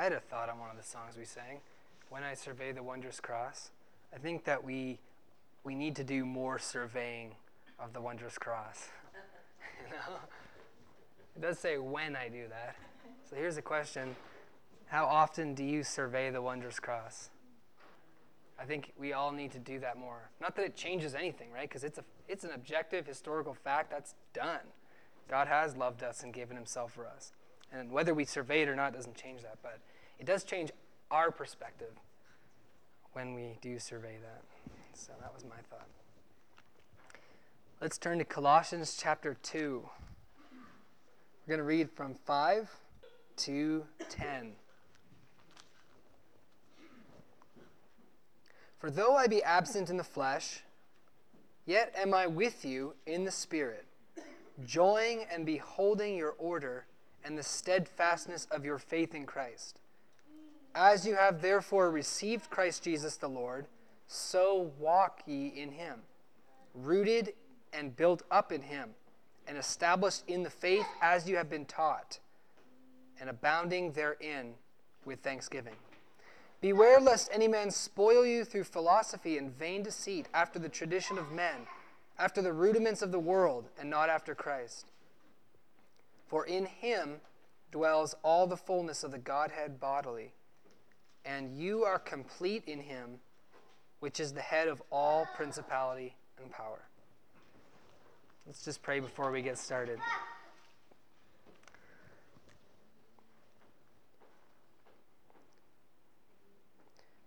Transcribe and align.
I 0.00 0.04
had 0.04 0.12
a 0.14 0.20
thought 0.20 0.48
on 0.48 0.58
one 0.58 0.70
of 0.70 0.78
the 0.78 0.82
songs 0.82 1.18
we 1.18 1.26
sang. 1.26 1.58
When 2.08 2.22
I 2.22 2.32
survey 2.32 2.72
the 2.72 2.82
wondrous 2.82 3.20
cross, 3.20 3.70
I 4.14 4.16
think 4.16 4.44
that 4.44 4.64
we 4.64 4.98
we 5.62 5.74
need 5.74 5.94
to 5.96 6.04
do 6.04 6.24
more 6.24 6.58
surveying 6.58 7.32
of 7.78 7.92
the 7.92 8.00
wondrous 8.00 8.38
cross. 8.38 8.88
you 9.84 9.90
know? 9.90 10.16
It 11.36 11.42
does 11.42 11.58
say 11.58 11.76
when 11.76 12.16
I 12.16 12.30
do 12.30 12.48
that. 12.48 12.76
So 13.28 13.36
here's 13.36 13.58
a 13.58 13.62
question. 13.62 14.16
How 14.86 15.04
often 15.04 15.52
do 15.52 15.62
you 15.62 15.82
survey 15.82 16.30
the 16.30 16.40
wondrous 16.40 16.80
cross? 16.80 17.28
I 18.58 18.64
think 18.64 18.94
we 18.98 19.12
all 19.12 19.32
need 19.32 19.52
to 19.52 19.58
do 19.58 19.80
that 19.80 19.98
more. 19.98 20.30
Not 20.40 20.56
that 20.56 20.64
it 20.64 20.76
changes 20.76 21.14
anything, 21.14 21.52
right? 21.52 21.68
Because 21.68 21.84
it's, 21.84 21.98
a, 21.98 22.04
it's 22.26 22.44
an 22.44 22.52
objective 22.54 23.06
historical 23.06 23.52
fact 23.52 23.90
that's 23.90 24.14
done. 24.32 24.60
God 25.28 25.46
has 25.46 25.76
loved 25.76 26.02
us 26.02 26.22
and 26.22 26.32
given 26.32 26.56
himself 26.56 26.92
for 26.92 27.06
us. 27.06 27.32
And 27.72 27.90
whether 27.90 28.14
we 28.14 28.24
survey 28.24 28.62
it 28.62 28.68
or 28.68 28.74
not 28.74 28.92
doesn't 28.92 29.14
change 29.14 29.42
that, 29.42 29.58
but 29.62 29.78
it 30.18 30.26
does 30.26 30.44
change 30.44 30.70
our 31.10 31.30
perspective 31.30 31.92
when 33.12 33.34
we 33.34 33.58
do 33.60 33.78
survey 33.78 34.16
that. 34.22 34.42
So 34.94 35.12
that 35.20 35.32
was 35.34 35.44
my 35.44 35.56
thought. 35.70 35.86
Let's 37.80 37.96
turn 37.96 38.18
to 38.18 38.24
Colossians 38.24 38.98
chapter 39.00 39.36
2. 39.42 39.88
We're 40.52 41.48
going 41.48 41.58
to 41.58 41.64
read 41.64 41.90
from 41.90 42.14
5 42.14 42.70
to 43.38 43.84
10. 44.08 44.52
For 48.78 48.90
though 48.90 49.16
I 49.16 49.26
be 49.26 49.42
absent 49.42 49.90
in 49.90 49.96
the 49.96 50.04
flesh, 50.04 50.62
yet 51.66 51.94
am 51.96 52.14
I 52.14 52.26
with 52.26 52.64
you 52.64 52.94
in 53.06 53.24
the 53.24 53.30
Spirit, 53.30 53.86
joying 54.64 55.24
and 55.32 55.46
beholding 55.46 56.16
your 56.16 56.34
order 56.38 56.86
and 57.24 57.36
the 57.36 57.42
steadfastness 57.42 58.46
of 58.50 58.64
your 58.64 58.78
faith 58.78 59.14
in 59.14 59.26
Christ. 59.26 59.80
As 60.74 61.06
you 61.06 61.16
have 61.16 61.42
therefore 61.42 61.90
received 61.90 62.50
Christ 62.50 62.84
Jesus 62.84 63.16
the 63.16 63.28
Lord, 63.28 63.66
so 64.06 64.72
walk 64.78 65.22
ye 65.26 65.48
in 65.48 65.72
him, 65.72 66.00
rooted 66.74 67.32
and 67.72 67.96
built 67.96 68.22
up 68.30 68.52
in 68.52 68.62
him, 68.62 68.90
and 69.46 69.58
established 69.58 70.22
in 70.28 70.42
the 70.42 70.50
faith 70.50 70.86
as 71.02 71.28
you 71.28 71.36
have 71.36 71.50
been 71.50 71.64
taught, 71.64 72.18
and 73.20 73.28
abounding 73.28 73.92
therein 73.92 74.54
with 75.04 75.20
thanksgiving. 75.20 75.74
Beware 76.60 77.00
lest 77.00 77.30
any 77.32 77.48
man 77.48 77.70
spoil 77.70 78.24
you 78.24 78.44
through 78.44 78.64
philosophy 78.64 79.38
and 79.38 79.56
vain 79.56 79.82
deceit, 79.82 80.26
after 80.34 80.58
the 80.58 80.68
tradition 80.68 81.18
of 81.18 81.32
men, 81.32 81.66
after 82.18 82.42
the 82.42 82.52
rudiments 82.52 83.02
of 83.02 83.12
the 83.12 83.18
world, 83.18 83.64
and 83.78 83.88
not 83.88 84.08
after 84.08 84.34
Christ. 84.34 84.90
For 86.30 86.46
in 86.46 86.66
him 86.66 87.16
dwells 87.72 88.14
all 88.22 88.46
the 88.46 88.56
fullness 88.56 89.02
of 89.02 89.10
the 89.10 89.18
Godhead 89.18 89.80
bodily, 89.80 90.32
and 91.24 91.58
you 91.58 91.82
are 91.82 91.98
complete 91.98 92.62
in 92.68 92.78
him, 92.78 93.18
which 93.98 94.20
is 94.20 94.32
the 94.32 94.40
head 94.40 94.68
of 94.68 94.80
all 94.92 95.26
principality 95.34 96.14
and 96.40 96.48
power. 96.52 96.82
Let's 98.46 98.64
just 98.64 98.80
pray 98.80 99.00
before 99.00 99.32
we 99.32 99.42
get 99.42 99.58
started. 99.58 99.98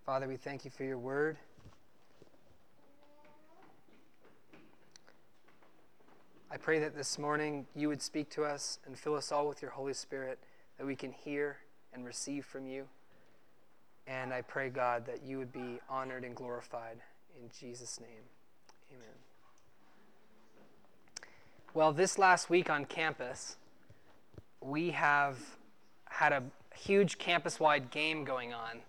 Father, 0.05 0.29
we 0.29 0.37
thank 0.37 0.63
you 0.63 0.71
for 0.71 0.85
your 0.85 0.97
word. 0.97 1.35
I 6.53 6.57
pray 6.57 6.77
that 6.81 6.95
this 6.95 7.17
morning 7.17 7.65
you 7.75 7.87
would 7.87 8.01
speak 8.03 8.29
to 8.31 8.43
us 8.43 8.77
and 8.85 8.95
fill 8.95 9.15
us 9.15 9.31
all 9.31 9.47
with 9.47 9.59
your 9.63 9.71
Holy 9.71 9.95
Spirit, 9.95 10.37
that 10.77 10.85
we 10.85 10.95
can 10.95 11.11
hear 11.11 11.57
and 11.91 12.05
receive 12.05 12.45
from 12.45 12.67
you. 12.67 12.85
And 14.05 14.31
I 14.31 14.43
pray, 14.43 14.69
God, 14.69 15.03
that 15.07 15.23
you 15.23 15.39
would 15.39 15.51
be 15.51 15.79
honored 15.89 16.23
and 16.23 16.35
glorified 16.35 16.97
in 17.41 17.49
Jesus' 17.59 17.99
name. 17.99 18.21
Amen. 18.91 19.15
Well, 21.73 21.91
this 21.91 22.19
last 22.19 22.51
week 22.51 22.69
on 22.69 22.85
campus, 22.85 23.55
we 24.61 24.91
have 24.91 25.39
had 26.07 26.33
a 26.33 26.43
huge 26.75 27.17
campus 27.17 27.59
wide 27.59 27.89
game 27.89 28.23
going 28.23 28.53
on 28.53 28.81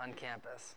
on 0.00 0.12
campus. 0.12 0.76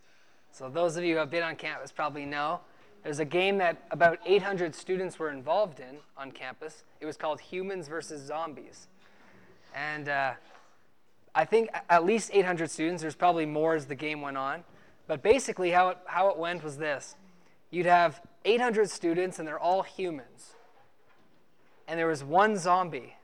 So, 0.52 0.70
those 0.70 0.98
of 0.98 1.04
you 1.04 1.14
who 1.14 1.20
have 1.20 1.30
been 1.30 1.44
on 1.44 1.56
campus 1.56 1.92
probably 1.92 2.26
know 2.26 2.62
there's 3.04 3.20
a 3.20 3.26
game 3.26 3.58
that 3.58 3.84
about 3.90 4.20
800 4.26 4.76
students 4.76 5.18
were 5.18 5.32
involved 5.32 5.80
in 5.80 5.98
on 6.18 6.32
campus. 6.32 6.84
It 7.00 7.06
was 7.06 7.18
called 7.18 7.42
Humans 7.42 7.88
versus 7.88 8.26
Zombies. 8.26 8.88
And 9.76 10.08
uh, 10.08 10.34
I 11.34 11.46
think 11.46 11.70
at 11.90 12.06
least 12.06 12.30
800 12.34 12.70
students, 12.70 13.02
there's 13.02 13.16
probably 13.16 13.46
more 13.46 13.74
as 13.74 13.86
the 13.86 13.96
game 13.96 14.22
went 14.22 14.38
on. 14.38 14.64
But 15.08 15.24
basically, 15.24 15.72
how 15.72 15.90
it, 15.90 15.98
how 16.06 16.30
it 16.30 16.38
went 16.38 16.64
was 16.64 16.78
this 16.78 17.16
you'd 17.72 17.86
have 17.86 18.22
800 18.46 18.90
students, 18.90 19.40
and 19.40 19.48
they're 19.48 19.60
all 19.60 19.82
humans. 19.82 20.54
And 21.88 21.98
there 21.98 22.08
was 22.08 22.24
one 22.24 22.58
zombie. 22.58 23.16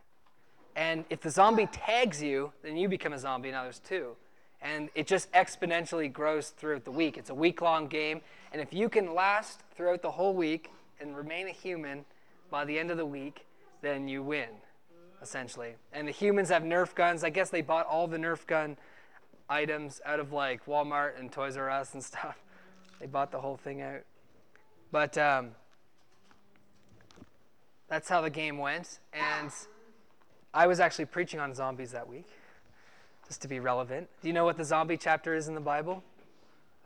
And 0.75 1.05
if 1.09 1.21
the 1.21 1.29
zombie 1.29 1.67
tags 1.67 2.21
you, 2.21 2.51
then 2.63 2.77
you 2.77 2.87
become 2.89 3.13
a 3.13 3.19
zombie. 3.19 3.51
Now 3.51 3.63
there's 3.63 3.79
two 3.79 4.15
and 4.61 4.89
it 4.95 5.07
just 5.07 5.31
exponentially 5.33 6.11
grows 6.11 6.49
throughout 6.49 6.83
the 6.83 6.91
week. 6.91 7.17
It's 7.17 7.29
a 7.29 7.35
week 7.35 7.61
long 7.61 7.87
game, 7.87 8.21
and 8.51 8.61
if 8.61 8.73
you 8.73 8.89
can 8.89 9.13
last 9.13 9.61
throughout 9.77 10.01
the 10.01 10.11
whole 10.11 10.33
week 10.33 10.71
and 10.99 11.15
remain 11.15 11.47
a 11.47 11.51
human 11.51 12.03
by 12.49 12.65
the 12.65 12.77
end 12.77 12.91
of 12.91 12.97
the 12.97 13.05
week, 13.05 13.45
then 13.81 14.07
you 14.07 14.23
win, 14.23 14.49
essentially. 15.21 15.75
And 15.93 16.07
the 16.07 16.11
humans 16.11 16.49
have 16.49 16.63
Nerf 16.63 16.95
guns. 16.95 17.23
I 17.23 17.29
guess 17.29 17.51
they 17.51 17.61
bought 17.61 17.85
all 17.85 18.07
the 18.07 18.17
Nerf 18.17 18.45
gun 18.47 18.77
items 19.49 20.01
out 20.03 20.19
of 20.19 20.33
like 20.33 20.65
Walmart 20.65 21.19
and 21.19 21.31
Toys 21.31 21.55
R 21.55 21.69
Us 21.69 21.93
and 21.93 22.03
stuff. 22.03 22.37
They 22.99 23.05
bought 23.05 23.31
the 23.31 23.39
whole 23.39 23.57
thing 23.57 23.81
out. 23.81 24.01
But 24.91 25.17
um, 25.17 25.51
that's 27.87 28.09
how 28.09 28.21
the 28.21 28.29
game 28.29 28.57
went. 28.57 28.99
And 29.13 29.51
I 30.53 30.65
was 30.65 30.79
actually 30.79 31.05
preaching 31.05 31.39
on 31.39 31.53
zombies 31.53 31.91
that 31.91 32.07
week 32.07 32.25
just 33.27 33.41
to 33.41 33.47
be 33.47 33.59
relevant. 33.59 34.09
Do 34.21 34.27
you 34.27 34.33
know 34.33 34.45
what 34.45 34.57
the 34.57 34.63
zombie 34.63 34.97
chapter 34.97 35.35
is 35.35 35.47
in 35.47 35.53
the 35.53 35.61
Bible? 35.61 36.03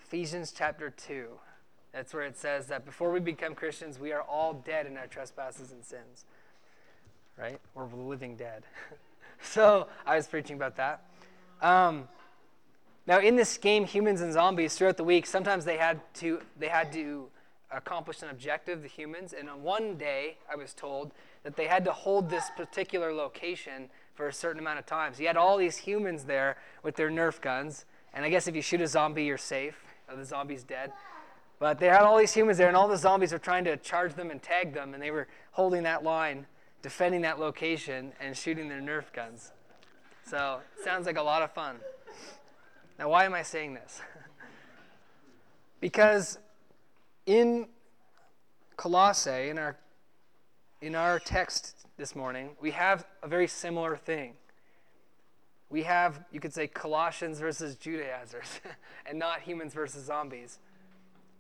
Ephesians 0.04 0.52
chapter 0.52 0.90
2. 0.90 1.28
That's 1.94 2.14
where 2.14 2.24
it 2.24 2.38
says 2.38 2.68
that 2.68 2.86
before 2.86 3.12
we 3.12 3.20
become 3.20 3.54
Christians, 3.54 4.00
we 4.00 4.12
are 4.14 4.22
all 4.22 4.54
dead 4.54 4.86
in 4.86 4.98
our 4.98 5.08
trespasses 5.08 5.72
and 5.72 5.84
sins. 5.84 6.26
Right? 7.38 7.60
We're 7.74 7.86
living 7.86 8.36
dead. 8.36 8.64
so 9.42 9.88
I 10.06 10.16
was 10.16 10.28
preaching 10.28 10.56
about 10.56 10.78
that. 10.78 11.06
Um, 11.62 12.08
now, 13.08 13.20
in 13.20 13.36
this 13.36 13.58
game, 13.58 13.86
humans 13.86 14.22
and 14.22 14.32
zombies, 14.32 14.76
throughout 14.78 14.98
the 14.98 15.04
week, 15.04 15.26
sometimes 15.26 15.66
they 15.66 15.78
had 15.78 16.00
to 16.16 16.42
they 16.58 16.68
had 16.68 16.92
to 16.94 17.28
accomplish 17.72 18.22
an 18.22 18.30
objective, 18.30 18.82
the 18.82 18.88
humans. 18.88 19.34
And 19.34 19.50
on 19.50 19.64
one 19.64 19.98
day, 19.98 20.38
I 20.52 20.56
was 20.56 20.74
told 20.74 21.12
that 21.44 21.56
they 21.56 21.68
had 21.68 21.86
to 21.86 21.92
hold 21.92 22.30
this 22.30 22.50
particular 22.56 23.14
location 23.14 23.90
for 24.14 24.28
a 24.28 24.34
certain 24.34 24.60
amount 24.60 24.80
of 24.80 24.86
time. 24.86 25.14
So 25.14 25.22
you 25.22 25.28
had 25.28 25.38
all 25.38 25.58
these 25.58 25.78
humans 25.78 26.26
there 26.26 26.58
with 26.84 26.96
their 26.96 27.10
Nerf 27.10 27.42
guns. 27.42 27.86
And 28.14 28.26
I 28.26 28.30
guess 28.30 28.48
if 28.48 28.56
you 28.56 28.62
shoot 28.62 28.82
a 28.82 28.88
zombie, 28.88 29.24
you're 29.24 29.38
safe. 29.38 29.78
The 30.14 30.26
zombie's 30.26 30.64
dead. 30.64 30.92
But 31.62 31.78
they 31.78 31.86
had 31.86 32.02
all 32.02 32.18
these 32.18 32.34
humans 32.34 32.58
there, 32.58 32.70
and 32.70 32.76
all 32.76 32.88
the 32.88 32.98
zombies 32.98 33.32
were 33.32 33.38
trying 33.38 33.66
to 33.66 33.78
charge 33.78 34.16
them 34.16 34.32
and 34.32 34.42
tag 34.42 34.74
them, 34.74 34.96
and 34.96 35.04
they 35.04 35.12
were 35.12 35.28
holding 35.52 35.84
that 35.84 36.04
line, 36.04 36.48
defending 36.82 37.22
that 37.22 37.40
location, 37.40 38.14
and 38.20 38.36
shooting 38.36 38.68
their 38.68 38.82
Nerf 38.82 39.14
guns. 39.14 39.52
So 40.26 40.62
sounds 40.84 41.06
like 41.06 41.18
a 41.18 41.22
lot 41.22 41.44
of 41.44 41.52
fun. 41.52 41.76
Now, 42.98 43.10
why 43.10 43.26
am 43.26 43.36
I 43.36 43.44
saying 43.44 43.76
this? 43.76 44.02
because 45.80 46.40
in 47.28 47.68
Colossae, 48.76 49.50
in 49.50 49.60
our 49.60 49.78
in 50.82 50.96
our 50.96 51.20
text 51.20 51.86
this 51.96 52.16
morning, 52.16 52.56
we 52.60 52.72
have 52.72 53.06
a 53.22 53.28
very 53.28 53.48
similar 53.48 53.96
thing. 53.96 54.34
We 55.70 55.84
have, 55.84 56.24
you 56.32 56.40
could 56.40 56.56
say, 56.56 56.66
Colossians 56.66 57.40
versus 57.40 57.76
Judaizers, 57.76 58.62
and 59.06 59.20
not 59.20 59.42
humans 59.42 59.76
versus 59.76 60.06
zombies. 60.06 60.58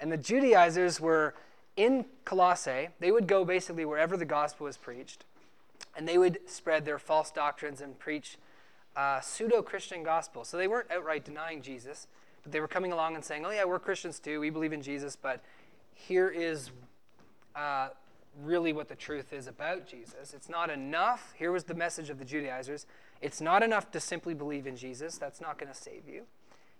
And 0.01 0.11
the 0.11 0.17
Judaizers 0.17 0.99
were 0.99 1.35
in 1.77 2.05
Colossae, 2.25 2.89
they 2.99 3.11
would 3.11 3.27
go 3.27 3.45
basically 3.45 3.85
wherever 3.85 4.17
the 4.17 4.25
gospel 4.25 4.65
was 4.65 4.75
preached, 4.75 5.23
and 5.95 6.07
they 6.07 6.17
would 6.17 6.39
spread 6.49 6.83
their 6.83 6.99
false 6.99 7.31
doctrines 7.31 7.79
and 7.79 7.97
preach 7.97 8.37
uh, 8.95 9.21
pseudo 9.21 9.61
Christian 9.61 10.03
gospel. 10.03 10.43
So 10.43 10.57
they 10.57 10.67
weren't 10.67 10.91
outright 10.91 11.23
denying 11.23 11.61
Jesus, 11.61 12.07
but 12.43 12.51
they 12.51 12.59
were 12.59 12.67
coming 12.67 12.91
along 12.91 13.15
and 13.15 13.23
saying, 13.23 13.45
oh, 13.45 13.51
yeah, 13.51 13.63
we're 13.63 13.79
Christians 13.79 14.19
too, 14.19 14.39
we 14.39 14.49
believe 14.49 14.73
in 14.73 14.81
Jesus, 14.81 15.15
but 15.15 15.41
here 15.93 16.27
is 16.27 16.71
uh, 17.55 17.89
really 18.43 18.73
what 18.73 18.89
the 18.89 18.95
truth 18.95 19.33
is 19.33 19.47
about 19.47 19.87
Jesus. 19.87 20.33
It's 20.33 20.49
not 20.49 20.69
enough. 20.69 21.33
Here 21.37 21.51
was 21.51 21.65
the 21.65 21.75
message 21.75 22.09
of 22.09 22.17
the 22.19 22.25
Judaizers. 22.25 22.85
It's 23.21 23.39
not 23.39 23.63
enough 23.63 23.91
to 23.91 23.99
simply 23.99 24.33
believe 24.33 24.65
in 24.67 24.75
Jesus. 24.75 25.17
That's 25.17 25.39
not 25.39 25.57
going 25.57 25.71
to 25.71 25.77
save 25.77 26.07
you. 26.07 26.23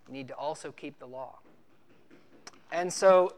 You 0.08 0.12
need 0.12 0.28
to 0.28 0.34
also 0.34 0.72
keep 0.72 0.98
the 0.98 1.06
law. 1.06 1.38
And 2.72 2.90
so, 2.90 3.34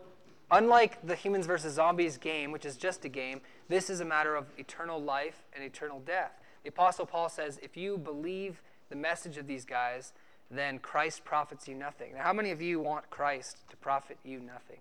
unlike 0.50 1.04
the 1.04 1.16
humans 1.16 1.44
versus 1.44 1.74
zombies 1.74 2.16
game, 2.16 2.52
which 2.52 2.64
is 2.64 2.76
just 2.76 3.04
a 3.04 3.08
game, 3.08 3.40
this 3.68 3.90
is 3.90 3.98
a 4.00 4.04
matter 4.04 4.36
of 4.36 4.46
eternal 4.56 5.02
life 5.02 5.42
and 5.52 5.64
eternal 5.64 6.00
death. 6.00 6.30
The 6.62 6.68
Apostle 6.68 7.04
Paul 7.04 7.28
says 7.28 7.58
if 7.60 7.76
you 7.76 7.98
believe 7.98 8.62
the 8.88 8.96
message 8.96 9.36
of 9.36 9.48
these 9.48 9.64
guys, 9.64 10.12
then 10.50 10.78
Christ 10.78 11.24
profits 11.24 11.66
you 11.66 11.74
nothing. 11.74 12.14
Now, 12.14 12.22
how 12.22 12.32
many 12.32 12.52
of 12.52 12.62
you 12.62 12.78
want 12.78 13.10
Christ 13.10 13.68
to 13.70 13.76
profit 13.76 14.18
you 14.24 14.38
nothing? 14.38 14.78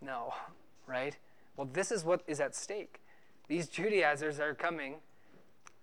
No, 0.00 0.32
right? 0.86 1.18
Well, 1.56 1.68
this 1.70 1.92
is 1.92 2.02
what 2.02 2.22
is 2.26 2.40
at 2.40 2.56
stake. 2.56 3.00
These 3.48 3.68
Judaizers 3.68 4.40
are 4.40 4.54
coming, 4.54 4.96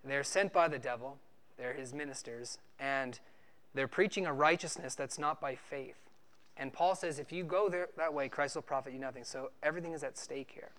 they're 0.03 0.24
sent 0.24 0.51
by 0.51 0.68
the 0.68 0.80
devil, 0.80 1.18
they're 1.57 1.74
his 1.74 1.94
ministers, 1.94 2.57
and 2.80 3.19
they're 3.77 3.88
preaching 3.88 4.25
a 4.25 4.33
righteousness 4.33 4.95
that's 4.95 5.19
not 5.19 5.39
by 5.39 5.56
faith. 5.56 5.97
And 6.57 6.74
Paul 6.74 6.95
says, 6.95 7.19
if 7.19 7.31
you 7.31 7.44
go 7.44 7.69
there, 7.69 7.89
that 7.97 8.13
way, 8.13 8.29
Christ 8.29 8.56
will 8.56 8.63
profit 8.63 8.94
you 8.94 9.00
nothing. 9.00 9.24
So 9.24 9.51
everything 9.62 9.94
is 9.94 10.03
at 10.03 10.18
stake 10.18 10.51
here. 10.53 10.69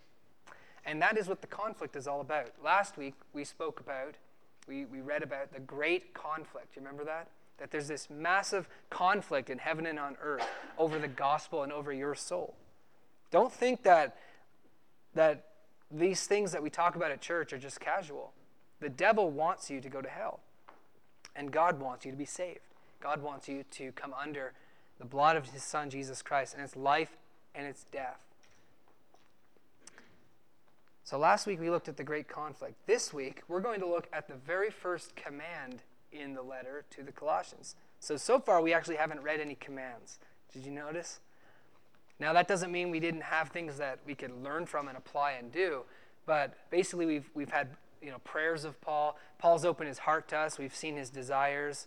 And 0.85 1.01
that 1.03 1.17
is 1.17 1.29
what 1.29 1.41
the 1.41 1.47
conflict 1.47 1.95
is 1.97 2.09
all 2.09 2.21
about. 2.21 2.53
Last 2.65 2.97
week, 2.97 3.15
we 3.33 3.45
spoke 3.45 3.81
about, 3.81 4.17
we, 4.67 4.87
we 4.87 5.01
read 5.01 5.23
about 5.23 5.53
the 5.53 5.61
great 5.61 6.15
conflict. 6.15 6.75
You 6.75 6.83
remember 6.83 7.05
that? 7.05 7.29
That 7.59 7.71
there's 7.71 7.89
this 7.89 8.09
massive 8.11 8.69
conflict 8.91 9.51
in 9.51 9.59
heaven 9.59 9.87
and 9.87 9.99
on 9.99 10.17
earth 10.23 10.47
over 10.79 10.99
the 10.99 11.09
gospel 11.09 11.63
and 11.63 11.73
over 11.73 11.93
your 11.93 12.15
soul. 12.15 12.55
Don't 13.31 13.53
think 13.53 13.83
that, 13.83 14.17
that 15.15 15.45
these 15.91 16.27
things 16.27 16.53
that 16.53 16.63
we 16.63 16.71
talk 16.71 16.97
about 16.97 17.11
at 17.11 17.21
church 17.21 17.53
are 17.53 17.59
just 17.59 17.81
casual. 17.81 18.33
The 18.81 18.89
devil 18.89 19.31
wants 19.31 19.71
you 19.71 19.81
to 19.81 19.89
go 19.89 20.01
to 20.01 20.09
hell, 20.09 20.41
and 21.37 21.51
God 21.51 21.81
wants 21.81 22.05
you 22.05 22.13
to 22.13 22.17
be 22.17 22.25
saved. 22.25 22.61
God 23.01 23.23
wants 23.23 23.49
you 23.49 23.65
to 23.73 23.93
come 23.93 24.15
under 24.21 24.53
the 24.99 25.05
blood 25.05 25.37
of 25.37 25.51
his 25.51 25.63
son, 25.63 25.91
Jesus 25.91 26.23
Christ, 26.23 26.55
and 26.55 26.63
its 26.63 26.77
life 26.77 27.17
and 27.55 27.67
its 27.67 27.85
death. 27.93 28.21
So 31.05 31.19
last 31.19 31.47
week 31.47 31.61
we 31.61 31.71
looked 31.71 31.89
at 31.89 31.97
the 31.97 32.05
great 32.05 32.29
conflict. 32.29 32.75
This 32.87 33.15
week 33.15 33.43
we're 33.49 33.61
going 33.61 33.81
to 33.81 33.87
look 33.87 34.09
at 34.13 34.29
the 34.29 34.35
very 34.35 34.71
first 34.71 35.17
command 35.17 35.83
in 36.13 36.35
the 36.35 36.43
letter 36.43 36.85
to 36.91 37.03
the 37.03 37.13
Colossians. 37.13 37.77
So, 38.01 38.17
so 38.17 38.39
far 38.39 38.61
we 38.61 38.73
actually 38.73 38.97
haven't 38.97 39.23
read 39.23 39.41
any 39.41 39.55
commands. 39.55 40.19
Did 40.53 40.65
you 40.65 40.73
notice? 40.73 41.21
Now, 42.21 42.33
that 42.33 42.49
doesn't 42.49 42.73
mean 42.73 42.91
we 42.91 43.01
didn't 43.01 43.23
have 43.23 43.51
things 43.51 43.79
that 43.79 44.01
we 44.05 44.15
could 44.15 44.33
learn 44.43 44.67
from 44.67 44.89
and 44.89 44.97
apply 44.97 45.33
and 45.33 45.53
do, 45.53 45.83
but 46.27 46.55
basically, 46.71 47.07
we've, 47.07 47.31
we've 47.35 47.51
had 47.51 47.69
you 48.03 48.11
know, 48.11 48.19
prayers 48.19 48.65
of 48.65 48.81
Paul. 48.81 49.17
Paul's 49.39 49.65
opened 49.65 49.89
his 49.89 49.99
heart 49.99 50.29
to 50.29 50.37
us, 50.37 50.59
we've 50.59 50.75
seen 50.75 50.97
his 50.97 51.11
desires, 51.11 51.87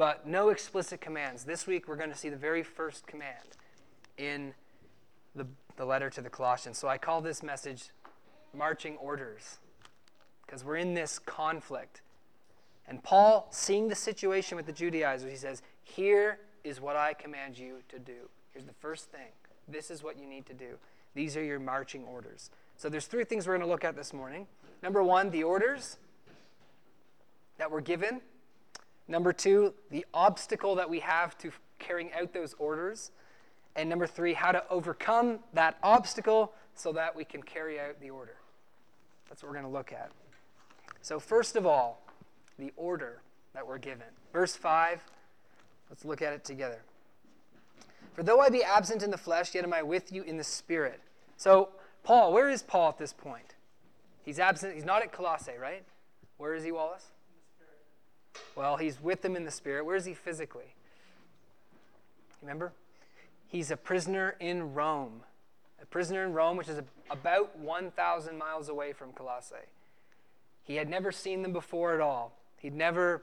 but 0.00 0.26
no 0.26 0.48
explicit 0.48 0.98
commands. 0.98 1.44
This 1.44 1.66
week, 1.66 1.86
we're 1.86 1.94
going 1.94 2.08
to 2.08 2.16
see 2.16 2.30
the 2.30 2.36
very 2.36 2.62
first 2.62 3.06
command 3.06 3.58
in 4.16 4.54
the, 5.34 5.46
the 5.76 5.84
letter 5.84 6.08
to 6.08 6.22
the 6.22 6.30
Colossians. 6.30 6.78
So 6.78 6.88
I 6.88 6.96
call 6.96 7.20
this 7.20 7.42
message 7.42 7.90
Marching 8.56 8.96
Orders, 8.96 9.58
because 10.46 10.64
we're 10.64 10.76
in 10.78 10.94
this 10.94 11.18
conflict. 11.18 12.00
And 12.88 13.02
Paul, 13.02 13.48
seeing 13.50 13.88
the 13.88 13.94
situation 13.94 14.56
with 14.56 14.64
the 14.64 14.72
Judaizers, 14.72 15.30
he 15.30 15.36
says, 15.36 15.60
Here 15.84 16.38
is 16.64 16.80
what 16.80 16.96
I 16.96 17.12
command 17.12 17.58
you 17.58 17.82
to 17.90 17.98
do. 17.98 18.30
Here's 18.54 18.64
the 18.64 18.72
first 18.80 19.10
thing 19.10 19.28
this 19.68 19.90
is 19.90 20.02
what 20.02 20.18
you 20.18 20.26
need 20.26 20.46
to 20.46 20.54
do. 20.54 20.78
These 21.14 21.36
are 21.36 21.44
your 21.44 21.60
marching 21.60 22.04
orders. 22.04 22.48
So 22.78 22.88
there's 22.88 23.04
three 23.04 23.24
things 23.24 23.46
we're 23.46 23.58
going 23.58 23.66
to 23.66 23.70
look 23.70 23.84
at 23.84 23.96
this 23.96 24.14
morning. 24.14 24.46
Number 24.82 25.02
one, 25.02 25.28
the 25.28 25.42
orders 25.42 25.98
that 27.58 27.70
were 27.70 27.82
given. 27.82 28.22
Number 29.10 29.32
two, 29.32 29.74
the 29.90 30.06
obstacle 30.14 30.76
that 30.76 30.88
we 30.88 31.00
have 31.00 31.36
to 31.38 31.50
carrying 31.80 32.12
out 32.12 32.32
those 32.32 32.54
orders. 32.60 33.10
And 33.74 33.88
number 33.88 34.06
three, 34.06 34.34
how 34.34 34.52
to 34.52 34.62
overcome 34.70 35.40
that 35.52 35.76
obstacle 35.82 36.52
so 36.74 36.92
that 36.92 37.16
we 37.16 37.24
can 37.24 37.42
carry 37.42 37.80
out 37.80 38.00
the 38.00 38.10
order. 38.10 38.36
That's 39.28 39.42
what 39.42 39.48
we're 39.48 39.58
going 39.58 39.66
to 39.66 39.76
look 39.76 39.92
at. 39.92 40.12
So, 41.02 41.18
first 41.18 41.56
of 41.56 41.66
all, 41.66 42.02
the 42.56 42.72
order 42.76 43.20
that 43.52 43.66
we're 43.66 43.78
given. 43.78 44.06
Verse 44.32 44.54
5, 44.54 45.02
let's 45.88 46.04
look 46.04 46.22
at 46.22 46.32
it 46.32 46.44
together. 46.44 46.82
For 48.12 48.22
though 48.22 48.40
I 48.40 48.48
be 48.48 48.62
absent 48.62 49.02
in 49.02 49.10
the 49.10 49.18
flesh, 49.18 49.56
yet 49.56 49.64
am 49.64 49.72
I 49.72 49.82
with 49.82 50.12
you 50.12 50.22
in 50.22 50.36
the 50.36 50.44
spirit. 50.44 51.00
So, 51.36 51.70
Paul, 52.04 52.32
where 52.32 52.48
is 52.48 52.62
Paul 52.62 52.90
at 52.90 52.98
this 52.98 53.12
point? 53.12 53.54
He's 54.24 54.38
absent. 54.38 54.74
He's 54.74 54.84
not 54.84 55.02
at 55.02 55.10
Colossae, 55.10 55.58
right? 55.60 55.84
Where 56.36 56.54
is 56.54 56.62
he, 56.62 56.70
Wallace? 56.70 57.09
Well, 58.56 58.76
he's 58.76 59.00
with 59.00 59.22
them 59.22 59.36
in 59.36 59.44
the 59.44 59.50
spirit. 59.50 59.84
Where 59.84 59.96
is 59.96 60.04
he 60.04 60.14
physically? 60.14 60.74
Remember? 62.42 62.72
He's 63.48 63.70
a 63.70 63.76
prisoner 63.76 64.36
in 64.40 64.74
Rome. 64.74 65.22
A 65.82 65.86
prisoner 65.86 66.24
in 66.24 66.32
Rome, 66.32 66.56
which 66.56 66.68
is 66.68 66.80
about 67.10 67.58
1,000 67.58 68.38
miles 68.38 68.68
away 68.68 68.92
from 68.92 69.12
Colossae. 69.12 69.56
He 70.62 70.76
had 70.76 70.88
never 70.88 71.10
seen 71.10 71.42
them 71.42 71.52
before 71.52 71.94
at 71.94 72.00
all. 72.00 72.36
He'd 72.58 72.74
never 72.74 73.22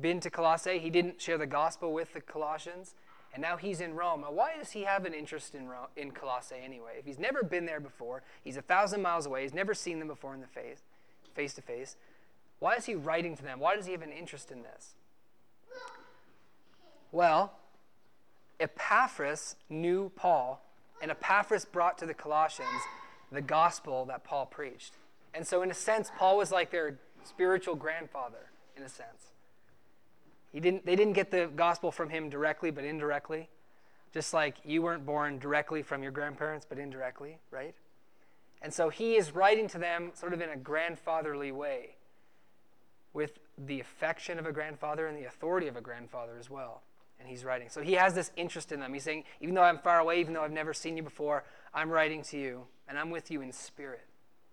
been 0.00 0.20
to 0.20 0.30
Colossae. 0.30 0.78
He 0.78 0.90
didn't 0.90 1.20
share 1.20 1.38
the 1.38 1.46
gospel 1.46 1.92
with 1.92 2.12
the 2.12 2.20
Colossians 2.20 2.94
and 3.36 3.42
now 3.42 3.58
he's 3.58 3.82
in 3.82 3.94
Rome. 3.94 4.22
Now, 4.22 4.32
why 4.32 4.56
does 4.58 4.70
he 4.70 4.84
have 4.84 5.04
an 5.04 5.12
interest 5.12 5.54
in, 5.54 5.68
Rome, 5.68 5.88
in 5.94 6.10
Colossae 6.10 6.56
anyway? 6.62 6.92
If 6.98 7.04
he's 7.04 7.18
never 7.18 7.42
been 7.42 7.66
there 7.66 7.80
before, 7.80 8.22
he's 8.42 8.56
a 8.56 8.62
thousand 8.62 9.02
miles 9.02 9.26
away, 9.26 9.42
he's 9.42 9.52
never 9.52 9.74
seen 9.74 9.98
them 9.98 10.08
before 10.08 10.34
in 10.34 10.40
the 10.40 10.46
face, 10.46 10.78
face 11.34 11.52
to 11.52 11.60
face. 11.60 11.96
Why 12.58 12.74
is 12.74 12.86
he 12.86 12.94
writing 12.94 13.36
to 13.36 13.42
them? 13.42 13.60
Why 13.60 13.76
does 13.76 13.86
he 13.86 13.92
have 13.92 14.02
an 14.02 14.12
interest 14.12 14.50
in 14.50 14.62
this? 14.62 14.94
Well, 17.12 17.52
Epaphras 18.58 19.56
knew 19.68 20.10
Paul, 20.16 20.62
and 21.02 21.10
Epaphras 21.10 21.64
brought 21.64 21.98
to 21.98 22.06
the 22.06 22.14
Colossians 22.14 22.82
the 23.30 23.42
gospel 23.42 24.04
that 24.06 24.24
Paul 24.24 24.46
preached. 24.46 24.94
And 25.34 25.46
so, 25.46 25.62
in 25.62 25.70
a 25.70 25.74
sense, 25.74 26.10
Paul 26.16 26.38
was 26.38 26.50
like 26.50 26.70
their 26.70 26.98
spiritual 27.24 27.74
grandfather, 27.74 28.50
in 28.76 28.82
a 28.82 28.88
sense. 28.88 29.32
He 30.52 30.60
didn't, 30.60 30.86
they 30.86 30.96
didn't 30.96 31.12
get 31.12 31.30
the 31.30 31.50
gospel 31.54 31.92
from 31.92 32.08
him 32.08 32.30
directly, 32.30 32.70
but 32.70 32.84
indirectly. 32.84 33.48
Just 34.14 34.32
like 34.32 34.56
you 34.64 34.80
weren't 34.80 35.04
born 35.04 35.38
directly 35.38 35.82
from 35.82 36.02
your 36.02 36.12
grandparents, 36.12 36.64
but 36.66 36.78
indirectly, 36.78 37.38
right? 37.50 37.74
And 38.62 38.72
so 38.72 38.88
he 38.88 39.16
is 39.16 39.34
writing 39.34 39.68
to 39.68 39.78
them 39.78 40.12
sort 40.14 40.32
of 40.32 40.40
in 40.40 40.48
a 40.48 40.56
grandfatherly 40.56 41.52
way, 41.52 41.95
with 43.16 43.38
the 43.56 43.80
affection 43.80 44.38
of 44.38 44.44
a 44.44 44.52
grandfather 44.52 45.06
and 45.06 45.16
the 45.16 45.24
authority 45.24 45.68
of 45.68 45.74
a 45.74 45.80
grandfather 45.80 46.36
as 46.38 46.50
well. 46.50 46.82
And 47.18 47.26
he's 47.26 47.46
writing. 47.46 47.70
So 47.70 47.80
he 47.80 47.94
has 47.94 48.12
this 48.14 48.30
interest 48.36 48.72
in 48.72 48.80
them. 48.80 48.92
He's 48.92 49.04
saying, 49.04 49.24
even 49.40 49.54
though 49.54 49.62
I'm 49.62 49.78
far 49.78 50.00
away, 50.00 50.20
even 50.20 50.34
though 50.34 50.42
I've 50.42 50.52
never 50.52 50.74
seen 50.74 50.98
you 50.98 51.02
before, 51.02 51.42
I'm 51.72 51.88
writing 51.88 52.22
to 52.24 52.38
you, 52.38 52.66
and 52.86 52.98
I'm 52.98 53.08
with 53.08 53.30
you 53.30 53.40
in 53.40 53.52
spirit. 53.52 54.04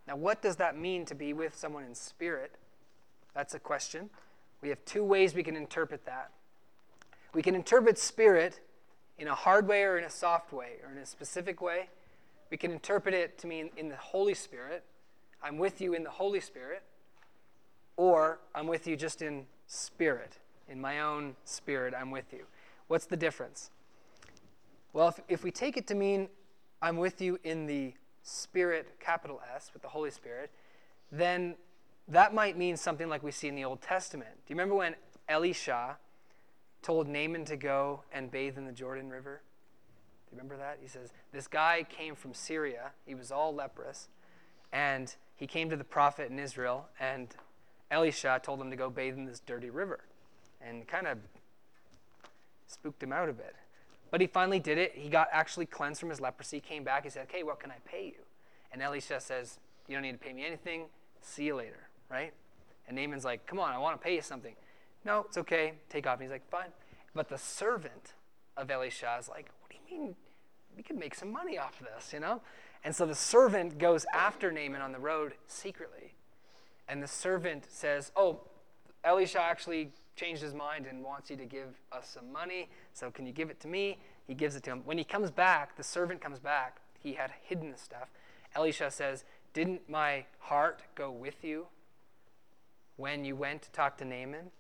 Now, 0.08 0.16
what 0.16 0.42
does 0.42 0.56
that 0.56 0.78
mean 0.78 1.04
to 1.08 1.16
be 1.16 1.34
with 1.34 1.58
someone 1.58 1.84
in 1.84 1.94
spirit? 1.94 2.56
That's 3.36 3.54
a 3.54 3.60
question. 3.60 4.10
We 4.62 4.70
have 4.70 4.84
two 4.86 5.04
ways 5.04 5.36
we 5.36 5.44
can 5.44 5.58
interpret 5.58 6.06
that. 6.06 6.32
We 7.34 7.42
can 7.42 7.56
interpret 7.56 7.98
spirit 7.98 8.62
in 9.20 9.28
a 9.28 9.36
hard 9.36 9.68
way 9.68 9.84
or 9.84 9.98
in 9.98 10.06
a 10.06 10.10
soft 10.10 10.54
way 10.54 10.78
or 10.86 10.92
in 10.94 11.00
a 11.00 11.06
specific 11.06 11.62
way. 11.62 11.90
We 12.50 12.56
can 12.56 12.72
interpret 12.72 13.14
it 13.14 13.38
to 13.40 13.48
mean 13.48 13.72
in 13.76 13.90
the 13.90 13.98
Holy 13.98 14.34
Spirit. 14.34 14.86
I'm 15.44 15.58
with 15.58 15.82
you 15.82 15.94
in 15.94 16.06
the 16.06 16.12
Holy 16.12 16.40
Spirit. 16.40 16.84
Or 17.98 18.40
I'm 18.56 18.68
with 18.68 18.88
you 18.88 18.96
just 18.96 19.22
in 19.22 19.46
spirit. 19.68 20.40
In 20.70 20.80
my 20.82 21.02
own 21.02 21.36
spirit, 21.46 21.94
I'm 21.98 22.12
with 22.12 22.34
you. 22.34 22.46
What's 22.88 23.06
the 23.06 23.18
difference? 23.18 23.70
Well, 24.94 25.10
if, 25.10 25.20
if 25.28 25.44
we 25.44 25.52
take 25.52 25.78
it 25.78 25.88
to 25.88 25.96
mean 25.96 26.30
I'm 26.82 26.98
with 26.98 27.22
you 27.22 27.40
in 27.44 27.66
the 27.66 27.94
Spirit, 28.24 29.00
capital 29.00 29.42
S, 29.56 29.72
with 29.74 29.82
the 29.82 29.90
Holy 29.90 30.12
Spirit, 30.12 30.50
then 31.12 31.56
that 32.08 32.34
might 32.34 32.58
mean 32.58 32.78
something 32.78 33.10
like 33.10 33.22
we 33.22 33.32
see 33.32 33.48
in 33.48 33.56
the 33.56 33.66
Old 33.66 33.82
Testament. 33.82 34.32
Do 34.32 34.54
you 34.54 34.56
remember 34.56 34.76
when 34.76 34.96
Elisha 35.30 35.98
told 36.82 37.08
Naaman 37.08 37.46
to 37.46 37.56
go 37.56 38.04
and 38.12 38.32
bathe 38.32 38.58
in 38.58 38.66
the 38.66 38.72
Jordan 38.72 39.10
River? 39.10 39.42
Do 40.26 40.36
you 40.36 40.38
remember 40.38 40.58
that? 40.58 40.80
He 40.82 40.88
says, 40.88 41.12
This 41.32 41.48
guy 41.48 41.86
came 41.90 42.16
from 42.16 42.34
Syria. 42.34 42.92
He 43.06 43.16
was 43.16 43.32
all 43.32 43.54
leprous. 43.54 44.08
And 44.72 45.14
he 45.36 45.48
came 45.48 45.70
to 45.70 45.78
the 45.78 45.84
prophet 45.84 46.32
in 46.32 46.40
Israel, 46.40 46.88
and 47.00 47.30
Elisha 47.94 48.40
told 48.44 48.60
him 48.60 48.70
to 48.70 48.76
go 48.76 48.90
bathe 48.90 49.18
in 49.18 49.26
this 49.26 49.40
dirty 49.40 49.70
river. 49.70 50.02
And 50.62 50.88
kind 50.88 51.08
of 51.08 51.18
spooked 52.68 53.02
him 53.04 53.14
out 53.14 53.30
a 53.30 53.34
bit. 53.34 53.56
But 54.12 54.22
he 54.22 54.28
finally 54.28 54.60
did 54.60 54.78
it. 54.78 54.94
He 54.96 55.10
got 55.10 55.28
actually 55.32 55.66
cleansed 55.66 56.00
from 56.00 56.10
his 56.10 56.20
leprosy, 56.20 56.60
came 56.60 56.84
back. 56.84 57.04
He 57.04 57.10
said, 57.10 57.24
Okay, 57.24 57.44
what 57.44 57.60
can 57.60 57.72
I 57.72 57.78
pay 57.86 58.06
you? 58.06 58.24
And 58.72 58.82
Elisha 58.82 59.20
says, 59.20 59.60
You 59.88 59.96
don't 59.96 60.04
need 60.04 60.14
to 60.14 60.18
pay 60.18 60.34
me 60.34 60.46
anything. 60.46 60.86
See 61.22 61.46
you 61.46 61.56
later 61.56 61.88
right? 62.14 62.34
And 62.88 62.96
Naaman's 62.96 63.26
like, 63.26 63.46
come 63.46 63.60
on, 63.60 63.74
I 63.74 63.78
want 63.78 64.00
to 64.00 64.04
pay 64.04 64.16
you 64.16 64.22
something. 64.22 64.56
No, 65.04 65.26
it's 65.28 65.38
okay. 65.38 65.74
Take 65.90 66.08
off. 66.08 66.16
And 66.16 66.24
he's 66.24 66.32
like, 66.32 66.48
fine. 66.50 66.70
But 67.16 67.30
the 67.30 67.38
servant 67.38 68.14
of 68.56 68.70
Elisha 68.70 69.18
is 69.20 69.28
like, 69.28 69.50
what 69.60 69.72
do 69.72 69.78
you 69.78 70.00
mean? 70.00 70.16
We 70.78 70.84
could 70.84 70.98
make 70.98 71.16
some 71.16 71.32
money 71.32 71.58
off 71.58 71.80
of 71.82 71.88
this, 71.94 72.14
you 72.14 72.20
know? 72.20 72.42
And 72.84 72.96
so 72.96 73.06
the 73.06 73.16
servant 73.16 73.78
goes 73.78 74.06
after 74.14 74.52
Naaman 74.52 74.82
on 74.82 74.92
the 74.92 75.00
road 75.00 75.34
secretly. 75.48 76.13
And 76.88 77.02
the 77.02 77.08
servant 77.08 77.66
says, 77.70 78.12
oh, 78.16 78.42
Elisha 79.04 79.42
actually 79.42 79.92
changed 80.16 80.42
his 80.42 80.54
mind 80.54 80.86
and 80.86 81.04
wants 81.04 81.30
you 81.30 81.36
to 81.38 81.46
give 81.46 81.70
us 81.92 82.10
some 82.10 82.32
money. 82.32 82.70
So 82.94 83.10
can 83.12 83.26
you 83.26 83.34
give 83.34 83.50
it 83.50 83.60
to 83.62 83.68
me? 83.68 83.98
He 84.28 84.34
gives 84.34 84.56
it 84.56 84.64
to 84.64 84.72
him. 84.72 84.82
When 84.86 84.98
he 84.98 85.04
comes 85.04 85.32
back, 85.32 85.76
the 85.76 85.84
servant 85.84 86.22
comes 86.22 86.40
back. 86.40 86.82
He 87.00 87.14
had 87.14 87.32
hidden 87.42 87.72
the 87.72 87.78
stuff. 87.78 88.10
Elisha 88.56 88.92
says, 88.92 89.24
Didn't 89.54 89.90
my 89.90 90.26
heart 90.40 90.84
go 90.96 91.12
with 91.12 91.44
you 91.44 91.68
when 92.96 93.26
you 93.26 93.36
went 93.36 93.64
to 93.64 93.72
talk 93.72 93.98
to 93.98 94.06
Naaman? 94.06 94.52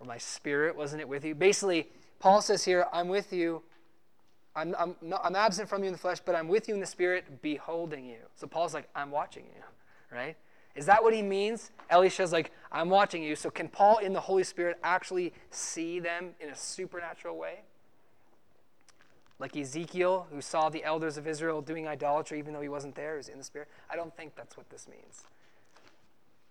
Or 0.00 0.06
my 0.06 0.18
spirit, 0.18 0.76
wasn't 0.76 1.02
it 1.02 1.08
with 1.08 1.24
you? 1.24 1.34
Basically, 1.34 1.88
Paul 2.18 2.40
says 2.40 2.64
here, 2.64 2.86
I'm 2.92 3.08
with 3.08 3.32
you. 3.32 3.62
I'm, 4.56 4.74
I'm, 4.78 4.96
not, 5.02 5.20
I'm 5.22 5.36
absent 5.36 5.68
from 5.68 5.82
you 5.82 5.88
in 5.88 5.92
the 5.92 5.98
flesh, 5.98 6.18
but 6.24 6.34
I'm 6.34 6.48
with 6.48 6.68
you 6.68 6.74
in 6.74 6.80
the 6.80 6.86
spirit, 6.86 7.42
beholding 7.42 8.06
you. 8.06 8.18
So 8.34 8.46
Paul's 8.46 8.74
like, 8.74 8.88
I'm 8.96 9.10
watching 9.10 9.44
you, 9.44 9.62
right? 10.16 10.36
Is 10.74 10.86
that 10.86 11.02
what 11.02 11.12
he 11.12 11.22
means? 11.22 11.70
Elisha's 11.88 12.32
like, 12.32 12.52
I'm 12.70 12.88
watching 12.88 13.22
you. 13.22 13.34
So 13.34 13.50
can 13.50 13.68
Paul 13.68 13.98
in 13.98 14.12
the 14.12 14.20
Holy 14.20 14.44
Spirit 14.44 14.78
actually 14.82 15.32
see 15.50 15.98
them 15.98 16.30
in 16.40 16.48
a 16.48 16.56
supernatural 16.56 17.36
way? 17.36 17.60
Like 19.38 19.56
Ezekiel, 19.56 20.26
who 20.30 20.40
saw 20.40 20.68
the 20.68 20.84
elders 20.84 21.16
of 21.16 21.26
Israel 21.26 21.62
doing 21.62 21.88
idolatry 21.88 22.38
even 22.38 22.52
though 22.52 22.60
he 22.60 22.68
wasn't 22.68 22.94
there, 22.94 23.16
was 23.16 23.28
in 23.28 23.38
the 23.38 23.44
Spirit? 23.44 23.68
I 23.90 23.96
don't 23.96 24.14
think 24.16 24.36
that's 24.36 24.56
what 24.56 24.68
this 24.70 24.86
means. 24.86 25.24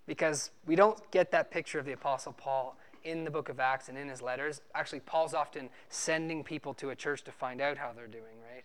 Because 0.07 0.51
we 0.65 0.75
don't 0.75 0.99
get 1.11 1.31
that 1.31 1.51
picture 1.51 1.79
of 1.79 1.85
the 1.85 1.91
Apostle 1.91 2.33
Paul 2.33 2.75
in 3.03 3.23
the 3.23 3.31
book 3.31 3.47
of 3.47 3.59
Acts 3.59 3.89
and 3.89 3.97
in 3.97 4.09
his 4.09 4.21
letters. 4.21 4.61
Actually, 4.75 5.01
Paul's 5.01 5.33
often 5.33 5.69
sending 5.89 6.43
people 6.43 6.73
to 6.75 6.89
a 6.89 6.95
church 6.95 7.23
to 7.23 7.31
find 7.31 7.61
out 7.61 7.77
how 7.77 7.91
they're 7.95 8.07
doing, 8.07 8.41
right? 8.53 8.63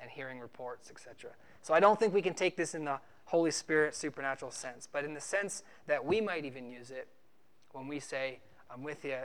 And 0.00 0.10
hearing 0.10 0.38
reports, 0.38 0.90
etc. 0.90 1.30
So 1.62 1.72
I 1.72 1.80
don't 1.80 1.98
think 1.98 2.12
we 2.12 2.22
can 2.22 2.34
take 2.34 2.56
this 2.56 2.74
in 2.74 2.84
the 2.84 2.98
Holy 3.26 3.50
Spirit 3.50 3.94
supernatural 3.94 4.50
sense, 4.50 4.86
but 4.90 5.04
in 5.04 5.14
the 5.14 5.20
sense 5.20 5.62
that 5.86 6.04
we 6.04 6.20
might 6.20 6.44
even 6.44 6.70
use 6.70 6.90
it 6.90 7.08
when 7.72 7.88
we 7.88 8.00
say, 8.00 8.40
I'm 8.70 8.82
with 8.82 9.04
you, 9.04 9.16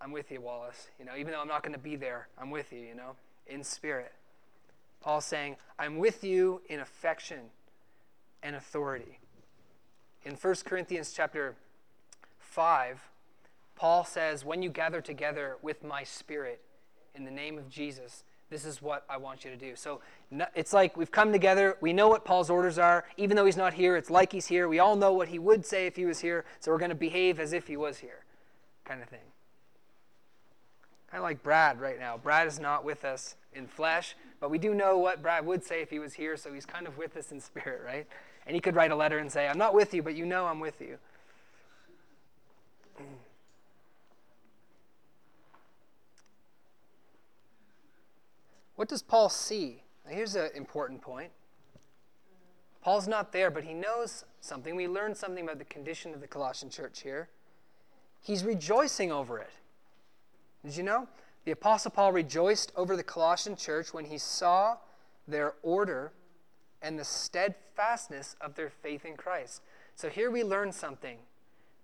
I'm 0.00 0.12
with 0.12 0.30
you, 0.30 0.40
Wallace. 0.40 0.88
You 0.98 1.04
know, 1.04 1.12
even 1.16 1.32
though 1.32 1.40
I'm 1.40 1.48
not 1.48 1.62
going 1.62 1.74
to 1.74 1.78
be 1.78 1.96
there, 1.96 2.28
I'm 2.38 2.50
with 2.50 2.72
you, 2.72 2.80
you 2.80 2.94
know 2.94 3.16
in 3.46 3.64
spirit. 3.64 4.12
Paul's 5.00 5.24
saying, 5.24 5.56
I'm 5.78 5.98
with 5.98 6.22
you 6.22 6.62
in 6.68 6.80
affection 6.80 7.50
and 8.42 8.56
authority. 8.56 9.18
In 10.24 10.34
1 10.34 10.54
Corinthians 10.64 11.12
chapter 11.14 11.56
5, 12.38 13.00
Paul 13.74 14.04
says, 14.04 14.44
When 14.44 14.62
you 14.62 14.70
gather 14.70 15.00
together 15.00 15.56
with 15.60 15.82
my 15.82 16.04
spirit 16.04 16.60
in 17.14 17.24
the 17.24 17.30
name 17.30 17.58
of 17.58 17.68
Jesus, 17.68 18.24
this 18.52 18.64
is 18.64 18.82
what 18.82 19.04
I 19.08 19.16
want 19.16 19.44
you 19.44 19.50
to 19.50 19.56
do. 19.56 19.74
So 19.74 20.00
it's 20.54 20.72
like 20.72 20.96
we've 20.96 21.10
come 21.10 21.32
together. 21.32 21.76
We 21.80 21.92
know 21.92 22.08
what 22.08 22.24
Paul's 22.24 22.50
orders 22.50 22.78
are. 22.78 23.04
Even 23.16 23.36
though 23.36 23.46
he's 23.46 23.56
not 23.56 23.72
here, 23.74 23.96
it's 23.96 24.10
like 24.10 24.30
he's 24.30 24.46
here. 24.46 24.68
We 24.68 24.78
all 24.78 24.94
know 24.94 25.12
what 25.12 25.28
he 25.28 25.38
would 25.38 25.64
say 25.66 25.86
if 25.86 25.96
he 25.96 26.04
was 26.04 26.20
here. 26.20 26.44
So 26.60 26.70
we're 26.70 26.78
going 26.78 26.90
to 26.90 26.94
behave 26.94 27.40
as 27.40 27.52
if 27.52 27.66
he 27.66 27.76
was 27.76 27.98
here, 27.98 28.24
kind 28.84 29.02
of 29.02 29.08
thing. 29.08 29.18
Kind 31.10 31.18
of 31.18 31.24
like 31.24 31.42
Brad 31.42 31.80
right 31.80 31.98
now. 31.98 32.18
Brad 32.18 32.46
is 32.46 32.60
not 32.60 32.84
with 32.84 33.04
us 33.04 33.36
in 33.54 33.66
flesh, 33.66 34.14
but 34.38 34.50
we 34.50 34.58
do 34.58 34.74
know 34.74 34.98
what 34.98 35.22
Brad 35.22 35.44
would 35.46 35.64
say 35.64 35.82
if 35.82 35.90
he 35.90 35.98
was 35.98 36.14
here, 36.14 36.36
so 36.36 36.52
he's 36.52 36.66
kind 36.66 36.86
of 36.86 36.96
with 36.98 37.16
us 37.16 37.32
in 37.32 37.40
spirit, 37.40 37.82
right? 37.84 38.06
And 38.46 38.54
he 38.54 38.60
could 38.60 38.76
write 38.76 38.90
a 38.90 38.96
letter 38.96 39.18
and 39.18 39.32
say, 39.32 39.48
I'm 39.48 39.58
not 39.58 39.74
with 39.74 39.94
you, 39.94 40.02
but 40.02 40.14
you 40.14 40.26
know 40.26 40.46
I'm 40.46 40.60
with 40.60 40.80
you. 40.80 40.98
What 48.82 48.88
does 48.88 49.00
Paul 49.00 49.28
see? 49.28 49.84
Now, 50.04 50.10
here's 50.10 50.34
an 50.34 50.50
important 50.56 51.00
point. 51.00 51.30
Paul's 52.80 53.06
not 53.06 53.30
there, 53.30 53.48
but 53.48 53.62
he 53.62 53.74
knows 53.74 54.24
something. 54.40 54.74
We 54.74 54.88
learned 54.88 55.16
something 55.16 55.44
about 55.44 55.60
the 55.60 55.64
condition 55.66 56.12
of 56.14 56.20
the 56.20 56.26
Colossian 56.26 56.68
church 56.68 57.00
here. 57.02 57.28
He's 58.20 58.42
rejoicing 58.42 59.12
over 59.12 59.38
it. 59.38 59.50
Did 60.64 60.76
you 60.76 60.82
know? 60.82 61.06
The 61.44 61.52
Apostle 61.52 61.92
Paul 61.92 62.10
rejoiced 62.10 62.72
over 62.74 62.96
the 62.96 63.04
Colossian 63.04 63.54
church 63.54 63.94
when 63.94 64.06
he 64.06 64.18
saw 64.18 64.78
their 65.28 65.54
order 65.62 66.10
and 66.82 66.98
the 66.98 67.04
steadfastness 67.04 68.34
of 68.40 68.56
their 68.56 68.70
faith 68.70 69.04
in 69.04 69.16
Christ. 69.16 69.62
So 69.94 70.08
here 70.08 70.32
we 70.32 70.42
learn 70.42 70.72
something 70.72 71.18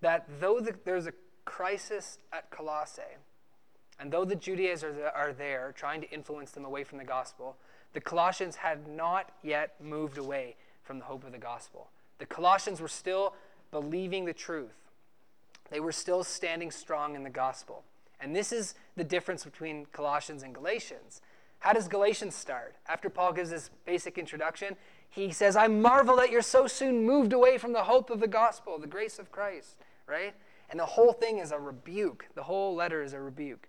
that 0.01 0.27
though 0.41 0.59
the, 0.59 0.75
there's 0.85 1.07
a 1.07 1.13
crisis 1.45 2.19
at 2.33 2.51
Colossae, 2.51 3.03
and 4.01 4.13
though 4.13 4.25
the 4.25 4.37
Judaizers 4.37 4.97
are 5.15 5.33
there 5.33 5.75
trying 5.77 6.01
to 6.01 6.11
influence 6.11 6.53
them 6.53 6.65
away 6.65 6.85
from 6.85 6.99
the 6.99 7.05
gospel, 7.05 7.57
the 7.93 8.01
Colossians 8.01 8.57
had 8.57 8.87
not 8.87 9.33
yet 9.43 9.75
moved 9.83 10.19
away 10.19 10.57
from 10.83 10.99
the 10.99 11.05
hope 11.05 11.25
of 11.25 11.33
the 11.33 11.39
gospel. 11.39 11.89
The 12.19 12.27
Colossians 12.27 12.81
were 12.81 12.89
still 12.89 13.35
believing 13.71 14.25
the 14.25 14.33
truth, 14.33 14.77
they 15.71 15.81
were 15.81 15.93
still 15.93 16.25
standing 16.25 16.71
strong 16.71 17.15
in 17.15 17.23
the 17.23 17.31
gospel. 17.31 17.85
And 18.21 18.35
this 18.35 18.53
is 18.53 18.75
the 18.97 19.05
difference 19.05 19.45
between 19.45 19.87
Colossians 19.93 20.43
and 20.43 20.55
Galatians. 20.55 21.21
How 21.61 21.73
does 21.73 21.89
Galatians 21.89 22.35
start? 22.35 22.75
After 22.89 23.11
Paul 23.11 23.33
gives 23.33 23.51
this 23.51 23.71
basic 23.85 24.17
introduction, 24.17 24.77
he 25.11 25.31
says, 25.31 25.57
I 25.57 25.69
marvel 25.69 26.17
that 26.17 26.31
you're 26.31 26.43
so 26.43 26.67
soon 26.67 27.05
moved 27.05 27.33
away 27.33 27.59
from 27.59 27.73
the 27.73 27.85
hope 27.85 28.11
of 28.11 28.21
the 28.21 28.29
gospel, 28.29 28.79
the 28.79 28.87
grace 28.87 29.19
of 29.19 29.31
Christ, 29.31 29.77
right? 30.07 30.35
And 30.71 30.79
the 30.79 30.87
whole 30.87 31.13
thing 31.13 31.39
is 31.39 31.53
a 31.53 31.59
rebuke. 31.59 32.27
The 32.35 32.43
whole 32.43 32.75
letter 32.75 33.03
is 33.03 33.13
a 33.13 33.21
rebuke. 33.21 33.69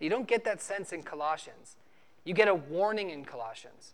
You 0.00 0.10
don't 0.10 0.26
get 0.26 0.44
that 0.44 0.60
sense 0.60 0.92
in 0.92 1.02
Colossians. 1.02 1.76
You 2.24 2.34
get 2.34 2.48
a 2.48 2.54
warning 2.54 3.10
in 3.10 3.24
Colossians. 3.24 3.92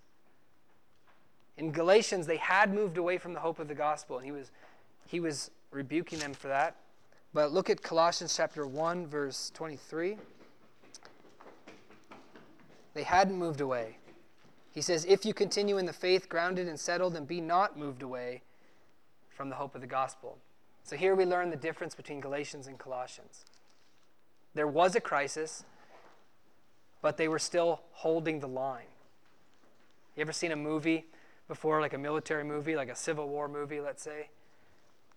In 1.57 1.73
Galatians, 1.73 2.27
they 2.27 2.39
had 2.39 2.73
moved 2.73 2.97
away 2.97 3.19
from 3.19 3.35
the 3.35 3.41
hope 3.41 3.59
of 3.59 3.69
the 3.69 3.75
gospel, 3.75 4.17
and 4.17 4.25
he 4.25 4.33
was, 4.33 4.51
he 5.07 5.21
was 5.21 5.51
rebuking 5.71 6.19
them 6.19 6.33
for 6.33 6.49
that. 6.49 6.77
But 7.33 7.53
look 7.53 7.71
at 7.71 7.83
Colossians 7.83 8.35
chapter 8.37 8.67
1, 8.67 9.07
verse 9.07 9.51
23. 9.55 10.17
They 12.95 13.03
hadn't 13.03 13.37
moved 13.37 13.61
away. 13.61 13.99
He 14.73 14.81
says, 14.81 15.05
If 15.05 15.25
you 15.25 15.35
continue 15.35 15.79
in 15.79 15.87
the 15.87 15.93
faith, 15.93 16.29
grounded 16.29 16.67
and 16.67 16.79
settled, 16.79 17.17
and 17.17 17.27
be 17.27 17.41
not 17.41 17.79
moved 17.79 18.03
away 18.03 18.43
from 19.29 19.49
the 19.49 19.57
hope 19.57 19.75
of 19.75 19.81
the 19.81 19.87
gospel. 19.87 20.39
So 20.83 20.97
here 20.97 21.15
we 21.15 21.25
learn 21.25 21.51
the 21.51 21.57
difference 21.57 21.95
between 21.95 22.21
Galatians 22.21 22.67
and 22.67 22.79
Colossians. 22.79 23.45
There 24.55 24.67
was 24.67 24.97
a 24.97 25.01
crisis, 25.01 25.65
but 27.03 27.17
they 27.17 27.29
were 27.29 27.39
still 27.39 27.81
holding 27.93 28.41
the 28.41 28.49
line. 28.49 28.87
You 30.17 30.23
ever 30.23 30.33
seen 30.33 30.53
a 30.53 30.57
movie 30.57 31.07
before, 31.49 31.81
like 31.81 31.95
a 31.95 31.99
military 31.99 32.45
movie, 32.45 32.77
like 32.77 32.89
a 32.89 32.97
Civil 32.97 33.29
War 33.29 33.49
movie, 33.49 33.81
let's 33.81 34.03
say? 34.03 34.29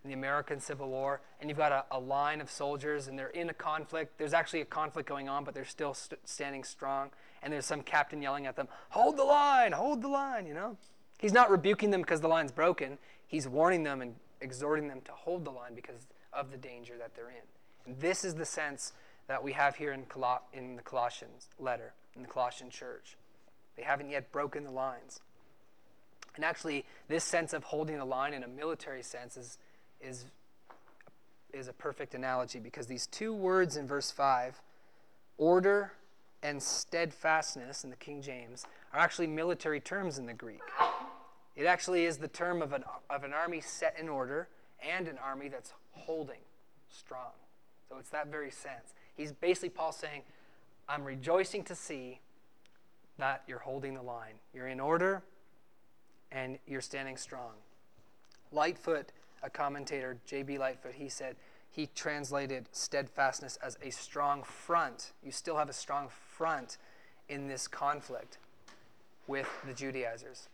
in 0.03 0.09
the 0.09 0.13
American 0.13 0.59
Civil 0.59 0.89
War, 0.89 1.21
and 1.39 1.49
you've 1.49 1.57
got 1.57 1.71
a, 1.71 1.85
a, 1.91 1.99
line 1.99 2.41
of 2.41 2.51
soldiers, 2.51 3.07
and 3.07 3.17
they're 3.17 3.27
in 3.27 3.49
a 3.49 3.53
conflict. 3.53 4.17
There's 4.17 4.33
actually 4.33 4.61
a 4.61 4.65
conflict 4.65 5.07
going 5.07 5.29
on, 5.29 5.43
but 5.45 5.53
they're 5.53 5.63
still 5.63 5.93
st- 5.93 6.19
standing 6.25 6.63
strong. 6.63 7.11
And 7.41 7.53
there's 7.53 7.65
some 7.65 7.81
captain 7.81 8.21
yelling 8.21 8.45
at 8.45 8.55
them, 8.55 8.67
"Hold 8.89 9.17
the 9.17 9.23
line! 9.23 9.71
Hold 9.71 10.01
the 10.01 10.09
line!" 10.09 10.45
You 10.45 10.53
know, 10.53 10.77
he's 11.19 11.33
not 11.33 11.49
rebuking 11.49 11.91
them 11.91 12.01
because 12.01 12.21
the 12.21 12.27
line's 12.27 12.51
broken. 12.51 12.97
He's 13.27 13.47
warning 13.47 13.83
them 13.83 14.01
and 14.01 14.15
exhorting 14.41 14.87
them 14.87 15.01
to 15.05 15.11
hold 15.11 15.45
the 15.45 15.51
line 15.51 15.73
because 15.73 16.07
of 16.33 16.51
the 16.51 16.57
danger 16.57 16.97
that 16.97 17.15
they're 17.15 17.29
in. 17.29 17.45
And 17.85 17.99
this 17.99 18.25
is 18.25 18.35
the 18.35 18.45
sense 18.45 18.93
that 19.27 19.43
we 19.43 19.53
have 19.53 19.75
here 19.75 19.93
in, 19.93 20.05
Col- 20.05 20.47
in 20.53 20.75
the 20.75 20.81
Colossians 20.81 21.47
letter, 21.59 21.93
in 22.15 22.21
the 22.21 22.27
Colossian 22.27 22.69
church. 22.69 23.17
They 23.75 23.83
haven't 23.83 24.09
yet 24.09 24.31
broken 24.31 24.63
the 24.63 24.71
lines. 24.71 25.19
And 26.35 26.43
actually, 26.43 26.85
this 27.07 27.23
sense 27.23 27.53
of 27.53 27.63
holding 27.63 27.97
the 27.97 28.05
line 28.05 28.33
in 28.33 28.43
a 28.43 28.47
military 28.47 29.03
sense 29.03 29.37
is 29.37 29.57
is, 30.03 30.25
is 31.53 31.67
a 31.67 31.73
perfect 31.73 32.13
analogy 32.13 32.59
because 32.59 32.87
these 32.87 33.07
two 33.07 33.33
words 33.33 33.77
in 33.77 33.87
verse 33.87 34.11
5, 34.11 34.61
order 35.37 35.93
and 36.41 36.61
steadfastness 36.61 37.83
in 37.83 37.89
the 37.89 37.95
King 37.95 38.21
James, 38.21 38.65
are 38.93 38.99
actually 38.99 39.27
military 39.27 39.79
terms 39.79 40.17
in 40.17 40.25
the 40.25 40.33
Greek. 40.33 40.61
It 41.55 41.65
actually 41.65 42.05
is 42.05 42.17
the 42.17 42.27
term 42.27 42.61
of 42.61 42.73
an, 42.73 42.83
of 43.09 43.23
an 43.23 43.33
army 43.33 43.61
set 43.61 43.95
in 43.99 44.09
order 44.09 44.49
and 44.81 45.07
an 45.07 45.17
army 45.23 45.47
that's 45.47 45.73
holding 45.91 46.41
strong. 46.89 47.31
So 47.87 47.97
it's 47.99 48.09
that 48.09 48.27
very 48.27 48.51
sense. 48.51 48.93
He's 49.15 49.31
basically, 49.31 49.69
Paul 49.69 49.91
saying, 49.91 50.21
I'm 50.89 51.03
rejoicing 51.03 51.63
to 51.65 51.75
see 51.75 52.19
that 53.17 53.43
you're 53.47 53.59
holding 53.59 53.93
the 53.93 54.01
line. 54.01 54.35
You're 54.53 54.67
in 54.67 54.79
order 54.79 55.23
and 56.31 56.57
you're 56.67 56.81
standing 56.81 57.17
strong. 57.17 57.51
Lightfoot 58.51 59.11
a 59.43 59.49
commentator, 59.49 60.17
J.B. 60.25 60.57
Lightfoot, 60.57 60.95
he 60.95 61.09
said 61.09 61.35
he 61.69 61.89
translated 61.93 62.69
steadfastness 62.71 63.57
as 63.61 63.77
a 63.83 63.91
strong 63.91 64.41
front. 64.41 65.11
You 65.21 65.31
still 65.31 65.57
have 65.57 65.69
a 65.69 65.73
strong 65.73 66.07
front 66.07 66.77
in 67.27 67.47
this 67.47 67.67
conflict 67.67 68.37
with 69.27 69.47
the 69.67 69.73
Judaizers. 69.73 70.47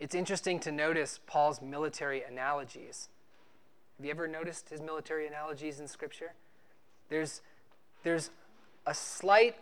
It's 0.00 0.14
interesting 0.14 0.58
to 0.60 0.72
notice 0.72 1.20
Paul's 1.26 1.62
military 1.62 2.22
analogies. 2.22 3.08
Have 3.96 4.06
you 4.06 4.10
ever 4.10 4.26
noticed 4.26 4.70
his 4.70 4.80
military 4.80 5.26
analogies 5.26 5.78
in 5.78 5.86
Scripture? 5.86 6.32
There's, 7.10 7.42
there's 8.02 8.30
a 8.86 8.94
slight 8.94 9.56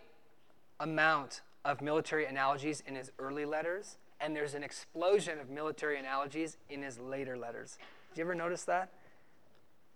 amount 0.78 1.40
of 1.64 1.82
military 1.82 2.26
analogies 2.26 2.82
in 2.86 2.94
his 2.94 3.10
early 3.18 3.44
letters, 3.44 3.98
and 4.20 4.36
there's 4.36 4.54
an 4.54 4.62
explosion 4.62 5.40
of 5.40 5.50
military 5.50 5.98
analogies 5.98 6.56
in 6.70 6.82
his 6.82 7.00
later 7.00 7.36
letters. 7.36 7.78
Did 8.10 8.18
you 8.18 8.24
ever 8.24 8.34
notice 8.36 8.62
that? 8.64 8.92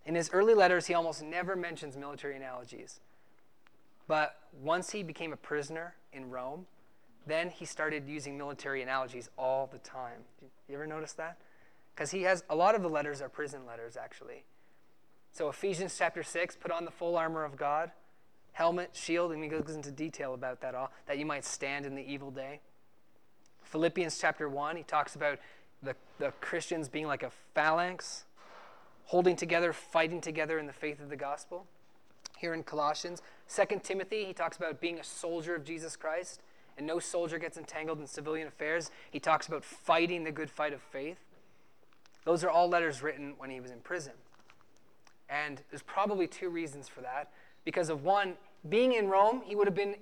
In 0.05 0.17
his 0.17 0.31
early 0.33 0.55
letters, 0.55 0.89
he 0.89 0.95
almost 0.95 1.23
never 1.23 1.55
mentions 1.55 1.97
military 1.97 2.35
analogies. 2.35 2.99
But 4.09 4.37
once 4.61 4.91
he 4.91 5.05
became 5.05 5.33
a 5.33 5.37
prisoner 5.37 5.95
in 6.13 6.29
Rome, 6.29 6.67
then 7.25 7.51
he 7.51 7.65
started 7.65 8.09
using 8.09 8.37
military 8.37 8.83
analogies 8.83 9.31
all 9.39 9.69
the 9.71 9.79
time. 9.79 10.25
Did 10.41 10.51
you 10.69 10.75
ever 10.75 10.89
notice 10.89 11.13
that? 11.13 11.39
because 11.95 12.11
he 12.11 12.23
has 12.23 12.45
a 12.49 12.57
lot 12.57 12.75
of 12.75 12.83
the 12.83 12.89
letters 12.89 13.21
are 13.21 13.29
prison 13.29 13.67
letters, 13.67 13.97
actually. 13.97 14.45
So, 15.33 15.49
Ephesians 15.49 15.97
chapter 15.97 16.23
6, 16.23 16.57
put 16.57 16.71
on 16.71 16.85
the 16.85 16.91
full 16.91 17.17
armor 17.17 17.43
of 17.43 17.57
God, 17.57 17.91
helmet, 18.53 18.91
shield, 18.93 19.33
and 19.33 19.43
he 19.43 19.49
goes 19.49 19.75
into 19.75 19.91
detail 19.91 20.35
about 20.35 20.61
that 20.61 20.75
all, 20.75 20.93
that 21.07 21.19
you 21.19 21.25
might 21.25 21.45
stand 21.45 21.87
in 21.87 21.95
the 21.95 22.03
evil 22.03 22.31
day. 22.31 22.61
Philippians 23.63 24.19
chapter 24.19 24.47
1, 24.47 24.77
he 24.77 24.83
talks 24.83 25.17
about 25.17 25.39
the, 25.83 25.97
the 26.19 26.33
Christians 26.43 26.91
being 26.91 27.07
like 27.07 27.23
a 27.23 27.31
phalanx, 27.55 28.25
holding 29.07 29.35
together, 29.35 29.73
fighting 29.73 30.21
together 30.21 30.59
in 30.59 30.67
the 30.67 30.73
faith 30.73 31.01
of 31.01 31.09
the 31.09 31.17
gospel. 31.17 31.67
Here 32.37 32.53
in 32.53 32.63
Colossians, 32.63 33.23
2 33.49 33.81
Timothy, 33.83 34.27
he 34.27 34.35
talks 34.35 34.59
about 34.59 34.83
being 34.83 34.99
a 34.99 35.05
soldier 35.05 35.55
of 35.55 35.65
Jesus 35.65 35.97
Christ, 35.97 36.43
and 36.77 36.87
no 36.87 36.99
soldier 36.99 37.39
gets 37.39 37.57
entangled 37.57 38.01
in 38.01 38.07
civilian 38.07 38.49
affairs. 38.49 38.91
He 39.11 39.19
talks 39.19 39.49
about 39.49 39.65
fighting 39.65 40.25
the 40.25 40.33
good 40.33 40.51
fight 40.51 40.75
of 40.75 40.83
faith. 40.83 41.19
Those 42.27 42.45
are 42.45 42.51
all 42.51 42.69
letters 42.69 43.03
written 43.03 43.35
when 43.39 43.49
he 43.49 43.61
was 43.61 43.71
in 43.71 43.81
prison. 43.81 44.13
And 45.33 45.63
there's 45.71 45.83
probably 45.83 46.27
two 46.27 46.51
reasons 46.51 46.89
for 46.89 47.01
that. 47.01 47.31
Because 47.65 47.89
of 47.89 48.05
one, 48.05 48.35
being 48.69 48.93
in 48.93 49.09
Rome, 49.09 49.41
he 49.45 49.57
would 49.57 49.67
have 49.67 49.75
been 49.75 49.97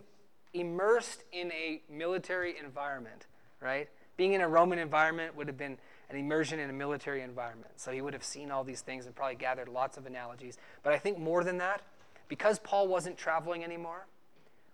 immersed 0.53 1.23
in 1.31 1.53
a 1.53 1.83
military 1.89 2.59
environment, 2.59 3.27
right? 3.61 3.89
Being 4.17 4.33
in 4.33 4.41
a 4.41 4.49
Roman 4.49 4.81
environment 4.81 5.37
would 5.37 5.47
have 5.47 5.57
been 5.57 5.79
an 6.11 6.17
immersion 6.17 6.59
in 6.59 6.69
a 6.69 6.73
military 6.73 7.23
environment. 7.23 7.71
So 7.77 7.93
he 7.93 8.01
would 8.01 8.13
have 8.13 8.25
seen 8.25 8.51
all 8.51 8.65
these 8.65 8.81
things 8.81 9.07
and 9.07 9.15
probably 9.15 9.37
gathered 9.37 9.69
lots 9.69 9.97
of 9.97 10.07
analogies. 10.07 10.59
But 10.83 10.93
I 10.93 10.99
think 10.99 11.19
more 11.19 11.45
than 11.45 11.59
that, 11.59 11.83
because 12.29 12.59
Paul 12.59 12.89
wasn't 12.89 13.17
traveling 13.17 13.63
anymore, 13.63 14.07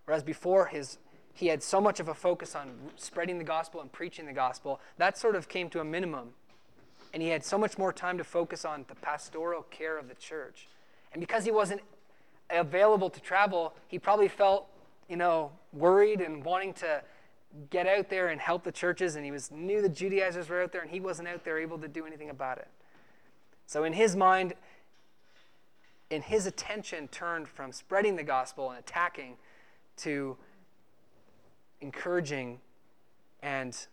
whereas 0.07 0.23
before 0.23 0.67
his 0.67 0.99
he 1.35 1.49
had 1.49 1.63
so 1.63 1.83
much 1.83 2.01
of 2.01 2.09
a 2.09 2.15
focus 2.15 2.57
on 2.57 2.71
spreading 2.97 3.37
the 3.37 3.45
gospel 3.45 3.83
and 3.83 3.93
preaching 3.93 4.25
the 4.25 4.33
gospel, 4.33 4.81
that 4.97 5.19
sort 5.19 5.37
of 5.37 5.51
came 5.51 5.69
to 5.69 5.81
a 5.81 5.85
minimum. 5.85 6.31
And 7.13 7.23
he 7.23 7.29
had 7.29 7.45
so 7.45 7.57
much 7.57 7.79
more 7.79 7.93
time 7.93 8.19
to 8.19 8.25
focus 8.25 8.65
on 8.65 8.85
the 8.89 8.95
pastoral 8.97 9.63
care 9.63 9.99
of 9.99 10.09
the 10.09 10.15
church. 10.15 10.69
And 11.13 11.21
because 11.21 11.45
he 11.45 11.51
wasn't 11.51 11.81
available 12.51 13.11
to 13.11 13.21
travel, 13.21 13.75
he 13.89 13.99
probably 13.99 14.29
felt, 14.29 14.67
you 15.09 15.17
know, 15.17 15.53
worried 15.73 16.21
and 16.21 16.45
wanting 16.45 16.75
to 16.75 17.03
get 17.71 17.87
out 17.87 18.11
there 18.11 18.29
and 18.29 18.41
help 18.41 18.65
the 18.65 18.73
churches. 18.73 19.17
And 19.17 19.25
he 19.25 19.31
was 19.31 19.51
knew 19.51 19.81
the 19.81 19.89
Judaizers 19.89 20.49
were 20.49 20.63
out 20.63 20.73
there, 20.73 20.83
and 20.83 20.91
he 20.91 21.01
wasn't 21.01 21.29
out 21.29 21.45
there 21.45 21.59
able 21.59 21.79
to 21.79 21.89
do 21.89 22.07
anything 22.07 22.31
about 22.31 22.59
it. 22.59 22.69
So 23.67 23.85
in 23.85 23.95
his 23.95 24.15
mind, 24.15 24.55
in 26.11 26.23
his 26.23 26.47
attention 26.47 27.09
turned 27.09 27.49
from 27.49 27.73
spreading 27.73 28.17
the 28.17 28.23
gospel 28.23 28.71
and 28.71 28.79
attacking 28.79 29.37
to 29.99 30.37
encouraging 31.81 32.61
and 33.43 33.87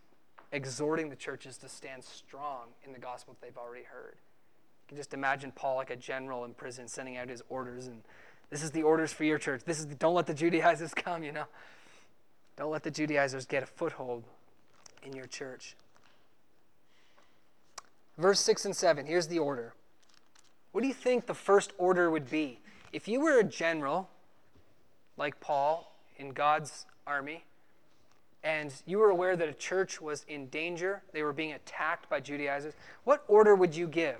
exhorting 0.53 1.09
the 1.09 1.15
churches 1.15 1.57
to 1.57 1.67
stand 1.67 2.03
strong 2.03 2.67
in 2.85 2.93
the 2.93 2.99
gospel 2.99 3.33
that 3.33 3.45
they've 3.45 3.57
already 3.57 3.83
heard. 3.83 4.15
You 4.15 4.89
can 4.89 4.97
just 4.97 5.13
imagine 5.13 5.51
Paul 5.51 5.75
like 5.75 5.89
a 5.89 5.95
general 5.95 6.45
in 6.45 6.53
prison 6.53 6.87
sending 6.87 7.17
out 7.17 7.27
his 7.27 7.43
orders 7.49 7.87
and 7.87 8.03
this 8.49 8.61
is 8.61 8.69
the 8.69 8.83
orders 8.83 9.11
for 9.11 9.23
your 9.23 9.39
church. 9.39 9.63
This 9.65 9.79
is 9.79 9.87
the, 9.87 9.95
don't 9.95 10.13
let 10.13 10.27
the 10.27 10.33
Judaizers 10.33 10.93
come, 10.95 11.23
you 11.23 11.31
know. 11.31 11.45
Don't 12.55 12.71
let 12.71 12.83
the 12.83 12.91
Judaizers 12.91 13.47
get 13.47 13.63
a 13.63 13.65
foothold 13.65 14.23
in 15.01 15.13
your 15.13 15.25
church. 15.25 15.75
Verse 18.17 18.39
6 18.41 18.65
and 18.65 18.75
7, 18.75 19.07
here's 19.07 19.27
the 19.27 19.39
order. 19.39 19.73
What 20.71 20.81
do 20.81 20.87
you 20.87 20.93
think 20.93 21.25
the 21.25 21.33
first 21.33 21.73
order 21.79 22.11
would 22.11 22.29
be? 22.29 22.59
If 22.91 23.07
you 23.07 23.21
were 23.21 23.39
a 23.39 23.43
general, 23.43 24.09
like 25.17 25.39
Paul, 25.39 25.95
in 26.17 26.29
God's 26.29 26.85
army, 27.07 27.43
and 28.43 28.73
you 28.85 28.99
were 28.99 29.09
aware 29.09 29.35
that 29.35 29.47
a 29.47 29.53
church 29.53 30.01
was 30.01 30.25
in 30.27 30.47
danger, 30.47 31.01
they 31.13 31.23
were 31.23 31.33
being 31.33 31.53
attacked 31.53 32.09
by 32.09 32.19
Judaizers, 32.19 32.73
what 33.05 33.23
order 33.27 33.55
would 33.55 33.75
you 33.75 33.87
give? 33.87 34.17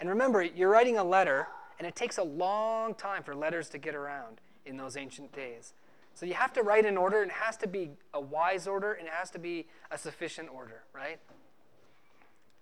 And 0.00 0.08
remember, 0.08 0.42
you're 0.42 0.70
writing 0.70 0.96
a 0.96 1.04
letter, 1.04 1.48
and 1.78 1.86
it 1.86 1.94
takes 1.94 2.18
a 2.18 2.22
long 2.22 2.94
time 2.94 3.22
for 3.22 3.34
letters 3.34 3.68
to 3.70 3.78
get 3.78 3.94
around 3.94 4.40
in 4.64 4.76
those 4.76 4.96
ancient 4.96 5.32
days. 5.32 5.74
So 6.14 6.26
you 6.26 6.34
have 6.34 6.52
to 6.54 6.62
write 6.62 6.86
an 6.86 6.96
order, 6.96 7.22
and 7.22 7.30
it 7.30 7.36
has 7.36 7.56
to 7.58 7.68
be 7.68 7.90
a 8.12 8.20
wise 8.20 8.66
order, 8.66 8.92
and 8.92 9.06
it 9.06 9.12
has 9.12 9.30
to 9.30 9.38
be 9.38 9.66
a 9.90 9.98
sufficient 9.98 10.48
order, 10.52 10.82
right? 10.94 11.18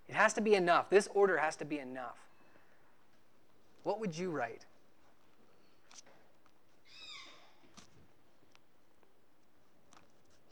It 0.07 0.15
has 0.15 0.33
to 0.33 0.41
be 0.41 0.55
enough. 0.55 0.89
This 0.89 1.07
order 1.13 1.37
has 1.37 1.55
to 1.57 1.65
be 1.65 1.79
enough. 1.79 2.17
What 3.83 3.99
would 3.99 4.17
you 4.17 4.29
write? 4.29 4.65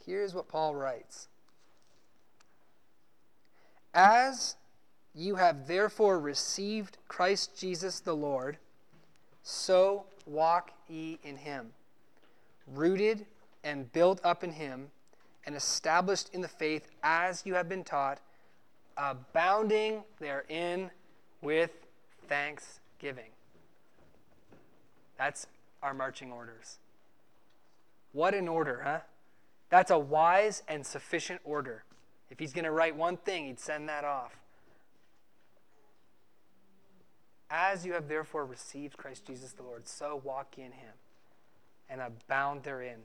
Here's 0.04 0.34
what 0.34 0.48
Paul 0.48 0.74
writes 0.74 1.28
As 3.94 4.56
you 5.14 5.36
have 5.36 5.66
therefore 5.66 6.18
received 6.18 6.98
Christ 7.08 7.58
Jesus 7.58 8.00
the 8.00 8.14
Lord, 8.14 8.58
so 9.42 10.04
walk 10.26 10.72
ye 10.88 11.18
in 11.22 11.36
him, 11.36 11.72
rooted 12.66 13.26
and 13.64 13.92
built 13.92 14.20
up 14.24 14.44
in 14.44 14.52
him, 14.52 14.90
and 15.46 15.56
established 15.56 16.30
in 16.32 16.40
the 16.40 16.48
faith 16.48 16.88
as 17.02 17.44
you 17.44 17.54
have 17.54 17.68
been 17.68 17.84
taught, 17.84 18.20
abounding 18.96 20.02
therein 20.18 20.90
with 21.40 21.70
thanksgiving. 22.28 23.30
That's 25.18 25.46
our 25.82 25.94
marching 25.94 26.30
orders. 26.30 26.78
What 28.12 28.34
an 28.34 28.48
order, 28.48 28.82
huh? 28.84 29.00
That's 29.70 29.90
a 29.90 29.98
wise 29.98 30.62
and 30.68 30.84
sufficient 30.84 31.40
order. 31.44 31.84
If 32.28 32.38
he's 32.38 32.52
going 32.52 32.64
to 32.64 32.70
write 32.70 32.96
one 32.96 33.16
thing, 33.16 33.46
he'd 33.46 33.60
send 33.60 33.88
that 33.88 34.04
off. 34.04 34.36
As 37.48 37.84
you 37.84 37.94
have 37.94 38.08
therefore 38.08 38.44
received 38.44 38.96
Christ 38.96 39.26
Jesus 39.26 39.52
the 39.52 39.62
Lord, 39.62 39.88
so 39.88 40.20
walk 40.22 40.58
in 40.58 40.72
him 40.72 40.94
and 41.88 42.00
abound 42.00 42.62
therein 42.62 42.98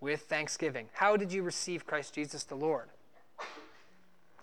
with 0.00 0.22
thanksgiving. 0.22 0.88
How 0.92 1.16
did 1.16 1.32
you 1.32 1.42
receive 1.42 1.86
Christ 1.86 2.14
Jesus 2.14 2.44
the 2.44 2.54
Lord? 2.54 2.88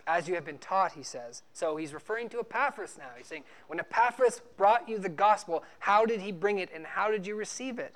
As 0.06 0.28
you 0.28 0.36
have 0.36 0.44
been 0.44 0.58
taught, 0.58 0.92
he 0.94 1.04
says. 1.04 1.44
So 1.54 1.78
he's 1.78 1.94
referring 1.94 2.28
to 2.30 2.40
Epaphras 2.40 2.98
now. 2.98 3.12
He's 3.18 3.28
saying, 3.28 3.44
when 3.68 3.80
Epaphras 3.80 4.42
brought 4.58 4.90
you 4.90 5.00
the 5.00 5.08
gospel, 5.08 5.64
how 5.80 6.06
did 6.06 6.20
he 6.20 6.34
bring 6.34 6.60
it 6.60 6.70
and 6.76 6.86
how 6.86 7.10
did 7.10 7.26
you 7.26 7.36
receive 7.36 7.80
it? 7.80 7.96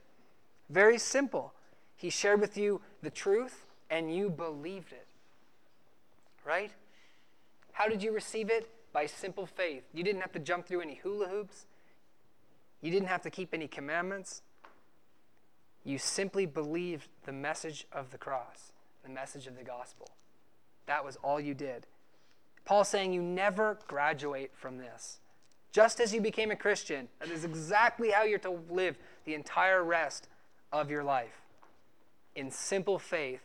Very 0.69 0.97
simple. 0.97 1.53
He 1.97 2.12
shared 2.12 2.39
with 2.39 2.57
you 2.57 2.79
the 3.01 3.10
truth 3.10 3.65
and 3.89 4.15
you 4.15 4.29
believed 4.29 4.93
it. 4.93 5.07
Right? 6.45 6.71
How 7.73 7.88
did 7.88 8.01
you 8.01 8.13
receive 8.13 8.49
it? 8.49 8.69
By 8.93 9.07
simple 9.07 9.45
faith. 9.45 9.83
You 9.93 10.03
didn't 10.03 10.21
have 10.21 10.31
to 10.33 10.39
jump 10.39 10.67
through 10.67 10.81
any 10.81 10.95
hula 10.95 11.27
hoops. 11.27 11.65
You 12.81 12.91
didn't 12.91 13.10
have 13.10 13.23
to 13.23 13.29
keep 13.29 13.53
any 13.53 13.67
commandments. 13.67 14.43
You 15.83 15.97
simply 15.97 16.45
believed 16.45 17.10
the 17.25 17.31
message 17.31 17.88
of 17.91 18.12
the 18.12 18.17
cross, 18.17 18.71
the 19.03 19.10
message 19.10 19.47
of 19.47 19.57
the 19.57 19.63
gospel. 19.63 20.10
That 20.86 21.03
was 21.03 21.17
all 21.17 21.39
you 21.39 21.53
did. 21.53 21.88
Paul's 22.63 22.89
saying 22.89 23.13
you 23.13 23.21
never 23.21 23.79
graduate 23.88 24.51
from 24.53 24.77
this. 24.77 25.19
Just 25.71 25.99
as 25.99 26.13
you 26.13 26.21
became 26.21 26.51
a 26.51 26.55
Christian, 26.55 27.07
that 27.19 27.29
is 27.29 27.43
exactly 27.43 28.12
how 28.12 28.23
you're 28.23 28.39
to 28.39 28.60
live 28.69 28.97
the 29.25 29.33
entire 29.33 29.83
rest 29.83 30.27
of 30.71 30.89
your 30.89 31.03
life 31.03 31.41
in 32.38 32.52
simple 32.52 33.00
faith 33.00 33.41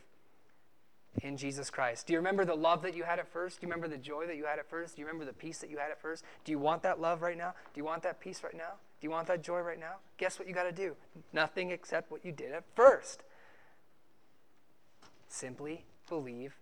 in 1.21 1.35
Jesus 1.35 1.69
Christ. 1.69 2.07
Do 2.07 2.13
you 2.13 2.19
remember 2.19 2.45
the 2.45 2.55
love 2.55 2.83
that 2.83 2.95
you 2.95 3.03
had 3.03 3.19
at 3.19 3.27
first? 3.27 3.59
Do 3.59 3.65
you 3.65 3.71
remember 3.71 3.93
the 3.93 4.01
joy 4.01 4.27
that 4.27 4.37
you 4.37 4.45
had 4.45 4.59
at 4.59 4.69
first? 4.69 4.95
Do 4.95 5.01
you 5.01 5.07
remember 5.07 5.25
the 5.25 5.33
peace 5.33 5.57
that 5.59 5.69
you 5.69 5.79
had 5.79 5.91
at 5.91 5.99
first? 5.99 6.23
Do 6.45 6.51
you 6.51 6.59
want 6.59 6.83
that 6.83 7.01
love 7.01 7.21
right 7.21 7.37
now? 7.37 7.53
Do 7.73 7.79
you 7.79 7.85
want 7.85 8.03
that 8.03 8.19
peace 8.19 8.43
right 8.43 8.55
now? 8.55 8.73
Do 9.01 9.07
you 9.07 9.09
want 9.09 9.27
that 9.27 9.43
joy 9.43 9.59
right 9.61 9.79
now? 9.79 9.95
Guess 10.17 10.37
what 10.37 10.47
you 10.47 10.53
got 10.53 10.63
to 10.63 10.71
do? 10.71 10.95
Nothing 11.33 11.71
except 11.71 12.11
what 12.11 12.23
you 12.23 12.31
did 12.31 12.51
at 12.51 12.63
first. 12.75 13.23
Simply 15.27 15.85
believe 16.07 16.55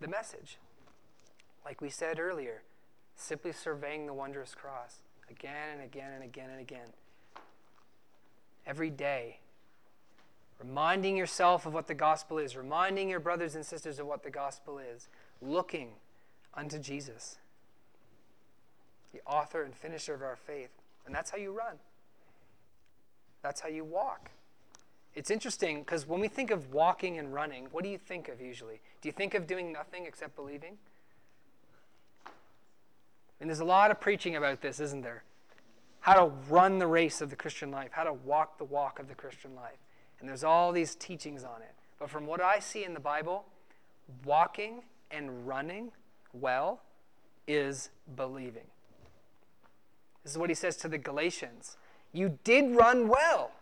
the 0.00 0.08
message. 0.08 0.58
Like 1.64 1.80
we 1.80 1.88
said 1.88 2.20
earlier, 2.20 2.62
simply 3.16 3.52
surveying 3.52 4.06
the 4.06 4.14
wondrous 4.14 4.54
cross 4.54 4.96
again 5.30 5.70
and 5.72 5.82
again 5.82 6.12
and 6.12 6.22
again 6.22 6.50
and 6.50 6.60
again. 6.60 6.92
Every 8.66 8.90
day, 8.90 9.38
reminding 10.60 11.16
yourself 11.16 11.66
of 11.66 11.74
what 11.74 11.86
the 11.86 11.94
gospel 11.94 12.38
is, 12.38 12.56
reminding 12.56 13.08
your 13.08 13.20
brothers 13.20 13.54
and 13.54 13.64
sisters 13.64 13.98
of 13.98 14.06
what 14.06 14.22
the 14.22 14.30
gospel 14.30 14.78
is, 14.78 15.08
looking 15.40 15.90
unto 16.54 16.78
Jesus, 16.78 17.38
the 19.12 19.20
author 19.26 19.62
and 19.62 19.74
finisher 19.74 20.14
of 20.14 20.22
our 20.22 20.36
faith. 20.36 20.70
And 21.06 21.14
that's 21.14 21.30
how 21.30 21.38
you 21.38 21.52
run, 21.52 21.76
that's 23.42 23.60
how 23.60 23.68
you 23.68 23.84
walk. 23.84 24.30
It's 25.14 25.30
interesting 25.30 25.80
because 25.80 26.06
when 26.06 26.20
we 26.20 26.28
think 26.28 26.50
of 26.50 26.72
walking 26.72 27.18
and 27.18 27.32
running, 27.32 27.68
what 27.72 27.82
do 27.82 27.90
you 27.90 27.98
think 27.98 28.28
of 28.28 28.40
usually? 28.40 28.80
Do 29.00 29.08
you 29.08 29.12
think 29.12 29.34
of 29.34 29.46
doing 29.46 29.72
nothing 29.72 30.06
except 30.06 30.36
believing? 30.36 30.76
And 33.40 33.48
there's 33.48 33.60
a 33.60 33.64
lot 33.64 33.90
of 33.90 34.00
preaching 34.00 34.36
about 34.36 34.60
this, 34.60 34.80
isn't 34.80 35.02
there? 35.02 35.22
How 36.00 36.14
to 36.14 36.32
run 36.48 36.78
the 36.78 36.86
race 36.86 37.20
of 37.20 37.30
the 37.30 37.36
Christian 37.36 37.70
life, 37.70 37.90
how 37.92 38.04
to 38.04 38.12
walk 38.12 38.58
the 38.58 38.64
walk 38.64 38.98
of 38.98 39.08
the 39.08 39.14
Christian 39.14 39.54
life. 39.54 39.78
And 40.20 40.28
there's 40.28 40.44
all 40.44 40.72
these 40.72 40.94
teachings 40.94 41.44
on 41.44 41.62
it. 41.62 41.74
But 41.98 42.10
from 42.10 42.26
what 42.26 42.40
I 42.40 42.58
see 42.58 42.84
in 42.84 42.94
the 42.94 43.00
Bible, 43.00 43.44
walking 44.24 44.82
and 45.10 45.46
running 45.46 45.92
well 46.32 46.80
is 47.46 47.90
believing. 48.16 48.66
This 50.22 50.32
is 50.32 50.38
what 50.38 50.50
he 50.50 50.54
says 50.54 50.76
to 50.78 50.88
the 50.88 50.98
Galatians. 50.98 51.76
You 52.12 52.38
did 52.44 52.74
run 52.74 53.08
well. 53.08 53.52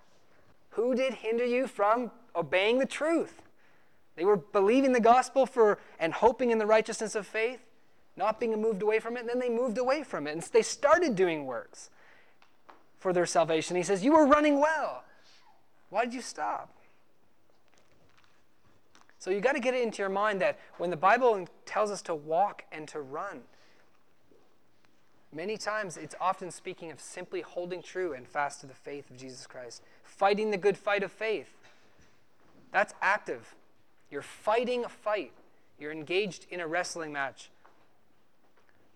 Who 0.70 0.94
did 0.94 1.14
hinder 1.14 1.44
you 1.44 1.66
from 1.66 2.10
obeying 2.34 2.78
the 2.78 2.86
truth? 2.86 3.42
They 4.16 4.24
were 4.24 4.36
believing 4.36 4.92
the 4.92 5.00
gospel 5.00 5.46
for 5.46 5.78
and 5.98 6.12
hoping 6.12 6.50
in 6.50 6.58
the 6.58 6.66
righteousness 6.66 7.14
of 7.14 7.26
faith, 7.26 7.60
not 8.16 8.40
being 8.40 8.60
moved 8.60 8.82
away 8.82 8.98
from 8.98 9.16
it, 9.16 9.20
and 9.20 9.28
then 9.28 9.38
they 9.38 9.50
moved 9.50 9.78
away 9.78 10.02
from 10.02 10.26
it. 10.26 10.32
And 10.32 10.42
they 10.42 10.62
started 10.62 11.14
doing 11.14 11.44
works 11.44 11.90
for 12.98 13.12
their 13.12 13.26
salvation. 13.26 13.76
He 13.76 13.82
says, 13.82 14.04
You 14.04 14.12
were 14.12 14.26
running 14.26 14.58
well. 14.58 15.04
Why 15.90 16.04
did 16.04 16.14
you 16.14 16.22
stop? 16.22 16.72
So 19.18 19.30
you 19.30 19.40
got 19.40 19.54
to 19.54 19.60
get 19.60 19.74
it 19.74 19.82
into 19.82 20.02
your 20.02 20.08
mind 20.08 20.40
that 20.40 20.58
when 20.78 20.90
the 20.90 20.96
Bible 20.96 21.48
tells 21.64 21.90
us 21.90 22.02
to 22.02 22.14
walk 22.14 22.64
and 22.70 22.86
to 22.88 23.00
run, 23.00 23.40
many 25.32 25.56
times 25.56 25.96
it's 25.96 26.14
often 26.20 26.50
speaking 26.50 26.90
of 26.90 27.00
simply 27.00 27.40
holding 27.40 27.82
true 27.82 28.12
and 28.12 28.26
fast 28.26 28.60
to 28.60 28.66
the 28.66 28.74
faith 28.74 29.10
of 29.10 29.16
Jesus 29.16 29.46
Christ, 29.46 29.82
fighting 30.04 30.50
the 30.50 30.56
good 30.56 30.76
fight 30.76 31.02
of 31.02 31.10
faith. 31.10 31.50
That's 32.72 32.94
active. 33.02 33.54
You're 34.10 34.22
fighting 34.22 34.84
a 34.84 34.88
fight. 34.88 35.32
You're 35.78 35.92
engaged 35.92 36.46
in 36.50 36.60
a 36.60 36.66
wrestling 36.66 37.12
match. 37.12 37.50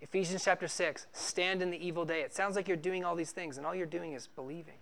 Ephesians 0.01 0.45
chapter 0.45 0.67
6, 0.67 1.07
stand 1.13 1.61
in 1.61 1.71
the 1.71 1.87
evil 1.87 2.05
day. 2.05 2.23
It 2.23 2.35
sounds 2.35 2.57
like 2.57 2.69
you're 2.69 2.77
doing 2.77 3.05
all 3.05 3.15
these 3.15 3.33
things, 3.33 3.59
and 3.59 3.67
all 3.67 3.75
you're 3.75 3.85
doing 3.85 4.15
is 4.15 4.29
believing. 4.29 4.80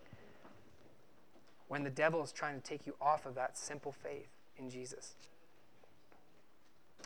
When 1.69 1.85
the 1.85 1.91
devil 1.91 2.23
is 2.23 2.33
trying 2.33 2.57
to 2.57 2.63
take 2.63 2.87
you 2.87 2.95
off 3.01 3.27
of 3.27 3.35
that 3.35 3.57
simple 3.57 3.93
faith 3.93 4.29
in 4.57 4.71
Jesus. 4.71 5.15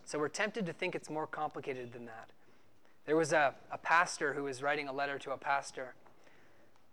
So 0.05 0.18
we're 0.18 0.29
tempted 0.29 0.66
to 0.66 0.72
think 0.72 0.94
it's 0.94 1.11
more 1.11 1.27
complicated 1.27 1.92
than 1.92 2.07
that. 2.07 2.31
There 3.07 3.16
was 3.16 3.33
a, 3.33 3.55
a 3.70 3.79
pastor 3.79 4.33
who 4.33 4.44
was 4.44 4.62
writing 4.62 4.88
a 4.88 4.92
letter 4.92 5.18
to 5.20 5.33
a 5.33 5.37
pastor, 5.37 5.94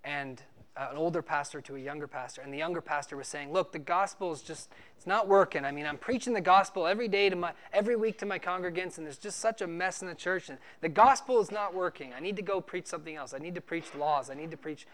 and 0.03 0.41
uh, 0.77 0.87
an 0.91 0.97
older 0.97 1.21
pastor 1.21 1.61
to 1.61 1.75
a 1.75 1.79
younger 1.79 2.07
pastor, 2.07 2.41
and 2.41 2.53
the 2.53 2.57
younger 2.57 2.81
pastor 2.81 3.17
was 3.17 3.27
saying, 3.27 3.51
"Look, 3.51 3.71
the 3.71 3.79
gospel 3.79 4.31
is 4.31 4.41
just 4.41 4.69
it's 4.95 5.05
not 5.05 5.27
working. 5.27 5.65
I 5.65 5.71
mean, 5.71 5.85
I'm 5.85 5.97
preaching 5.97 6.33
the 6.33 6.41
gospel 6.41 6.87
every 6.87 7.07
day 7.07 7.29
to 7.29 7.35
my 7.35 7.53
every 7.73 7.95
week 7.95 8.17
to 8.19 8.25
my 8.25 8.39
congregants, 8.39 8.97
and 8.97 9.05
there's 9.05 9.17
just 9.17 9.39
such 9.39 9.61
a 9.61 9.67
mess 9.67 10.01
in 10.01 10.07
the 10.07 10.15
church, 10.15 10.49
and 10.49 10.57
the 10.81 10.89
gospel 10.89 11.39
is 11.41 11.51
not 11.51 11.73
working. 11.73 12.13
I 12.13 12.19
need 12.19 12.35
to 12.37 12.41
go 12.41 12.61
preach 12.61 12.87
something 12.87 13.15
else. 13.15 13.33
I 13.33 13.39
need 13.39 13.55
to 13.55 13.61
preach 13.61 13.93
laws. 13.97 14.29
I 14.29 14.35
need 14.35 14.51
to 14.51 14.57
preach 14.57 14.87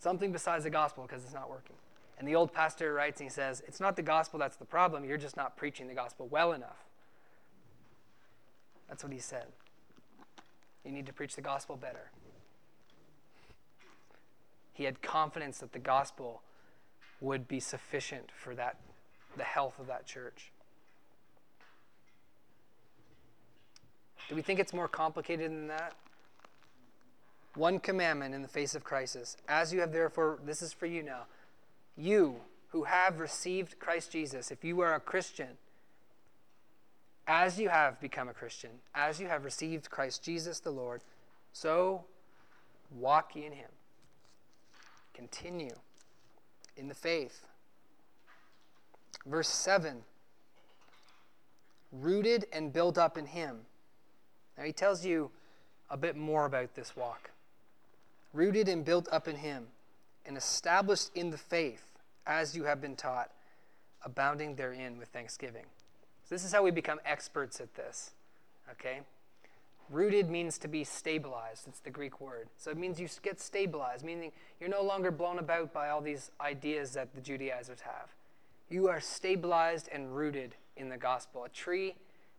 something 0.00 0.32
besides 0.32 0.64
the 0.64 0.70
gospel 0.70 1.04
because 1.04 1.24
it's 1.24 1.32
not 1.32 1.48
working." 1.48 1.76
And 2.18 2.26
the 2.26 2.34
old 2.34 2.52
pastor 2.52 2.92
writes 2.92 3.20
and 3.20 3.30
he 3.30 3.32
says, 3.32 3.62
"It's 3.66 3.80
not 3.80 3.96
the 3.96 4.02
gospel 4.02 4.38
that's 4.38 4.56
the 4.56 4.64
problem. 4.64 5.04
You're 5.04 5.16
just 5.16 5.36
not 5.36 5.56
preaching 5.56 5.86
the 5.86 5.94
gospel 5.94 6.26
well 6.26 6.52
enough." 6.52 6.84
That's 8.88 9.04
what 9.04 9.12
he 9.12 9.20
said. 9.20 9.52
You 10.84 10.90
need 10.90 11.06
to 11.06 11.12
preach 11.12 11.36
the 11.36 11.42
gospel 11.42 11.76
better. 11.76 12.10
He 14.72 14.84
had 14.84 15.00
confidence 15.02 15.58
that 15.58 15.72
the 15.72 15.78
gospel 15.78 16.42
would 17.20 17.46
be 17.46 17.60
sufficient 17.60 18.32
for 18.32 18.54
that 18.54 18.80
the 19.36 19.44
health 19.44 19.78
of 19.78 19.86
that 19.86 20.06
church. 20.06 20.50
Do 24.28 24.34
we 24.34 24.42
think 24.42 24.58
it's 24.58 24.72
more 24.72 24.88
complicated 24.88 25.50
than 25.50 25.68
that? 25.68 25.94
One 27.54 27.80
commandment 27.80 28.34
in 28.34 28.42
the 28.42 28.48
face 28.48 28.74
of 28.74 28.84
crisis. 28.84 29.36
As 29.48 29.72
you 29.72 29.80
have 29.80 29.92
therefore, 29.92 30.38
this 30.44 30.62
is 30.62 30.72
for 30.72 30.86
you 30.86 31.02
now. 31.02 31.22
You 31.96 32.36
who 32.68 32.84
have 32.84 33.18
received 33.18 33.78
Christ 33.78 34.12
Jesus, 34.12 34.50
if 34.50 34.64
you 34.64 34.80
are 34.80 34.94
a 34.94 35.00
Christian, 35.00 35.58
as 37.26 37.58
you 37.58 37.68
have 37.68 38.00
become 38.00 38.28
a 38.28 38.34
Christian, 38.34 38.70
as 38.94 39.20
you 39.20 39.28
have 39.28 39.44
received 39.44 39.90
Christ 39.90 40.22
Jesus 40.22 40.60
the 40.60 40.70
Lord, 40.70 41.02
so 41.52 42.04
walk 42.90 43.36
in 43.36 43.52
him. 43.52 43.70
Continue 45.14 45.74
in 46.76 46.88
the 46.88 46.94
faith. 46.94 47.46
Verse 49.26 49.48
7 49.48 50.02
rooted 51.92 52.46
and 52.52 52.72
built 52.72 52.98
up 52.98 53.18
in 53.18 53.26
him. 53.26 53.58
Now 54.56 54.64
he 54.64 54.72
tells 54.72 55.04
you 55.04 55.30
a 55.88 55.96
bit 55.96 56.16
more 56.16 56.46
about 56.46 56.74
this 56.74 56.96
walk. 56.96 57.30
Rooted 58.32 58.68
and 58.68 58.84
built 58.84 59.08
up 59.10 59.26
in 59.26 59.36
him, 59.36 59.66
and 60.24 60.36
established 60.36 61.10
in 61.14 61.30
the 61.30 61.38
faith 61.38 61.98
as 62.26 62.56
you 62.56 62.64
have 62.64 62.80
been 62.80 62.96
taught, 62.96 63.30
abounding 64.04 64.54
therein 64.54 64.98
with 64.98 65.08
thanksgiving. 65.08 65.64
So 66.24 66.34
this 66.34 66.44
is 66.44 66.52
how 66.52 66.62
we 66.62 66.70
become 66.70 67.00
experts 67.04 67.60
at 67.60 67.74
this. 67.74 68.12
Okay? 68.70 69.00
Rooted 69.90 70.30
means 70.30 70.58
to 70.58 70.68
be 70.68 70.84
stabilized. 70.84 71.66
It's 71.66 71.80
the 71.80 71.90
Greek 71.90 72.20
word. 72.20 72.48
So 72.56 72.70
it 72.70 72.76
means 72.76 73.00
you 73.00 73.08
get 73.22 73.40
stabilized, 73.40 74.04
meaning 74.04 74.30
you're 74.60 74.70
no 74.70 74.82
longer 74.82 75.10
blown 75.10 75.40
about 75.40 75.72
by 75.72 75.88
all 75.88 76.00
these 76.00 76.30
ideas 76.40 76.92
that 76.92 77.12
the 77.14 77.20
Judaizers 77.20 77.80
have. 77.80 78.14
You 78.68 78.88
are 78.88 79.00
stabilized 79.00 79.88
and 79.92 80.14
rooted 80.14 80.54
in 80.76 80.88
the 80.88 80.96
gospel. 80.96 81.42
A 81.42 81.48
tree 81.48 81.96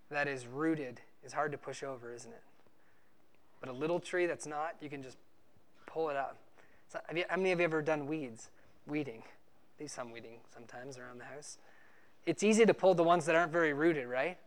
that 0.09 0.29
is 0.29 0.47
rooted 0.47 1.01
is 1.25 1.33
hard 1.33 1.51
to 1.51 1.57
push 1.57 1.83
over, 1.83 2.13
isn't 2.13 2.31
it? 2.31 2.43
But 3.59 3.67
a 3.67 3.73
little 3.73 3.99
tree 3.99 4.25
that's 4.25 4.47
not, 4.47 4.75
you 4.79 4.89
can 4.89 5.03
just 5.03 5.17
pull 5.91 6.09
it 6.09 6.15
up. 6.15 6.37
So, 6.89 6.99
you, 7.15 7.23
how 7.29 7.37
many 7.37 7.51
of 7.51 7.59
you 7.59 7.65
ever 7.65 7.81
done 7.81 8.07
weeds? 8.07 8.49
Weeding. 8.87 9.23
Do 9.79 9.87
some 9.87 10.11
weeding 10.11 10.39
sometimes 10.53 10.97
around 10.97 11.19
the 11.19 11.25
house 11.25 11.57
it's 12.25 12.43
easy 12.43 12.65
to 12.65 12.73
pull 12.73 12.93
the 12.93 13.03
ones 13.03 13.25
that 13.25 13.35
aren't 13.35 13.51
very 13.51 13.73
rooted, 13.73 14.07
right? 14.07 14.37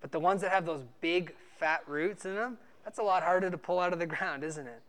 But 0.00 0.12
the 0.12 0.20
ones 0.20 0.42
that 0.42 0.52
have 0.52 0.66
those 0.66 0.82
big 1.00 1.34
fat 1.58 1.82
roots 1.86 2.24
in 2.24 2.34
them, 2.34 2.58
that's 2.84 2.98
a 2.98 3.02
lot 3.02 3.22
harder 3.22 3.50
to 3.50 3.58
pull 3.58 3.80
out 3.80 3.92
of 3.92 3.98
the 3.98 4.06
ground, 4.14 4.44
isn't 4.44 4.66
it? 4.66 4.82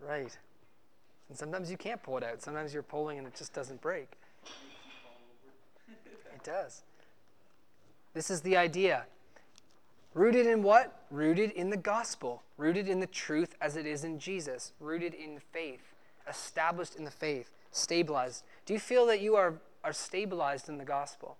Right. 0.00 0.36
And 1.28 1.38
sometimes 1.38 1.70
you 1.70 1.76
can't 1.76 2.02
pull 2.02 2.18
it 2.18 2.24
out. 2.24 2.42
Sometimes 2.42 2.72
you're 2.72 2.82
pulling 2.82 3.18
and 3.18 3.26
it 3.26 3.34
just 3.34 3.52
doesn't 3.52 3.80
break. 3.80 4.12
It 6.34 6.44
does. 6.44 6.82
This 8.12 8.30
is 8.30 8.42
the 8.42 8.56
idea. 8.56 9.06
Rooted 10.14 10.46
in 10.46 10.62
what? 10.62 11.04
Rooted 11.10 11.50
in 11.50 11.70
the 11.70 11.76
gospel. 11.76 12.42
Rooted 12.56 12.88
in 12.88 13.00
the 13.00 13.06
truth 13.06 13.54
as 13.60 13.76
it 13.76 13.86
is 13.86 14.04
in 14.04 14.18
Jesus. 14.18 14.72
Rooted 14.80 15.12
in 15.12 15.40
faith. 15.52 15.94
Established 16.28 16.96
in 16.96 17.04
the 17.04 17.10
faith. 17.10 17.50
Stabilized. 17.70 18.44
Do 18.64 18.72
you 18.72 18.78
feel 18.78 19.06
that 19.06 19.20
you 19.20 19.36
are 19.36 19.54
are 19.84 19.92
stabilized 19.92 20.68
in 20.68 20.78
the 20.78 20.84
gospel. 20.84 21.36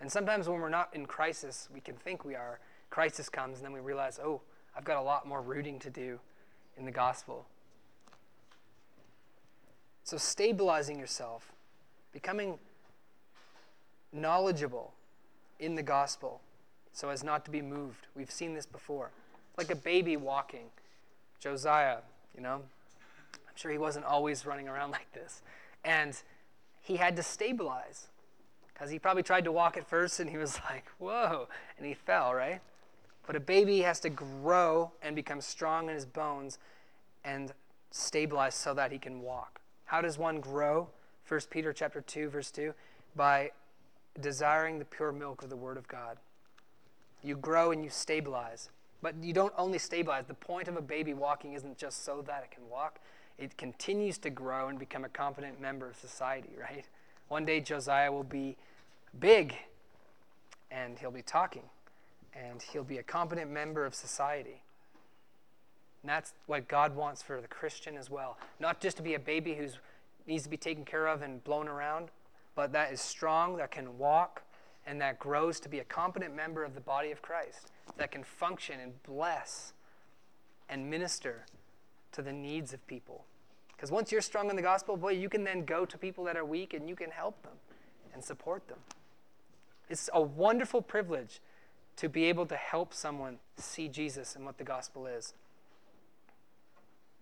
And 0.00 0.10
sometimes 0.10 0.48
when 0.48 0.60
we're 0.60 0.70
not 0.70 0.88
in 0.94 1.04
crisis, 1.04 1.68
we 1.74 1.80
can 1.80 1.96
think 1.96 2.24
we 2.24 2.34
are. 2.34 2.60
Crisis 2.88 3.28
comes, 3.28 3.58
and 3.58 3.66
then 3.66 3.72
we 3.72 3.80
realize, 3.80 4.18
oh, 4.22 4.40
I've 4.74 4.84
got 4.84 4.96
a 4.96 5.02
lot 5.02 5.26
more 5.26 5.42
rooting 5.42 5.78
to 5.80 5.90
do 5.90 6.20
in 6.78 6.84
the 6.84 6.92
gospel. 6.92 7.46
So, 10.04 10.16
stabilizing 10.16 10.98
yourself, 10.98 11.52
becoming 12.12 12.58
knowledgeable 14.12 14.94
in 15.58 15.74
the 15.74 15.82
gospel 15.82 16.40
so 16.92 17.08
as 17.08 17.22
not 17.24 17.44
to 17.44 17.50
be 17.50 17.62
moved. 17.62 18.06
We've 18.14 18.30
seen 18.30 18.54
this 18.54 18.66
before. 18.66 19.10
Like 19.56 19.70
a 19.70 19.76
baby 19.76 20.16
walking. 20.16 20.66
Josiah, 21.38 21.98
you 22.34 22.42
know, 22.42 22.62
I'm 23.34 23.54
sure 23.54 23.70
he 23.70 23.78
wasn't 23.78 24.04
always 24.04 24.46
running 24.46 24.68
around 24.68 24.90
like 24.92 25.12
this. 25.12 25.42
And 25.84 26.20
he 26.80 26.96
had 26.96 27.16
to 27.16 27.22
stabilize 27.22 28.08
because 28.72 28.90
he 28.90 28.98
probably 28.98 29.22
tried 29.22 29.44
to 29.44 29.52
walk 29.52 29.76
at 29.76 29.88
first 29.88 30.20
and 30.20 30.30
he 30.30 30.38
was 30.38 30.58
like, 30.70 30.84
whoa, 30.98 31.48
and 31.76 31.86
he 31.86 31.94
fell, 31.94 32.34
right? 32.34 32.60
But 33.26 33.36
a 33.36 33.40
baby 33.40 33.80
has 33.80 34.00
to 34.00 34.10
grow 34.10 34.92
and 35.02 35.14
become 35.14 35.40
strong 35.40 35.88
in 35.88 35.94
his 35.94 36.06
bones 36.06 36.58
and 37.24 37.52
stabilize 37.90 38.54
so 38.54 38.74
that 38.74 38.92
he 38.92 38.98
can 38.98 39.20
walk. 39.20 39.60
How 39.84 40.00
does 40.00 40.18
one 40.18 40.40
grow? 40.40 40.88
1 41.28 41.40
Peter 41.50 41.72
chapter 41.72 42.00
2 42.00 42.28
verse 42.28 42.50
2 42.50 42.74
by 43.14 43.50
desiring 44.20 44.78
the 44.78 44.84
pure 44.84 45.12
milk 45.12 45.42
of 45.42 45.50
the 45.50 45.56
word 45.56 45.76
of 45.76 45.86
God. 45.86 46.16
You 47.22 47.36
grow 47.36 47.70
and 47.72 47.84
you 47.84 47.90
stabilize. 47.90 48.70
But 49.02 49.14
you 49.22 49.32
don't 49.32 49.54
only 49.56 49.78
stabilize. 49.78 50.26
The 50.26 50.34
point 50.34 50.68
of 50.68 50.76
a 50.76 50.82
baby 50.82 51.14
walking 51.14 51.54
isn't 51.54 51.78
just 51.78 52.04
so 52.04 52.22
that 52.26 52.44
it 52.44 52.50
can 52.50 52.68
walk 52.68 53.00
it 53.40 53.56
continues 53.56 54.18
to 54.18 54.30
grow 54.30 54.68
and 54.68 54.78
become 54.78 55.04
a 55.04 55.08
competent 55.08 55.60
member 55.60 55.88
of 55.88 55.96
society, 55.96 56.50
right? 56.60 56.84
One 57.28 57.46
day 57.46 57.60
Josiah 57.60 58.12
will 58.12 58.22
be 58.22 58.56
big 59.18 59.54
and 60.70 60.98
he'll 60.98 61.10
be 61.10 61.22
talking 61.22 61.62
and 62.34 62.60
he'll 62.60 62.84
be 62.84 62.98
a 62.98 63.02
competent 63.02 63.50
member 63.50 63.86
of 63.86 63.94
society. 63.94 64.62
And 66.02 66.10
that's 66.10 66.34
what 66.46 66.68
God 66.68 66.94
wants 66.94 67.22
for 67.22 67.40
the 67.40 67.48
Christian 67.48 67.96
as 67.96 68.10
well. 68.10 68.38
Not 68.60 68.80
just 68.80 68.98
to 68.98 69.02
be 69.02 69.14
a 69.14 69.18
baby 69.18 69.54
who 69.54 69.68
needs 70.26 70.44
to 70.44 70.50
be 70.50 70.56
taken 70.58 70.84
care 70.84 71.06
of 71.06 71.22
and 71.22 71.42
blown 71.42 71.66
around, 71.66 72.10
but 72.54 72.72
that 72.72 72.92
is 72.92 73.00
strong, 73.00 73.56
that 73.56 73.70
can 73.70 73.96
walk, 73.98 74.42
and 74.90 75.00
that 75.00 75.20
grows 75.20 75.60
to 75.60 75.68
be 75.68 75.78
a 75.78 75.84
competent 75.84 76.34
member 76.34 76.64
of 76.64 76.74
the 76.74 76.80
body 76.80 77.12
of 77.12 77.22
Christ, 77.22 77.70
that 77.96 78.10
can 78.10 78.24
function 78.24 78.80
and 78.80 79.00
bless 79.04 79.72
and 80.68 80.90
minister 80.90 81.46
to 82.10 82.22
the 82.22 82.32
needs 82.32 82.72
of 82.72 82.84
people. 82.88 83.24
Because 83.68 83.92
once 83.92 84.10
you're 84.10 84.20
strong 84.20 84.50
in 84.50 84.56
the 84.56 84.62
gospel, 84.62 84.96
boy, 84.96 85.12
you 85.12 85.28
can 85.28 85.44
then 85.44 85.64
go 85.64 85.84
to 85.84 85.96
people 85.96 86.24
that 86.24 86.36
are 86.36 86.44
weak 86.44 86.74
and 86.74 86.88
you 86.88 86.96
can 86.96 87.12
help 87.12 87.40
them 87.44 87.52
and 88.12 88.24
support 88.24 88.66
them. 88.66 88.78
It's 89.88 90.10
a 90.12 90.20
wonderful 90.20 90.82
privilege 90.82 91.40
to 91.94 92.08
be 92.08 92.24
able 92.24 92.46
to 92.46 92.56
help 92.56 92.92
someone 92.92 93.38
see 93.58 93.86
Jesus 93.86 94.34
and 94.34 94.44
what 94.44 94.58
the 94.58 94.64
gospel 94.64 95.06
is. 95.06 95.34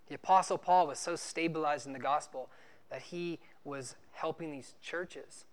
The 0.09 0.15
Apostle 0.15 0.57
Paul 0.57 0.87
was 0.87 0.99
so 0.99 1.17
stabilized 1.17 1.87
in 1.87 1.93
the 1.93 1.99
gospel 1.99 2.49
that 2.89 3.03
he 3.03 3.41
was 3.63 3.95
helping 4.13 4.53
these 4.53 4.73
churches 4.81 5.45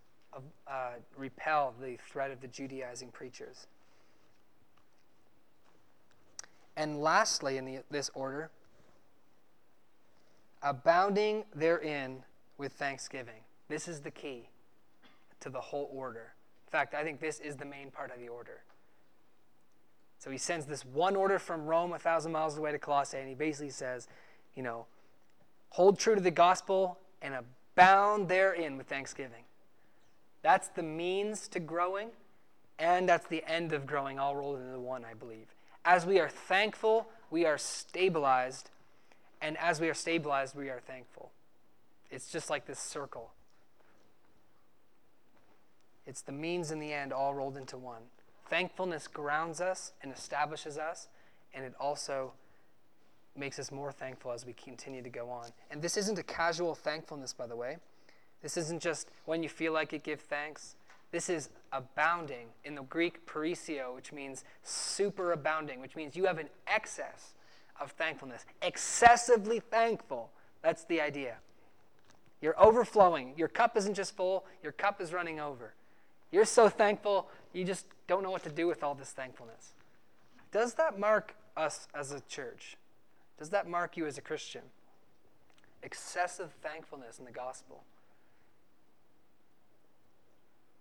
uh, 0.67 0.91
repel 1.17 1.73
the 1.81 1.97
threat 1.97 2.31
of 2.31 2.41
the 2.41 2.47
Judaizing 2.47 3.09
preachers. 3.09 3.67
And 6.77 6.99
lastly, 6.99 7.57
in 7.57 7.65
the, 7.65 7.79
this 7.89 8.11
order, 8.13 8.51
abounding 10.61 11.45
therein 11.55 12.23
with 12.57 12.73
thanksgiving. 12.73 13.41
This 13.69 13.87
is 13.87 14.01
the 14.01 14.11
key 14.11 14.49
to 15.39 15.49
the 15.49 15.61
whole 15.61 15.89
order. 15.93 16.33
In 16.67 16.71
fact, 16.71 16.93
I 16.93 17.03
think 17.03 17.21
this 17.21 17.39
is 17.39 17.55
the 17.55 17.65
main 17.65 17.91
part 17.91 18.11
of 18.11 18.19
the 18.19 18.27
order. 18.27 18.61
So 20.17 20.31
he 20.31 20.37
sends 20.37 20.65
this 20.65 20.83
one 20.83 21.15
order 21.15 21.39
from 21.39 21.65
Rome, 21.65 21.93
a 21.93 21.99
thousand 21.99 22.31
miles 22.31 22.57
away 22.57 22.71
to 22.71 22.79
Colossae, 22.79 23.19
and 23.19 23.29
he 23.29 23.35
basically 23.35 23.69
says, 23.69 24.07
you 24.55 24.63
know, 24.63 24.85
hold 25.69 25.99
true 25.99 26.15
to 26.15 26.21
the 26.21 26.31
gospel 26.31 26.97
and 27.21 27.35
abound 27.35 28.27
therein 28.27 28.77
with 28.77 28.87
thanksgiving. 28.87 29.44
That's 30.45 30.67
the 30.67 30.83
means 30.83 31.47
to 31.47 31.59
growing, 31.59 32.09
and 32.77 33.09
that's 33.09 33.25
the 33.25 33.43
end 33.47 33.73
of 33.73 33.87
growing, 33.87 34.19
all 34.19 34.35
rolled 34.35 34.59
into 34.59 34.79
one, 34.79 35.03
I 35.03 35.15
believe. 35.15 35.47
As 35.83 36.05
we 36.05 36.19
are 36.19 36.29
thankful, 36.29 37.07
we 37.31 37.47
are 37.47 37.57
stabilized, 37.57 38.69
and 39.41 39.57
as 39.57 39.81
we 39.81 39.89
are 39.89 39.95
stabilized, 39.95 40.55
we 40.55 40.69
are 40.69 40.79
thankful. 40.85 41.31
It's 42.11 42.31
just 42.31 42.51
like 42.51 42.67
this 42.67 42.77
circle. 42.77 43.31
It's 46.05 46.21
the 46.21 46.31
means 46.31 46.69
and 46.69 46.79
the 46.79 46.93
end 46.93 47.11
all 47.11 47.33
rolled 47.33 47.57
into 47.57 47.75
one. 47.75 48.03
Thankfulness 48.47 49.07
grounds 49.07 49.59
us 49.59 49.93
and 50.03 50.13
establishes 50.13 50.77
us, 50.77 51.07
and 51.55 51.65
it 51.65 51.73
also 51.79 52.33
makes 53.35 53.57
us 53.57 53.71
more 53.71 53.91
thankful 53.91 54.31
as 54.31 54.45
we 54.45 54.53
continue 54.53 55.01
to 55.01 55.09
go 55.09 55.27
on. 55.27 55.47
And 55.71 55.81
this 55.81 55.97
isn't 55.97 56.19
a 56.19 56.23
casual 56.23 56.75
thankfulness, 56.75 57.33
by 57.33 57.47
the 57.47 57.55
way. 57.55 57.77
This 58.45 58.57
isn't 58.57 58.79
just 58.79 59.09
when 59.25 59.41
you 59.41 59.49
feel 59.49 59.73
like 59.73 59.91
it, 59.91 60.03
give 60.03 60.21
thanks. 60.21 60.75
This 61.09 61.31
is 61.31 61.49
abounding 61.73 62.49
in 62.63 62.75
the 62.75 62.83
Greek 62.83 63.25
perisseuo, 63.25 63.95
which 63.95 64.13
means 64.13 64.43
super 64.61 65.31
abounding, 65.31 65.81
which 65.81 65.95
means 65.95 66.15
you 66.15 66.25
have 66.25 66.37
an 66.37 66.49
excess 66.67 67.33
of 67.81 67.89
thankfulness. 67.93 68.45
Excessively 68.61 69.59
thankful. 69.59 70.29
That's 70.61 70.83
the 70.83 71.01
idea. 71.01 71.37
You're 72.39 72.53
overflowing. 72.63 73.33
Your 73.35 73.47
cup 73.47 73.75
isn't 73.77 73.95
just 73.95 74.15
full, 74.15 74.45
your 74.61 74.73
cup 74.73 75.01
is 75.01 75.11
running 75.11 75.39
over. 75.39 75.73
You're 76.31 76.45
so 76.45 76.69
thankful, 76.69 77.27
you 77.51 77.63
just 77.63 77.87
don't 78.05 78.21
know 78.21 78.29
what 78.29 78.43
to 78.43 78.51
do 78.51 78.67
with 78.67 78.83
all 78.83 78.93
this 78.93 79.09
thankfulness. 79.09 79.73
Does 80.51 80.75
that 80.75 80.99
mark 80.99 81.33
us 81.57 81.87
as 81.95 82.11
a 82.11 82.19
church? 82.29 82.77
Does 83.39 83.49
that 83.49 83.67
mark 83.67 83.97
you 83.97 84.05
as 84.05 84.19
a 84.19 84.21
Christian? 84.21 84.61
Excessive 85.81 86.51
thankfulness 86.61 87.17
in 87.17 87.25
the 87.25 87.31
gospel. 87.31 87.81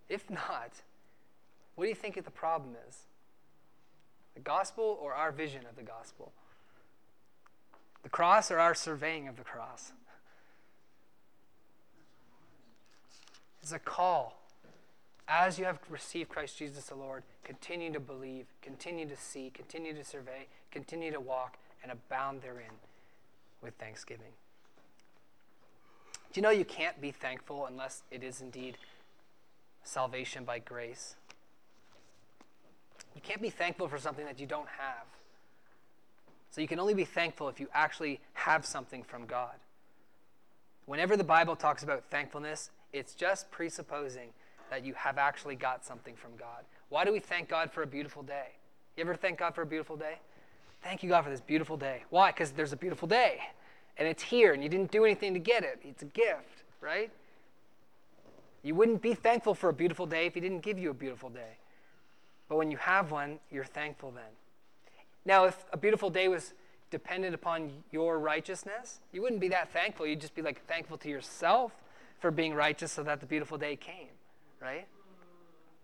If 0.08 0.30
not, 0.30 0.82
what 1.74 1.84
do 1.84 1.88
you 1.88 1.94
think 1.94 2.22
the 2.22 2.30
problem 2.30 2.76
is? 2.88 2.98
The 4.34 4.40
gospel 4.40 4.98
or 5.00 5.14
our 5.14 5.32
vision 5.32 5.62
of 5.68 5.76
the 5.76 5.82
gospel? 5.82 6.32
The 8.02 8.08
cross 8.08 8.50
or 8.50 8.58
our 8.58 8.74
surveying 8.74 9.28
of 9.28 9.36
the 9.36 9.44
cross? 9.44 9.92
It's 13.62 13.72
a 13.72 13.78
call. 13.78 14.40
As 15.26 15.58
you 15.58 15.64
have 15.64 15.78
received 15.88 16.28
Christ 16.28 16.58
Jesus 16.58 16.84
the 16.84 16.96
Lord, 16.96 17.22
continue 17.44 17.90
to 17.92 18.00
believe, 18.00 18.44
continue 18.60 19.08
to 19.08 19.16
see, 19.16 19.50
continue 19.54 19.94
to 19.94 20.04
survey, 20.04 20.48
continue 20.70 21.10
to 21.10 21.20
walk, 21.20 21.56
and 21.82 21.90
abound 21.90 22.42
therein 22.42 22.72
with 23.62 23.74
thanksgiving. 23.74 24.32
Do 26.32 26.40
you 26.40 26.42
know 26.42 26.50
you 26.50 26.64
can't 26.64 27.00
be 27.00 27.10
thankful 27.10 27.64
unless 27.64 28.02
it 28.10 28.22
is 28.22 28.40
indeed 28.40 28.76
salvation 29.84 30.44
by 30.44 30.58
grace? 30.58 31.16
You 33.14 33.20
can't 33.20 33.40
be 33.40 33.50
thankful 33.50 33.88
for 33.88 33.98
something 33.98 34.24
that 34.24 34.40
you 34.40 34.46
don't 34.46 34.68
have. 34.68 35.06
So 36.50 36.60
you 36.60 36.68
can 36.68 36.78
only 36.78 36.94
be 36.94 37.04
thankful 37.04 37.48
if 37.48 37.58
you 37.58 37.68
actually 37.72 38.20
have 38.34 38.64
something 38.64 39.02
from 39.02 39.26
God. 39.26 39.54
Whenever 40.86 41.16
the 41.16 41.24
Bible 41.24 41.56
talks 41.56 41.82
about 41.82 42.04
thankfulness, 42.04 42.70
it's 42.92 43.14
just 43.14 43.50
presupposing 43.50 44.28
that 44.70 44.84
you 44.84 44.94
have 44.94 45.18
actually 45.18 45.56
got 45.56 45.84
something 45.84 46.14
from 46.14 46.30
God. 46.38 46.64
Why 46.88 47.04
do 47.04 47.12
we 47.12 47.18
thank 47.18 47.48
God 47.48 47.72
for 47.72 47.82
a 47.82 47.86
beautiful 47.86 48.22
day? 48.22 48.48
You 48.96 49.02
ever 49.02 49.14
thank 49.14 49.38
God 49.38 49.54
for 49.54 49.62
a 49.62 49.66
beautiful 49.66 49.96
day? 49.96 50.18
Thank 50.82 51.02
you, 51.02 51.08
God, 51.08 51.22
for 51.22 51.30
this 51.30 51.40
beautiful 51.40 51.76
day. 51.76 52.04
Why? 52.10 52.30
Because 52.30 52.52
there's 52.52 52.72
a 52.72 52.76
beautiful 52.76 53.08
day. 53.08 53.40
And 53.96 54.06
it's 54.06 54.22
here, 54.22 54.52
and 54.52 54.62
you 54.62 54.68
didn't 54.68 54.90
do 54.90 55.04
anything 55.04 55.34
to 55.34 55.40
get 55.40 55.64
it. 55.64 55.80
It's 55.82 56.02
a 56.02 56.06
gift, 56.06 56.62
right? 56.80 57.10
You 58.64 58.74
wouldn't 58.74 59.02
be 59.02 59.12
thankful 59.12 59.54
for 59.54 59.68
a 59.68 59.74
beautiful 59.74 60.06
day 60.06 60.26
if 60.26 60.34
He 60.34 60.40
didn't 60.40 60.60
give 60.60 60.78
you 60.78 60.90
a 60.90 60.94
beautiful 60.94 61.28
day. 61.28 61.58
But 62.48 62.56
when 62.56 62.70
you 62.70 62.78
have 62.78 63.10
one, 63.10 63.38
you're 63.50 63.64
thankful 63.64 64.10
then. 64.10 64.24
Now, 65.26 65.44
if 65.44 65.64
a 65.72 65.76
beautiful 65.76 66.08
day 66.10 66.28
was 66.28 66.54
dependent 66.90 67.34
upon 67.34 67.70
your 67.92 68.18
righteousness, 68.18 69.00
you 69.12 69.20
wouldn't 69.20 69.40
be 69.40 69.48
that 69.48 69.70
thankful. 69.70 70.06
You'd 70.06 70.20
just 70.20 70.34
be 70.34 70.42
like 70.42 70.64
thankful 70.66 70.96
to 70.98 71.08
yourself 71.08 71.72
for 72.20 72.30
being 72.30 72.54
righteous 72.54 72.90
so 72.90 73.02
that 73.02 73.20
the 73.20 73.26
beautiful 73.26 73.58
day 73.58 73.76
came, 73.76 74.08
right? 74.60 74.86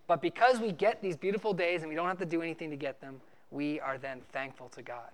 But 0.07 0.23
because 0.23 0.59
we 0.59 0.73
get 0.73 1.03
these 1.03 1.17
beautiful 1.17 1.53
days 1.53 1.83
and 1.83 1.91
we 1.91 1.95
don't 1.95 2.09
have 2.09 2.19
to 2.19 2.27
do 2.27 2.41
anything 2.41 2.71
to 2.71 2.77
get 2.77 3.01
them, 3.01 3.21
we 3.51 3.79
are 3.79 3.99
then 3.99 4.23
thankful 4.33 4.69
to 4.71 4.83
God. 4.83 5.11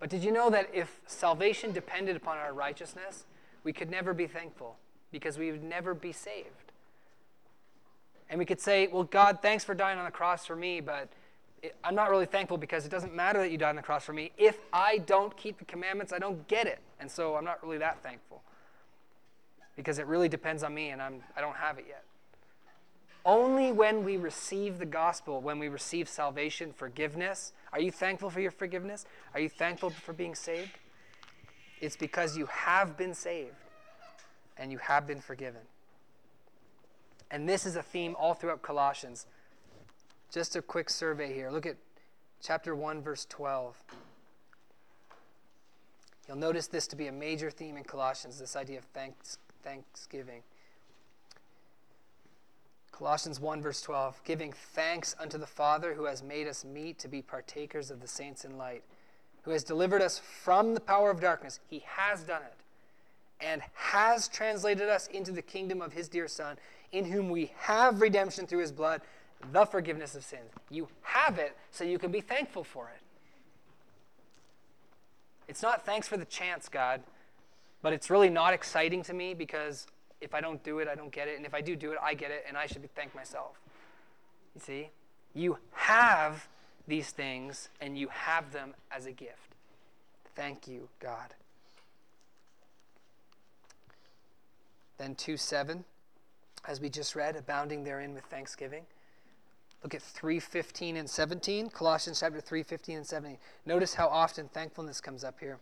But 0.00 0.10
did 0.10 0.24
you 0.24 0.32
know 0.32 0.50
that 0.50 0.70
if 0.74 1.00
salvation 1.06 1.72
depended 1.72 2.16
upon 2.16 2.36
our 2.36 2.52
righteousness, 2.52 3.24
we 3.62 3.72
could 3.72 3.90
never 3.90 4.12
be 4.12 4.26
thankful 4.26 4.76
because 5.10 5.38
we 5.38 5.50
would 5.50 5.62
never 5.62 5.94
be 5.94 6.12
saved? 6.12 6.72
And 8.28 8.38
we 8.38 8.44
could 8.44 8.60
say, 8.60 8.88
well, 8.88 9.04
God, 9.04 9.38
thanks 9.40 9.64
for 9.64 9.74
dying 9.74 9.98
on 9.98 10.04
the 10.04 10.10
cross 10.10 10.46
for 10.46 10.56
me, 10.56 10.80
but 10.80 11.08
I'm 11.84 11.94
not 11.94 12.10
really 12.10 12.26
thankful 12.26 12.58
because 12.58 12.84
it 12.84 12.90
doesn't 12.90 13.14
matter 13.14 13.38
that 13.40 13.50
you 13.50 13.58
died 13.58 13.70
on 13.70 13.76
the 13.76 13.82
cross 13.82 14.04
for 14.04 14.12
me. 14.12 14.32
If 14.36 14.58
I 14.72 14.98
don't 14.98 15.36
keep 15.36 15.58
the 15.58 15.64
commandments, 15.64 16.12
I 16.12 16.18
don't 16.18 16.46
get 16.48 16.66
it. 16.66 16.80
And 17.00 17.10
so 17.10 17.36
I'm 17.36 17.44
not 17.44 17.62
really 17.62 17.78
that 17.78 18.02
thankful 18.02 18.42
because 19.76 19.98
it 19.98 20.06
really 20.06 20.28
depends 20.28 20.62
on 20.62 20.74
me 20.74 20.90
and 20.90 21.00
I'm, 21.00 21.22
I 21.36 21.40
don't 21.40 21.56
have 21.56 21.78
it 21.78 21.86
yet. 21.88 22.04
Only 23.24 23.72
when 23.72 24.04
we 24.04 24.16
receive 24.16 24.78
the 24.78 24.86
gospel, 24.86 25.40
when 25.40 25.58
we 25.58 25.68
receive 25.68 26.08
salvation, 26.08 26.72
forgiveness, 26.72 27.52
are 27.72 27.80
you 27.80 27.90
thankful 27.90 28.30
for 28.30 28.40
your 28.40 28.52
forgiveness? 28.52 29.04
Are 29.34 29.40
you 29.40 29.48
thankful 29.48 29.90
for 29.90 30.12
being 30.12 30.34
saved? 30.34 30.70
It's 31.80 31.96
because 31.96 32.36
you 32.36 32.46
have 32.46 32.96
been 32.96 33.14
saved 33.14 33.56
and 34.56 34.72
you 34.72 34.78
have 34.78 35.06
been 35.06 35.20
forgiven. 35.20 35.62
And 37.30 37.48
this 37.48 37.66
is 37.66 37.76
a 37.76 37.82
theme 37.82 38.14
all 38.18 38.34
throughout 38.34 38.62
Colossians. 38.62 39.26
Just 40.32 40.56
a 40.56 40.62
quick 40.62 40.90
survey 40.90 41.34
here. 41.34 41.50
Look 41.50 41.66
at 41.66 41.76
chapter 42.40 42.74
1, 42.74 43.02
verse 43.02 43.26
12. 43.28 43.76
You'll 46.28 46.36
notice 46.36 46.66
this 46.66 46.86
to 46.88 46.96
be 46.96 47.06
a 47.06 47.12
major 47.12 47.50
theme 47.50 47.76
in 47.76 47.84
Colossians 47.84 48.38
this 48.38 48.56
idea 48.56 48.78
of 48.78 48.84
thanks, 48.86 49.38
thanksgiving. 49.62 50.42
Colossians 52.90 53.38
1, 53.38 53.60
verse 53.60 53.82
12, 53.82 54.22
giving 54.24 54.52
thanks 54.52 55.14
unto 55.20 55.36
the 55.36 55.46
Father 55.46 55.92
who 55.94 56.06
has 56.06 56.22
made 56.22 56.46
us 56.46 56.64
meet 56.64 56.98
to 56.98 57.08
be 57.08 57.20
partakers 57.20 57.90
of 57.90 58.00
the 58.00 58.08
saints 58.08 58.44
in 58.44 58.56
light, 58.56 58.82
who 59.42 59.50
has 59.50 59.62
delivered 59.62 60.00
us 60.00 60.18
from 60.18 60.72
the 60.72 60.80
power 60.80 61.10
of 61.10 61.20
darkness. 61.20 61.60
He 61.68 61.84
has 61.86 62.22
done 62.22 62.40
it, 62.42 62.54
and 63.40 63.62
has 63.74 64.28
translated 64.28 64.88
us 64.88 65.06
into 65.08 65.32
the 65.32 65.42
kingdom 65.42 65.82
of 65.82 65.92
his 65.92 66.08
dear 66.08 66.28
Son, 66.28 66.56
in 66.92 67.04
whom 67.04 67.30
we 67.30 67.52
have 67.58 68.00
redemption 68.00 68.46
through 68.46 68.60
his 68.60 68.72
blood, 68.72 69.02
the 69.52 69.64
forgiveness 69.64 70.14
of 70.14 70.24
sins. 70.24 70.50
You 70.70 70.88
have 71.02 71.38
it, 71.38 71.56
so 71.70 71.84
you 71.84 71.98
can 71.98 72.10
be 72.10 72.20
thankful 72.20 72.64
for 72.64 72.88
it. 72.88 73.00
It's 75.48 75.62
not 75.62 75.84
thanks 75.84 76.08
for 76.08 76.16
the 76.16 76.24
chance, 76.24 76.68
God, 76.68 77.02
but 77.82 77.92
it's 77.92 78.10
really 78.10 78.30
not 78.30 78.52
exciting 78.52 79.02
to 79.04 79.14
me 79.14 79.34
because 79.34 79.86
if 80.20 80.34
I 80.34 80.40
don't 80.40 80.62
do 80.64 80.78
it, 80.78 80.88
I 80.88 80.94
don't 80.94 81.12
get 81.12 81.28
it. 81.28 81.36
And 81.36 81.46
if 81.46 81.54
I 81.54 81.60
do 81.60 81.76
do 81.76 81.92
it, 81.92 81.98
I 82.02 82.14
get 82.14 82.30
it, 82.30 82.44
and 82.48 82.56
I 82.56 82.66
should 82.66 82.88
thank 82.94 83.14
myself. 83.14 83.60
You 84.54 84.60
see? 84.60 84.90
You 85.34 85.58
have 85.72 86.48
these 86.88 87.10
things, 87.10 87.68
and 87.80 87.98
you 87.98 88.08
have 88.08 88.52
them 88.52 88.74
as 88.90 89.06
a 89.06 89.12
gift. 89.12 89.54
Thank 90.34 90.66
you, 90.66 90.88
God. 91.00 91.34
Then 94.98 95.14
2 95.14 95.36
7, 95.36 95.84
as 96.66 96.80
we 96.80 96.88
just 96.88 97.14
read, 97.14 97.36
abounding 97.36 97.84
therein 97.84 98.14
with 98.14 98.24
thanksgiving. 98.24 98.86
Look 99.82 99.94
at 99.94 100.02
3:15 100.02 100.96
and 100.96 101.08
17, 101.08 101.70
Colossians 101.70 102.20
chapter 102.20 102.40
3:15 102.40 102.96
and 102.96 103.06
17. 103.06 103.38
Notice 103.66 103.94
how 103.94 104.08
often 104.08 104.48
thankfulness 104.48 105.00
comes 105.00 105.22
up 105.22 105.38
here. 105.38 105.58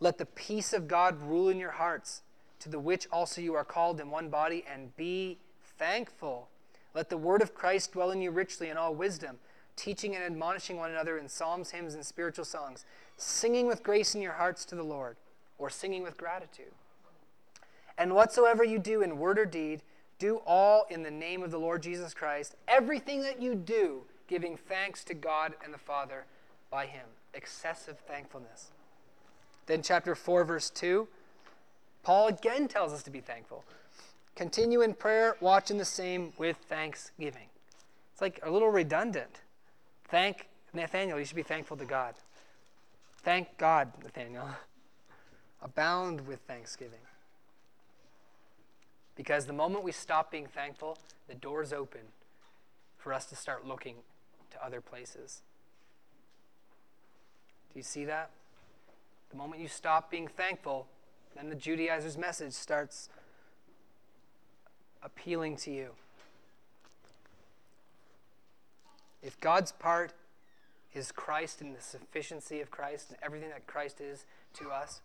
Let 0.00 0.18
the 0.18 0.26
peace 0.26 0.72
of 0.72 0.86
God 0.86 1.20
rule 1.20 1.48
in 1.48 1.58
your 1.58 1.72
hearts 1.72 2.22
to 2.60 2.68
the 2.68 2.78
which 2.78 3.06
also 3.10 3.40
you 3.40 3.54
are 3.54 3.64
called 3.64 4.00
in 4.00 4.10
one 4.10 4.28
body, 4.28 4.64
and 4.70 4.96
be 4.96 5.38
thankful. 5.78 6.48
Let 6.94 7.08
the 7.08 7.16
word 7.16 7.42
of 7.42 7.54
Christ 7.54 7.92
dwell 7.92 8.10
in 8.10 8.20
you 8.20 8.30
richly 8.30 8.68
in 8.68 8.76
all 8.76 8.94
wisdom, 8.94 9.38
teaching 9.76 10.14
and 10.14 10.24
admonishing 10.24 10.76
one 10.76 10.90
another 10.90 11.18
in 11.18 11.28
psalms, 11.28 11.70
hymns, 11.70 11.94
and 11.94 12.04
spiritual 12.04 12.44
songs, 12.44 12.84
singing 13.16 13.66
with 13.66 13.82
grace 13.82 14.14
in 14.14 14.22
your 14.22 14.32
hearts 14.32 14.64
to 14.66 14.74
the 14.74 14.82
Lord, 14.82 15.16
or 15.56 15.70
singing 15.70 16.02
with 16.02 16.16
gratitude. 16.16 16.72
And 17.98 18.14
whatsoever 18.14 18.64
you 18.64 18.78
do 18.78 19.02
in 19.02 19.18
word 19.18 19.38
or 19.38 19.44
deed, 19.44 19.82
do 20.18 20.40
all 20.46 20.86
in 20.88 21.02
the 21.02 21.10
name 21.10 21.42
of 21.42 21.50
the 21.50 21.58
Lord 21.58 21.82
Jesus 21.82 22.14
Christ, 22.14 22.54
everything 22.66 23.22
that 23.22 23.42
you 23.42 23.54
do, 23.54 24.02
giving 24.28 24.56
thanks 24.56 25.04
to 25.04 25.14
God 25.14 25.54
and 25.64 25.74
the 25.74 25.78
Father 25.78 26.24
by 26.70 26.86
him. 26.86 27.06
Excessive 27.34 27.98
thankfulness. 27.98 28.70
Then, 29.66 29.82
chapter 29.82 30.14
4, 30.14 30.44
verse 30.44 30.70
2, 30.70 31.06
Paul 32.02 32.28
again 32.28 32.68
tells 32.68 32.92
us 32.92 33.02
to 33.02 33.10
be 33.10 33.20
thankful. 33.20 33.64
Continue 34.34 34.80
in 34.80 34.94
prayer, 34.94 35.36
watching 35.40 35.76
the 35.76 35.84
same 35.84 36.32
with 36.38 36.56
thanksgiving. 36.68 37.48
It's 38.12 38.22
like 38.22 38.40
a 38.42 38.50
little 38.50 38.70
redundant. 38.70 39.42
Thank 40.08 40.48
Nathaniel, 40.72 41.18
you 41.18 41.24
should 41.24 41.36
be 41.36 41.42
thankful 41.42 41.76
to 41.76 41.84
God. 41.84 42.14
Thank 43.22 43.56
God, 43.58 43.92
Nathaniel. 44.02 44.48
Abound 45.62 46.26
with 46.26 46.40
thanksgiving. 46.40 47.00
Because 49.18 49.46
the 49.46 49.52
moment 49.52 49.82
we 49.82 49.90
stop 49.90 50.30
being 50.30 50.46
thankful, 50.46 50.96
the 51.26 51.34
door's 51.34 51.72
open 51.72 52.02
for 52.98 53.12
us 53.12 53.26
to 53.26 53.36
start 53.36 53.66
looking 53.66 53.96
to 54.52 54.64
other 54.64 54.80
places. 54.80 55.42
Do 57.72 57.80
you 57.80 57.82
see 57.82 58.04
that? 58.04 58.30
The 59.30 59.36
moment 59.36 59.60
you 59.60 59.66
stop 59.66 60.08
being 60.08 60.28
thankful, 60.28 60.86
then 61.34 61.48
the 61.48 61.56
Judaizer's 61.56 62.16
message 62.16 62.52
starts 62.52 63.08
appealing 65.02 65.56
to 65.56 65.72
you. 65.72 65.88
If 69.20 69.38
God's 69.40 69.72
part 69.72 70.12
is 70.94 71.10
Christ 71.10 71.60
and 71.60 71.74
the 71.74 71.82
sufficiency 71.82 72.60
of 72.60 72.70
Christ 72.70 73.10
and 73.10 73.18
everything 73.20 73.48
that 73.48 73.66
Christ 73.66 74.00
is 74.00 74.26
to 74.54 74.70
us, 74.70 75.00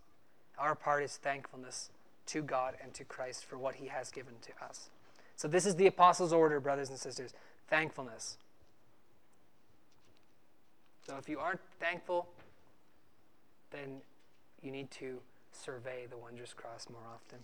our 0.59 0.75
part 0.75 1.01
is 1.01 1.17
thankfulness 1.17 1.89
to 2.27 2.41
God 2.41 2.75
and 2.81 2.93
to 2.93 3.03
Christ 3.03 3.45
for 3.45 3.57
what 3.57 3.75
he 3.75 3.87
has 3.87 4.11
given 4.11 4.33
to 4.41 4.65
us. 4.65 4.89
So, 5.35 5.47
this 5.47 5.65
is 5.65 5.75
the 5.75 5.87
apostles' 5.87 6.33
order, 6.33 6.59
brothers 6.59 6.89
and 6.89 6.97
sisters 6.97 7.33
thankfulness. 7.69 8.37
So, 11.07 11.17
if 11.17 11.27
you 11.27 11.39
aren't 11.39 11.61
thankful, 11.79 12.27
then 13.71 14.01
you 14.61 14.71
need 14.71 14.91
to 14.91 15.19
survey 15.51 16.05
the 16.09 16.17
wondrous 16.17 16.53
cross 16.53 16.87
more 16.89 17.01
often. 17.13 17.39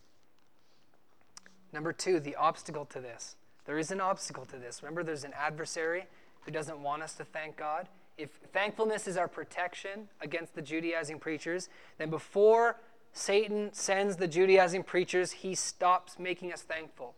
Number 1.72 1.94
two, 1.94 2.20
the 2.20 2.36
obstacle 2.36 2.86
to 2.86 3.00
this. 3.00 3.36
There 3.66 3.78
is 3.78 3.92
an 3.92 4.02
obstacle 4.02 4.46
to 4.46 4.58
this. 4.58 4.82
Remember, 4.82 5.04
there's 5.04 5.24
an 5.24 5.34
adversary 5.38 6.06
who 6.42 6.52
doesn't 6.52 6.82
want 6.82 7.04
us 7.04 7.14
to 7.16 7.26
thank 7.26 7.58
God. 7.58 7.88
If 8.18 8.32
thankfulness 8.52 9.08
is 9.08 9.18
our 9.18 9.28
protection 9.28 10.10
against 10.22 10.56
the 10.56 10.62
Judaizing 10.62 11.20
preachers, 11.20 11.70
then 11.98 12.10
before 12.10 12.78
Satan 13.20 13.74
sends 13.74 14.16
the 14.16 14.30
Judaizing 14.30 14.84
preachers, 14.84 15.32
he 15.32 15.54
stops 15.54 16.18
making 16.18 16.54
us 16.54 16.62
thankful. 16.62 17.16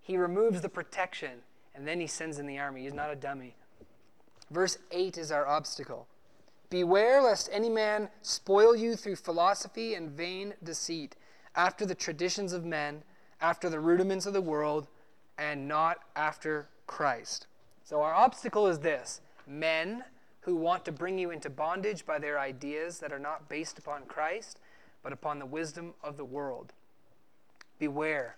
He 0.00 0.16
removes 0.16 0.60
the 0.60 0.68
protection, 0.68 1.42
and 1.72 1.86
then 1.86 2.00
he 2.00 2.08
sends 2.08 2.40
in 2.40 2.48
the 2.48 2.58
army. 2.58 2.82
He's 2.82 2.92
not 2.92 3.12
a 3.12 3.14
dummy. 3.14 3.54
Verse 4.50 4.76
8 4.90 5.16
is 5.16 5.30
our 5.30 5.46
obstacle. 5.46 6.08
Beware 6.68 7.22
lest 7.22 7.48
any 7.52 7.68
man 7.68 8.08
spoil 8.22 8.74
you 8.74 8.96
through 8.96 9.14
philosophy 9.14 9.94
and 9.94 10.10
vain 10.10 10.54
deceit, 10.64 11.14
after 11.54 11.86
the 11.86 11.94
traditions 11.94 12.52
of 12.52 12.64
men, 12.64 13.04
after 13.40 13.70
the 13.70 13.78
rudiments 13.78 14.26
of 14.26 14.32
the 14.32 14.40
world, 14.40 14.88
and 15.38 15.68
not 15.68 15.98
after 16.16 16.68
Christ. 16.88 17.46
So, 17.84 18.02
our 18.02 18.14
obstacle 18.14 18.66
is 18.66 18.80
this 18.80 19.20
men 19.46 20.02
who 20.40 20.56
want 20.56 20.84
to 20.86 20.92
bring 20.92 21.18
you 21.20 21.30
into 21.30 21.48
bondage 21.48 22.04
by 22.04 22.18
their 22.18 22.40
ideas 22.40 22.98
that 22.98 23.12
are 23.12 23.18
not 23.20 23.48
based 23.48 23.78
upon 23.78 24.02
Christ, 24.06 24.58
but 25.02 25.12
upon 25.12 25.38
the 25.38 25.46
wisdom 25.46 25.94
of 26.02 26.16
the 26.16 26.24
world. 26.24 26.72
Beware. 27.78 28.36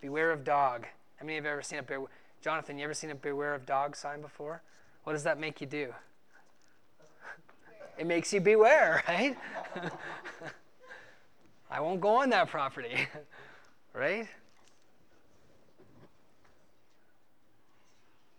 Beware 0.00 0.30
of 0.30 0.44
dog. 0.44 0.86
How 1.16 1.26
many 1.26 1.36
have 1.36 1.46
ever 1.46 1.62
seen 1.62 1.78
a 1.78 1.82
bear? 1.82 2.00
Jonathan, 2.42 2.78
you 2.78 2.84
ever 2.84 2.94
seen 2.94 3.10
a 3.10 3.14
beware 3.14 3.54
of 3.54 3.66
dog 3.66 3.94
sign 3.94 4.20
before? 4.20 4.62
What 5.04 5.12
does 5.12 5.24
that 5.24 5.38
make 5.38 5.60
you 5.60 5.66
do? 5.66 5.92
it 7.98 8.06
makes 8.06 8.32
you 8.32 8.40
beware, 8.40 9.04
right? 9.08 9.36
I 11.70 11.80
won't 11.80 12.00
go 12.00 12.16
on 12.16 12.30
that 12.30 12.48
property, 12.48 13.06
right? 13.94 14.26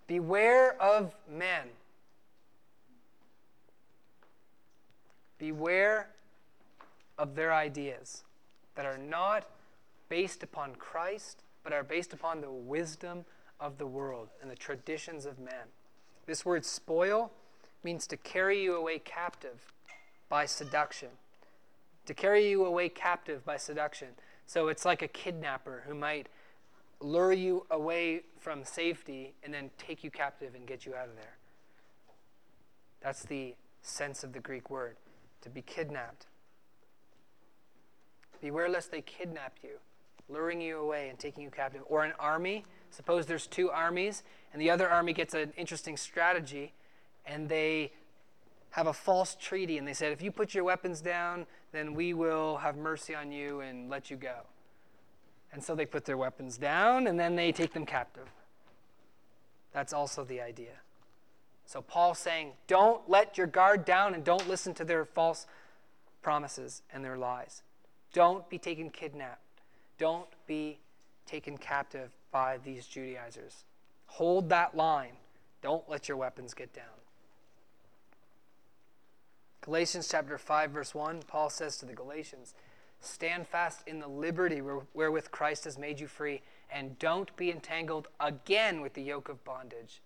Beware 0.07 0.81
of 0.81 1.13
men. 1.29 1.67
Beware 5.37 6.09
of 7.21 7.35
their 7.35 7.53
ideas 7.53 8.23
that 8.73 8.83
are 8.83 8.97
not 8.97 9.47
based 10.09 10.41
upon 10.41 10.73
Christ, 10.73 11.43
but 11.63 11.71
are 11.71 11.83
based 11.83 12.13
upon 12.13 12.41
the 12.41 12.49
wisdom 12.51 13.25
of 13.59 13.77
the 13.77 13.85
world 13.85 14.29
and 14.41 14.49
the 14.49 14.55
traditions 14.55 15.27
of 15.27 15.37
men. 15.37 15.69
This 16.25 16.43
word 16.43 16.65
spoil 16.65 17.31
means 17.83 18.07
to 18.07 18.17
carry 18.17 18.63
you 18.63 18.75
away 18.75 18.97
captive 18.97 19.71
by 20.29 20.47
seduction. 20.47 21.09
To 22.07 22.15
carry 22.15 22.49
you 22.49 22.65
away 22.65 22.89
captive 22.89 23.45
by 23.45 23.57
seduction. 23.57 24.07
So 24.47 24.67
it's 24.69 24.83
like 24.83 25.03
a 25.03 25.07
kidnapper 25.07 25.83
who 25.87 25.93
might 25.93 26.27
lure 26.99 27.33
you 27.33 27.67
away 27.69 28.23
from 28.39 28.65
safety 28.65 29.35
and 29.43 29.53
then 29.53 29.69
take 29.77 30.03
you 30.03 30.09
captive 30.09 30.55
and 30.55 30.65
get 30.65 30.87
you 30.87 30.95
out 30.95 31.07
of 31.07 31.15
there. 31.15 31.37
That's 32.99 33.23
the 33.23 33.53
sense 33.83 34.23
of 34.23 34.33
the 34.33 34.39
Greek 34.39 34.71
word 34.71 34.95
to 35.41 35.51
be 35.51 35.61
kidnapped. 35.61 36.25
Beware 38.41 38.69
lest 38.69 38.91
they 38.91 39.01
kidnap 39.01 39.57
you, 39.63 39.77
luring 40.27 40.59
you 40.59 40.79
away 40.79 41.09
and 41.09 41.17
taking 41.17 41.43
you 41.43 41.49
captive. 41.49 41.83
Or 41.85 42.03
an 42.03 42.13
army. 42.19 42.65
Suppose 42.89 43.25
there's 43.25 43.47
two 43.47 43.69
armies, 43.69 44.23
and 44.51 44.61
the 44.61 44.69
other 44.69 44.89
army 44.89 45.13
gets 45.13 45.33
an 45.33 45.53
interesting 45.55 45.95
strategy, 45.95 46.73
and 47.25 47.47
they 47.47 47.93
have 48.71 48.87
a 48.87 48.93
false 48.93 49.35
treaty, 49.39 49.77
and 49.77 49.87
they 49.87 49.93
said, 49.93 50.11
if 50.11 50.21
you 50.21 50.31
put 50.31 50.53
your 50.53 50.63
weapons 50.63 51.01
down, 51.01 51.45
then 51.71 51.93
we 51.93 52.13
will 52.13 52.57
have 52.57 52.75
mercy 52.75 53.15
on 53.15 53.31
you 53.31 53.61
and 53.61 53.89
let 53.89 54.09
you 54.09 54.17
go. 54.17 54.35
And 55.53 55.63
so 55.63 55.75
they 55.75 55.85
put 55.85 56.05
their 56.05 56.17
weapons 56.17 56.57
down, 56.57 57.07
and 57.07 57.19
then 57.19 57.35
they 57.35 57.51
take 57.51 57.73
them 57.73 57.85
captive. 57.85 58.27
That's 59.73 59.93
also 59.93 60.23
the 60.23 60.41
idea. 60.41 60.73
So 61.65 61.81
Paul's 61.81 62.19
saying, 62.19 62.53
don't 62.67 63.09
let 63.09 63.37
your 63.37 63.47
guard 63.47 63.85
down 63.85 64.13
and 64.13 64.23
don't 64.23 64.49
listen 64.49 64.73
to 64.73 64.83
their 64.83 65.05
false 65.05 65.47
promises 66.21 66.81
and 66.91 67.05
their 67.05 67.17
lies. 67.17 67.63
Don't 68.13 68.49
be 68.49 68.57
taken 68.57 68.89
kidnapped. 68.89 69.61
Don't 69.97 70.29
be 70.47 70.79
taken 71.25 71.57
captive 71.57 72.11
by 72.31 72.57
these 72.57 72.85
Judaizers. 72.87 73.65
Hold 74.07 74.49
that 74.49 74.75
line. 74.75 75.13
Don't 75.61 75.87
let 75.89 76.07
your 76.07 76.17
weapons 76.17 76.53
get 76.53 76.73
down. 76.73 76.85
Galatians 79.61 80.09
chapter 80.09 80.37
5 80.37 80.71
verse 80.71 80.95
1, 80.95 81.21
Paul 81.27 81.49
says 81.49 81.77
to 81.77 81.85
the 81.85 81.93
Galatians, 81.93 82.53
"Stand 82.99 83.47
fast 83.47 83.87
in 83.87 83.99
the 83.99 84.07
liberty 84.07 84.59
wherewith 84.59 85.31
Christ 85.31 85.65
has 85.65 85.77
made 85.77 85.99
you 85.99 86.07
free, 86.07 86.41
and 86.71 86.97
don't 86.97 87.35
be 87.35 87.51
entangled 87.51 88.07
again 88.19 88.81
with 88.81 88.95
the 88.95 89.03
yoke 89.03 89.29
of 89.29 89.43
bondage." 89.43 90.01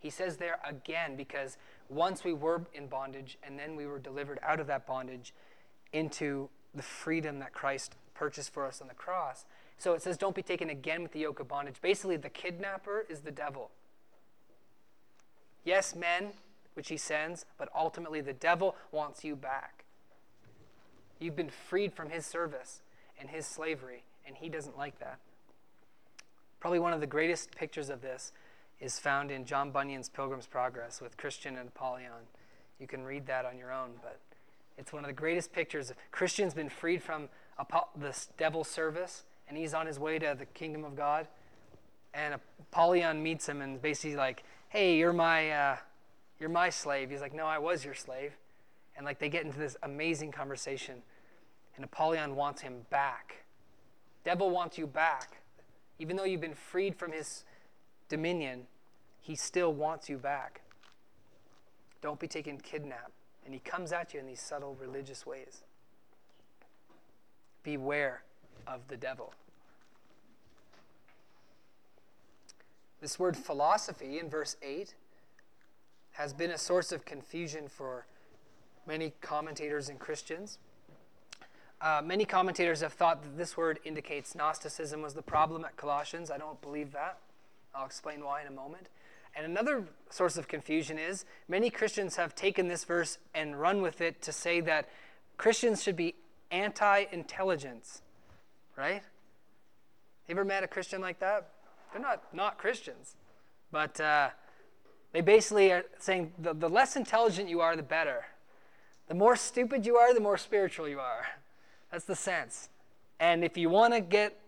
He 0.00 0.10
says 0.10 0.38
there 0.38 0.58
again 0.64 1.16
because 1.16 1.58
once 1.88 2.24
we 2.24 2.32
were 2.32 2.64
in 2.72 2.86
bondage 2.86 3.36
and 3.42 3.58
then 3.58 3.76
we 3.76 3.86
were 3.86 3.98
delivered 3.98 4.38
out 4.42 4.60
of 4.60 4.66
that 4.68 4.86
bondage 4.86 5.34
into 5.92 6.48
the 6.78 6.82
freedom 6.82 7.38
that 7.40 7.52
Christ 7.52 7.96
purchased 8.14 8.52
for 8.52 8.66
us 8.66 8.80
on 8.80 8.88
the 8.88 8.94
cross. 8.94 9.44
So 9.78 9.92
it 9.92 10.02
says, 10.02 10.16
don't 10.16 10.34
be 10.34 10.42
taken 10.42 10.70
again 10.70 11.02
with 11.02 11.12
the 11.12 11.20
yoke 11.20 11.38
of 11.38 11.48
bondage. 11.48 11.76
Basically, 11.80 12.16
the 12.16 12.30
kidnapper 12.30 13.06
is 13.08 13.20
the 13.20 13.30
devil. 13.30 13.70
Yes, 15.64 15.94
men, 15.94 16.30
which 16.74 16.88
he 16.88 16.96
sends, 16.96 17.44
but 17.58 17.68
ultimately 17.76 18.20
the 18.20 18.32
devil 18.32 18.74
wants 18.90 19.22
you 19.24 19.36
back. 19.36 19.84
You've 21.20 21.36
been 21.36 21.50
freed 21.50 21.92
from 21.92 22.10
his 22.10 22.24
service 22.24 22.82
and 23.20 23.28
his 23.28 23.46
slavery, 23.46 24.04
and 24.26 24.36
he 24.36 24.48
doesn't 24.48 24.78
like 24.78 24.98
that. 25.00 25.18
Probably 26.60 26.78
one 26.78 26.92
of 26.92 27.00
the 27.00 27.06
greatest 27.06 27.54
pictures 27.54 27.88
of 27.88 28.00
this 28.00 28.32
is 28.80 28.98
found 28.98 29.30
in 29.30 29.44
John 29.44 29.70
Bunyan's 29.70 30.08
Pilgrim's 30.08 30.46
Progress 30.46 31.00
with 31.00 31.16
Christian 31.16 31.56
and 31.56 31.68
Apollyon. 31.68 32.26
You 32.78 32.86
can 32.86 33.04
read 33.04 33.26
that 33.26 33.44
on 33.44 33.58
your 33.58 33.72
own, 33.72 33.90
but 34.02 34.20
it's 34.78 34.92
one 34.92 35.04
of 35.04 35.08
the 35.08 35.14
greatest 35.14 35.52
pictures. 35.52 35.92
Christian's 36.12 36.54
been 36.54 36.68
freed 36.68 37.02
from 37.02 37.28
this 37.96 38.28
devil's 38.36 38.68
service, 38.68 39.24
and 39.48 39.58
he's 39.58 39.74
on 39.74 39.86
his 39.86 39.98
way 39.98 40.18
to 40.18 40.36
the 40.38 40.46
kingdom 40.46 40.84
of 40.84 40.96
God. 40.96 41.26
And 42.14 42.34
Apollyon 42.60 43.22
meets 43.22 43.48
him 43.48 43.60
and 43.60 43.82
basically 43.82 44.16
like, 44.16 44.44
"Hey, 44.68 44.96
you're 44.96 45.12
my, 45.12 45.50
uh, 45.50 45.76
you're 46.38 46.48
my 46.48 46.70
slave." 46.70 47.10
He's 47.10 47.20
like, 47.20 47.34
"No, 47.34 47.46
I 47.46 47.58
was 47.58 47.84
your 47.84 47.94
slave." 47.94 48.36
And 48.96 49.04
like 49.04 49.18
they 49.18 49.28
get 49.28 49.44
into 49.44 49.58
this 49.58 49.76
amazing 49.82 50.32
conversation, 50.32 51.02
and 51.76 51.84
Apollyon 51.84 52.36
wants 52.36 52.62
him 52.62 52.86
back. 52.88 53.44
Devil 54.24 54.50
wants 54.50 54.78
you 54.78 54.86
back, 54.86 55.42
even 55.98 56.16
though 56.16 56.24
you've 56.24 56.40
been 56.40 56.54
freed 56.54 56.96
from 56.96 57.12
his 57.12 57.44
dominion, 58.08 58.66
he 59.20 59.34
still 59.34 59.72
wants 59.72 60.08
you 60.08 60.18
back. 60.18 60.62
Don't 62.00 62.20
be 62.20 62.28
taken 62.28 62.58
kidnapped. 62.58 63.17
And 63.48 63.54
he 63.54 63.60
comes 63.60 63.92
at 63.92 64.12
you 64.12 64.20
in 64.20 64.26
these 64.26 64.42
subtle 64.42 64.76
religious 64.78 65.24
ways. 65.24 65.62
Beware 67.62 68.20
of 68.66 68.88
the 68.88 68.96
devil. 68.98 69.32
This 73.00 73.18
word 73.18 73.38
philosophy 73.38 74.18
in 74.18 74.28
verse 74.28 74.56
8 74.62 74.94
has 76.10 76.34
been 76.34 76.50
a 76.50 76.58
source 76.58 76.92
of 76.92 77.06
confusion 77.06 77.68
for 77.68 78.04
many 78.86 79.14
commentators 79.22 79.88
and 79.88 79.98
Christians. 79.98 80.58
Uh, 81.80 82.02
many 82.04 82.26
commentators 82.26 82.82
have 82.82 82.92
thought 82.92 83.22
that 83.22 83.38
this 83.38 83.56
word 83.56 83.78
indicates 83.82 84.34
Gnosticism 84.34 85.00
was 85.00 85.14
the 85.14 85.22
problem 85.22 85.64
at 85.64 85.74
Colossians. 85.78 86.30
I 86.30 86.36
don't 86.36 86.60
believe 86.60 86.92
that. 86.92 87.16
I'll 87.74 87.86
explain 87.86 88.22
why 88.22 88.42
in 88.42 88.48
a 88.48 88.50
moment. 88.50 88.90
And 89.36 89.46
another 89.46 89.84
source 90.10 90.36
of 90.36 90.48
confusion 90.48 90.98
is 90.98 91.24
many 91.48 91.70
Christians 91.70 92.16
have 92.16 92.34
taken 92.34 92.68
this 92.68 92.84
verse 92.84 93.18
and 93.34 93.60
run 93.60 93.82
with 93.82 94.00
it 94.00 94.20
to 94.22 94.32
say 94.32 94.60
that 94.62 94.88
Christians 95.36 95.82
should 95.82 95.96
be 95.96 96.14
anti 96.50 97.04
intelligence, 97.12 98.02
right? 98.76 99.02
You 100.26 100.32
ever 100.32 100.44
met 100.44 100.64
a 100.64 100.68
Christian 100.68 101.00
like 101.00 101.20
that? 101.20 101.48
They're 101.92 102.02
not 102.02 102.22
not 102.34 102.58
Christians, 102.58 103.14
but 103.70 104.00
uh, 104.00 104.30
they 105.12 105.20
basically 105.20 105.72
are 105.72 105.84
saying 105.98 106.32
the, 106.38 106.54
the 106.54 106.68
less 106.68 106.96
intelligent 106.96 107.48
you 107.48 107.60
are, 107.60 107.76
the 107.76 107.82
better. 107.82 108.26
The 109.08 109.14
more 109.14 109.36
stupid 109.36 109.86
you 109.86 109.96
are, 109.96 110.12
the 110.12 110.20
more 110.20 110.36
spiritual 110.36 110.88
you 110.88 111.00
are. 111.00 111.26
That's 111.90 112.04
the 112.04 112.14
sense. 112.14 112.68
And 113.18 113.42
if 113.42 113.56
you 113.56 113.70
want 113.70 113.94
to 113.94 114.00
get, 114.00 114.38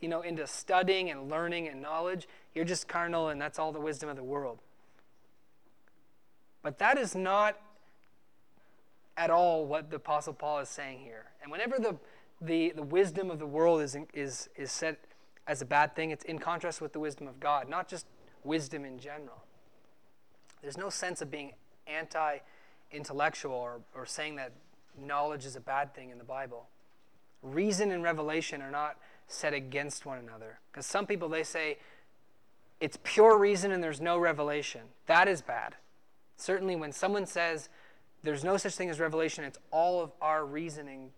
you 0.00 0.08
know, 0.08 0.22
into 0.22 0.46
studying 0.46 1.10
and 1.10 1.30
learning 1.30 1.68
and 1.68 1.80
knowledge, 1.82 2.28
you're 2.54 2.64
just 2.64 2.88
carnal 2.88 3.28
and 3.28 3.40
that's 3.40 3.58
all 3.58 3.72
the 3.72 3.80
wisdom 3.80 4.08
of 4.08 4.16
the 4.16 4.24
world. 4.24 4.58
But 6.62 6.78
that 6.78 6.98
is 6.98 7.14
not 7.14 7.58
at 9.16 9.30
all 9.30 9.66
what 9.66 9.90
the 9.90 9.96
Apostle 9.96 10.32
Paul 10.32 10.60
is 10.60 10.68
saying 10.68 11.00
here. 11.00 11.26
And 11.42 11.50
whenever 11.50 11.78
the, 11.78 11.96
the, 12.40 12.72
the 12.74 12.82
wisdom 12.82 13.30
of 13.30 13.38
the 13.38 13.46
world 13.46 13.82
is, 13.82 13.96
is, 14.14 14.48
is 14.56 14.72
set 14.72 14.98
as 15.46 15.62
a 15.62 15.64
bad 15.66 15.96
thing, 15.96 16.10
it's 16.10 16.24
in 16.24 16.38
contrast 16.38 16.80
with 16.80 16.92
the 16.92 17.00
wisdom 17.00 17.26
of 17.26 17.40
God, 17.40 17.68
not 17.68 17.88
just 17.88 18.06
wisdom 18.44 18.84
in 18.84 18.98
general. 18.98 19.44
There's 20.62 20.76
no 20.76 20.90
sense 20.90 21.22
of 21.22 21.30
being 21.30 21.52
anti 21.86 22.38
intellectual 22.92 23.54
or, 23.54 23.80
or 23.94 24.04
saying 24.04 24.36
that 24.36 24.52
knowledge 24.98 25.44
is 25.46 25.56
a 25.56 25.60
bad 25.60 25.94
thing 25.94 26.10
in 26.10 26.18
the 26.18 26.24
Bible. 26.24 26.68
Reason 27.42 27.90
and 27.90 28.02
revelation 28.02 28.60
are 28.60 28.70
not 28.70 28.96
set 29.30 29.54
against 29.54 30.04
one 30.04 30.18
another. 30.18 30.58
Because 30.70 30.86
some 30.86 31.06
people, 31.06 31.28
they 31.28 31.42
say, 31.42 31.78
it's 32.80 32.98
pure 33.02 33.38
reason 33.38 33.72
and 33.72 33.82
there's 33.82 34.00
no 34.00 34.18
revelation. 34.18 34.82
That 35.06 35.28
is 35.28 35.42
bad. 35.42 35.76
Certainly, 36.36 36.76
when 36.76 36.92
someone 36.92 37.26
says 37.26 37.68
there's 38.22 38.42
no 38.42 38.56
such 38.56 38.74
thing 38.74 38.90
as 38.90 38.98
revelation, 38.98 39.44
it's 39.44 39.58
all 39.70 40.02
of 40.02 40.12
our 40.20 40.44
reasoning, 40.44 41.10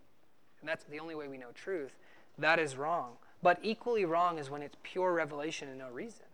and 0.60 0.68
that's 0.68 0.84
the 0.84 0.98
only 0.98 1.14
way 1.14 1.28
we 1.28 1.38
know 1.38 1.52
truth, 1.54 1.94
that 2.38 2.58
is 2.58 2.76
wrong. 2.76 3.12
But 3.42 3.58
equally 3.62 4.04
wrong 4.04 4.38
is 4.38 4.50
when 4.50 4.62
it's 4.62 4.76
pure 4.82 5.12
revelation 5.12 5.68
and 5.68 5.78
no 5.78 5.90
reason. 5.90 6.26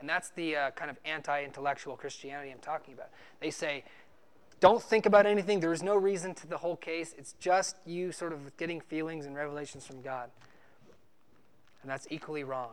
And 0.00 0.08
that's 0.08 0.30
the 0.30 0.56
uh, 0.56 0.70
kind 0.72 0.90
of 0.90 0.96
anti 1.04 1.44
intellectual 1.44 1.96
Christianity 1.96 2.50
I'm 2.50 2.58
talking 2.58 2.92
about. 2.92 3.10
They 3.40 3.50
say, 3.50 3.84
don't 4.60 4.82
think 4.82 5.06
about 5.06 5.26
anything. 5.26 5.60
There 5.60 5.72
is 5.72 5.82
no 5.82 5.96
reason 5.96 6.34
to 6.34 6.46
the 6.46 6.58
whole 6.58 6.76
case. 6.76 7.14
It's 7.16 7.34
just 7.40 7.76
you 7.86 8.12
sort 8.12 8.32
of 8.32 8.56
getting 8.56 8.80
feelings 8.80 9.26
and 9.26 9.34
revelations 9.34 9.86
from 9.86 10.02
God. 10.02 10.30
And 11.82 11.90
that's 11.90 12.06
equally 12.10 12.44
wrong. 12.44 12.72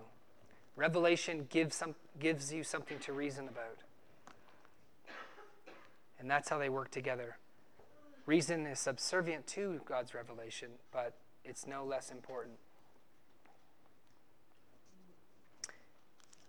Revelation 0.76 1.48
gives, 1.50 1.76
some, 1.76 1.96
gives 2.20 2.54
you 2.54 2.64
something 2.64 3.00
to 3.00 3.14
reason 3.14 3.48
about. 3.48 3.80
And 6.20 6.30
that's 6.30 6.50
how 6.50 6.58
they 6.58 6.70
work 6.70 6.92
together. 6.92 7.38
Reason 8.26 8.66
is 8.66 8.80
subservient 8.80 9.48
to 9.48 9.82
God's 9.86 10.14
revelation, 10.14 10.70
but 10.92 11.16
it's 11.44 11.66
no 11.66 11.84
less 11.84 12.12
important. 12.12 12.56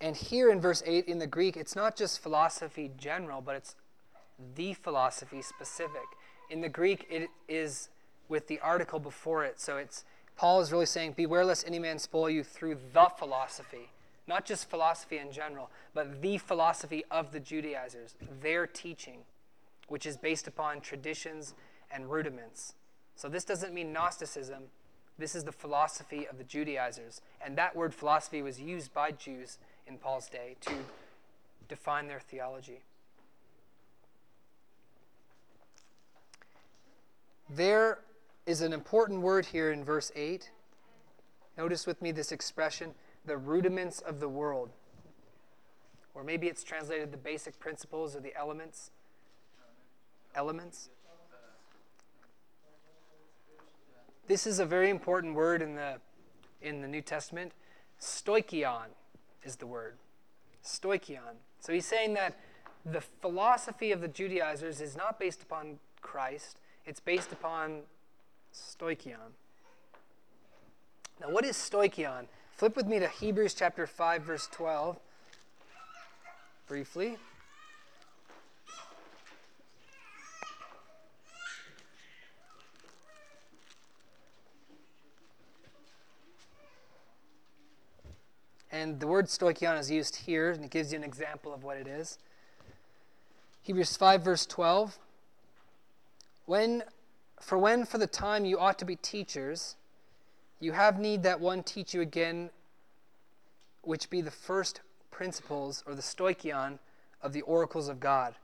And 0.00 0.16
here 0.16 0.50
in 0.50 0.60
verse 0.60 0.82
8 0.86 1.06
in 1.06 1.18
the 1.18 1.26
Greek, 1.26 1.56
it's 1.56 1.76
not 1.76 1.96
just 1.96 2.20
philosophy 2.20 2.90
general, 2.96 3.40
but 3.40 3.54
it's 3.54 3.76
the 4.54 4.74
philosophy 4.74 5.42
specific. 5.42 6.02
In 6.50 6.60
the 6.60 6.68
Greek, 6.68 7.06
it 7.10 7.28
is 7.48 7.90
with 8.28 8.46
the 8.46 8.58
article 8.60 8.98
before 8.98 9.44
it. 9.44 9.60
So 9.60 9.76
it's 9.76 10.04
Paul 10.40 10.62
is 10.62 10.72
really 10.72 10.86
saying, 10.86 11.12
Beware 11.18 11.44
lest 11.44 11.66
any 11.66 11.78
man 11.78 11.98
spoil 11.98 12.30
you 12.30 12.42
through 12.42 12.78
the 12.94 13.10
philosophy. 13.18 13.90
Not 14.26 14.46
just 14.46 14.70
philosophy 14.70 15.18
in 15.18 15.30
general, 15.32 15.68
but 15.92 16.22
the 16.22 16.38
philosophy 16.38 17.04
of 17.10 17.30
the 17.32 17.40
Judaizers, 17.40 18.14
their 18.40 18.66
teaching, 18.66 19.18
which 19.88 20.06
is 20.06 20.16
based 20.16 20.48
upon 20.48 20.80
traditions 20.80 21.52
and 21.90 22.10
rudiments. 22.10 22.72
So 23.16 23.28
this 23.28 23.44
doesn't 23.44 23.74
mean 23.74 23.92
Gnosticism. 23.92 24.62
This 25.18 25.34
is 25.34 25.44
the 25.44 25.52
philosophy 25.52 26.26
of 26.26 26.38
the 26.38 26.44
Judaizers. 26.44 27.20
And 27.44 27.58
that 27.58 27.76
word 27.76 27.92
philosophy 27.92 28.40
was 28.40 28.58
used 28.58 28.94
by 28.94 29.10
Jews 29.10 29.58
in 29.86 29.98
Paul's 29.98 30.30
day 30.30 30.56
to 30.62 30.72
define 31.68 32.08
their 32.08 32.18
theology. 32.18 32.80
There 37.50 37.98
is 38.50 38.62
an 38.62 38.72
important 38.72 39.20
word 39.20 39.46
here 39.46 39.70
in 39.70 39.84
verse 39.84 40.10
8. 40.16 40.50
Notice 41.56 41.86
with 41.86 42.02
me 42.02 42.10
this 42.10 42.32
expression 42.32 42.94
the 43.24 43.36
rudiments 43.36 44.00
of 44.00 44.18
the 44.18 44.28
world. 44.28 44.70
Or 46.14 46.24
maybe 46.24 46.48
it's 46.48 46.64
translated 46.64 47.12
the 47.12 47.16
basic 47.16 47.60
principles 47.60 48.16
or 48.16 48.20
the 48.20 48.34
elements. 48.36 48.90
Elements. 50.34 50.88
This 54.26 54.48
is 54.48 54.58
a 54.58 54.66
very 54.66 54.90
important 54.90 55.36
word 55.36 55.62
in 55.62 55.76
the, 55.76 55.98
in 56.60 56.80
the 56.80 56.88
New 56.88 57.02
Testament. 57.02 57.52
Stoichion 58.00 58.86
is 59.44 59.56
the 59.56 59.66
word. 59.66 59.94
Stoichion. 60.64 61.36
So 61.60 61.72
he's 61.72 61.86
saying 61.86 62.14
that 62.14 62.36
the 62.84 63.00
philosophy 63.00 63.92
of 63.92 64.00
the 64.00 64.08
Judaizers 64.08 64.80
is 64.80 64.96
not 64.96 65.20
based 65.20 65.42
upon 65.42 65.78
Christ, 66.00 66.58
it's 66.84 66.98
based 66.98 67.30
upon 67.30 67.82
stoichion. 68.54 69.34
Now, 71.20 71.30
what 71.30 71.44
is 71.44 71.56
stoichion? 71.56 72.26
Flip 72.56 72.76
with 72.76 72.86
me 72.86 72.98
to 72.98 73.08
Hebrews 73.08 73.54
chapter 73.54 73.86
5, 73.86 74.22
verse 74.22 74.48
12, 74.52 74.98
briefly. 76.66 77.16
And 88.72 89.00
the 89.00 89.06
word 89.06 89.26
stoichion 89.26 89.78
is 89.78 89.90
used 89.90 90.16
here, 90.16 90.50
and 90.50 90.64
it 90.64 90.70
gives 90.70 90.92
you 90.92 90.98
an 90.98 91.04
example 91.04 91.52
of 91.52 91.64
what 91.64 91.76
it 91.76 91.86
is. 91.86 92.18
Hebrews 93.62 93.96
5, 93.96 94.22
verse 94.22 94.46
12. 94.46 94.98
When, 96.46 96.82
for 97.40 97.58
when 97.58 97.84
for 97.84 97.98
the 97.98 98.06
time 98.06 98.44
you 98.44 98.58
ought 98.58 98.78
to 98.78 98.84
be 98.84 98.96
teachers, 98.96 99.76
you 100.60 100.72
have 100.72 100.98
need 100.98 101.22
that 101.24 101.40
one 101.40 101.62
teach 101.62 101.94
you 101.94 102.00
again, 102.00 102.50
which 103.82 104.10
be 104.10 104.20
the 104.20 104.30
first 104.30 104.80
principles, 105.10 105.82
or 105.86 105.94
the 105.94 106.02
stoichion, 106.02 106.78
of 107.22 107.32
the 107.32 107.42
oracles 107.42 107.88
of 107.88 108.00
God, 108.00 108.34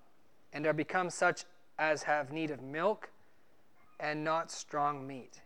and 0.53 0.67
are 0.67 0.73
become 0.73 1.11
such 1.11 1.45
as 1.79 2.05
have 2.05 2.33
need 2.33 2.51
of 2.51 2.63
milk 2.63 3.11
and 4.01 4.25
not 4.25 4.51
strong 4.51 5.07
meat. 5.07 5.41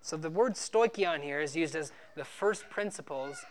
So 0.00 0.16
the 0.16 0.30
word 0.30 0.54
stoichion 0.54 1.22
here 1.22 1.40
is 1.40 1.56
used 1.56 1.74
as 1.74 1.92
the 2.14 2.24
first 2.24 2.70
principles 2.70 3.44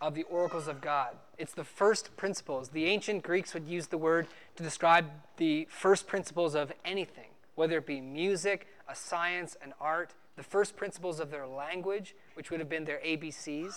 of 0.00 0.14
the 0.14 0.22
oracles 0.24 0.68
of 0.68 0.80
God. 0.80 1.16
It's 1.36 1.52
the 1.52 1.64
first 1.64 2.16
principles. 2.16 2.70
The 2.70 2.86
ancient 2.86 3.22
Greeks 3.22 3.52
would 3.52 3.68
use 3.68 3.88
the 3.88 3.98
word 3.98 4.26
to 4.56 4.62
describe 4.62 5.06
the 5.36 5.66
first 5.70 6.06
principles 6.06 6.54
of 6.54 6.72
anything, 6.84 7.29
whether 7.60 7.76
it 7.76 7.84
be 7.84 8.00
music, 8.00 8.66
a 8.88 8.94
science, 8.94 9.54
an 9.60 9.74
art, 9.78 10.14
the 10.36 10.42
first 10.42 10.76
principles 10.76 11.20
of 11.20 11.30
their 11.30 11.46
language, 11.46 12.14
which 12.32 12.50
would 12.50 12.58
have 12.58 12.70
been 12.70 12.86
their 12.86 13.00
ABCs. 13.06 13.74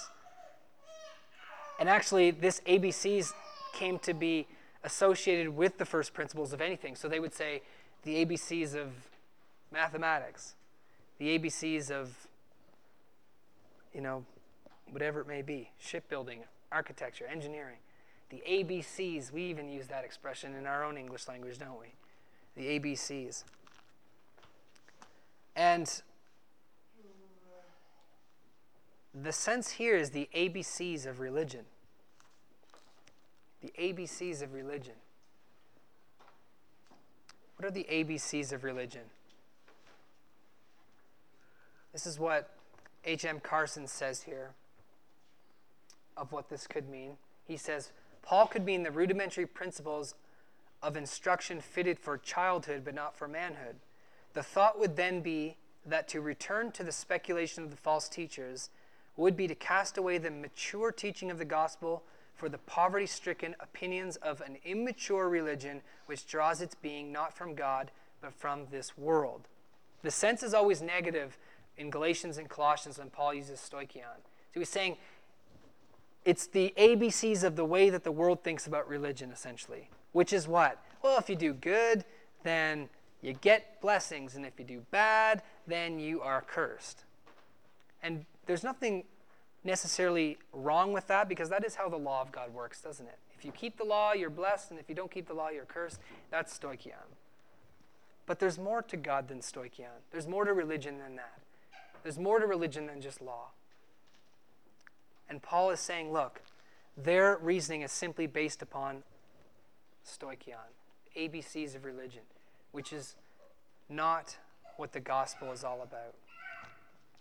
And 1.82 1.90
actually, 1.90 2.32
this 2.32 2.62
ABCs 2.66 3.34
came 3.74 4.00
to 4.00 4.14
be 4.14 4.48
associated 4.86 5.50
with 5.50 5.80
the 5.80 5.86
first 5.86 6.14
principles 6.14 6.54
of 6.54 6.62
anything. 6.62 6.96
So 6.96 7.10
they 7.10 7.20
would 7.20 7.34
say 7.34 7.62
the 8.04 8.24
ABCs 8.24 8.74
of 8.74 8.94
mathematics, 9.70 10.56
the 11.18 11.38
ABCs 11.38 11.92
of, 11.92 12.16
you 13.94 14.00
know, 14.00 14.24
whatever 14.92 15.20
it 15.20 15.28
may 15.28 15.42
be 15.42 15.72
shipbuilding, 15.78 16.46
architecture, 16.72 17.26
engineering. 17.30 17.80
The 18.30 18.42
ABCs, 18.50 19.34
we 19.34 19.44
even 19.44 19.68
use 19.68 19.88
that 19.88 20.06
expression 20.06 20.56
in 20.56 20.68
our 20.68 20.86
own 20.86 20.96
English 20.98 21.28
language, 21.28 21.60
don't 21.60 21.82
we? 21.82 21.88
The 22.56 22.80
ABCs. 22.80 23.44
And 25.56 26.02
the 29.14 29.32
sense 29.32 29.72
here 29.72 29.96
is 29.96 30.10
the 30.10 30.30
ABCs 30.36 31.06
of 31.06 31.20
religion. 31.20 31.66
The 33.62 33.72
ABCs 33.80 34.42
of 34.42 34.54
religion. 34.54 34.96
What 37.58 37.68
are 37.68 37.72
the 37.72 37.86
ABCs 37.90 38.52
of 38.52 38.64
religion? 38.64 39.04
This 41.94 42.08
is 42.08 42.20
what 42.20 42.50
H.M. 43.06 43.40
Carson 43.40 43.88
says 43.88 44.24
here 44.24 44.52
of 46.18 46.32
what 46.32 46.50
this 46.50 46.66
could 46.66 46.90
mean. 46.90 47.12
He 47.48 47.56
says, 47.56 47.92
Paul 48.24 48.48
could 48.48 48.66
mean 48.66 48.84
the 48.84 48.92
rudimentary 48.92 49.46
principles 49.46 50.16
of 50.82 50.98
instruction 50.98 51.62
fitted 51.62 52.00
for 52.00 52.18
childhood 52.18 52.82
but 52.84 52.96
not 52.96 53.16
for 53.16 53.28
manhood. 53.28 53.76
The 54.34 54.44
thought 54.44 54.80
would 54.80 54.96
then 54.96 55.22
be 55.22 55.58
that 55.86 56.08
to 56.10 56.22
return 56.22 56.72
to 56.74 56.84
the 56.84 56.92
speculation 56.92 57.64
of 57.64 57.70
the 57.70 57.78
false 57.78 58.10
teachers 58.10 58.70
would 59.16 59.38
be 59.38 59.48
to 59.48 59.56
cast 59.56 59.98
away 59.98 60.18
the 60.18 60.32
mature 60.32 60.92
teaching 60.92 61.30
of 61.30 61.38
the 61.38 61.46
gospel 61.46 62.04
for 62.36 62.50
the 62.50 62.58
poverty 62.58 63.06
stricken 63.06 63.56
opinions 63.60 64.16
of 64.18 64.42
an 64.42 64.58
immature 64.66 65.30
religion 65.30 65.82
which 66.08 66.26
draws 66.26 66.62
its 66.62 66.76
being 66.76 67.12
not 67.12 67.36
from 67.36 67.54
God 67.54 67.92
but 68.22 68.34
from 68.34 68.66
this 68.72 68.98
world. 68.98 69.48
The 70.02 70.12
sense 70.12 70.42
is 70.42 70.54
always 70.54 70.82
negative 70.82 71.38
in 71.78 71.90
Galatians 71.90 72.38
and 72.38 72.50
Colossians 72.50 72.98
when 72.98 73.10
Paul 73.10 73.34
uses 73.34 73.60
stoichion. 73.60 74.22
So 74.54 74.60
he's 74.60 74.70
saying 74.70 74.98
it's 76.26 76.48
the 76.48 76.74
ABCs 76.78 77.44
of 77.44 77.56
the 77.56 77.66
way 77.66 77.90
that 77.90 78.04
the 78.04 78.12
world 78.12 78.44
thinks 78.44 78.66
about 78.66 78.88
religion, 78.88 79.32
essentially. 79.32 79.90
Which 80.14 80.32
is 80.32 80.48
what? 80.48 80.82
Well, 81.02 81.18
if 81.18 81.30
you 81.30 81.36
do 81.36 81.54
good, 81.54 82.06
then 82.44 82.90
you 83.24 83.34
get 83.34 83.82
blessings, 83.82 84.36
and 84.36 84.46
if 84.46 84.60
you 84.60 84.66
do 84.66 84.82
bad, 84.92 85.42
then 85.66 85.98
you 85.98 86.22
are 86.22 86.42
cursed. 86.42 87.06
And 88.04 88.26
there's 88.46 88.64
nothing 88.64 89.06
necessarily 89.64 90.38
wrong 90.52 90.92
with 90.92 91.08
that 91.08 91.30
because 91.30 91.50
that 91.50 91.66
is 91.66 91.76
how 91.76 91.88
the 91.88 91.98
law 91.98 92.22
of 92.22 92.32
God 92.32 92.54
works, 92.54 92.82
doesn't 92.82 93.08
it? 93.08 93.18
If 93.38 93.46
you 93.46 93.52
keep 93.52 93.78
the 93.78 93.86
law, 93.86 94.14
you're 94.14 94.30
blessed, 94.30 94.72
and 94.72 94.80
if 94.80 94.90
you 94.90 94.96
don't 94.96 95.10
keep 95.10 95.28
the 95.28 95.34
law, 95.34 95.50
you're 95.50 95.66
cursed. 95.66 96.00
That's 96.30 96.58
stoichion. 96.58 97.16
But 98.26 98.40
there's 98.40 98.60
more 98.60 98.82
to 98.84 98.98
God 98.98 99.28
than 99.28 99.40
stoichion. 99.40 100.02
There's 100.12 100.28
more 100.28 100.46
to 100.46 100.54
religion 100.54 101.00
than 101.00 101.16
that. 101.16 101.40
There's 102.04 102.20
more 102.20 102.40
to 102.40 102.46
religion 102.46 102.88
than 102.88 103.02
just 103.02 103.22
law. 103.22 103.48
And 105.30 105.42
Paul 105.42 105.72
is 105.72 105.80
saying, 105.80 106.12
look, 106.12 106.42
their 106.98 107.38
reasoning 107.42 107.82
is 107.82 107.92
simply 107.92 108.28
based 108.28 108.62
upon 108.62 109.04
stoichion, 110.06 110.72
ABCs 111.18 111.76
of 111.76 111.86
religion, 111.86 112.22
which 112.74 112.92
is 112.92 113.16
not 113.88 114.38
what 114.76 114.92
the 114.92 115.00
gospel 115.00 115.54
is 115.54 115.64
all 115.64 115.82
about. 115.82 116.16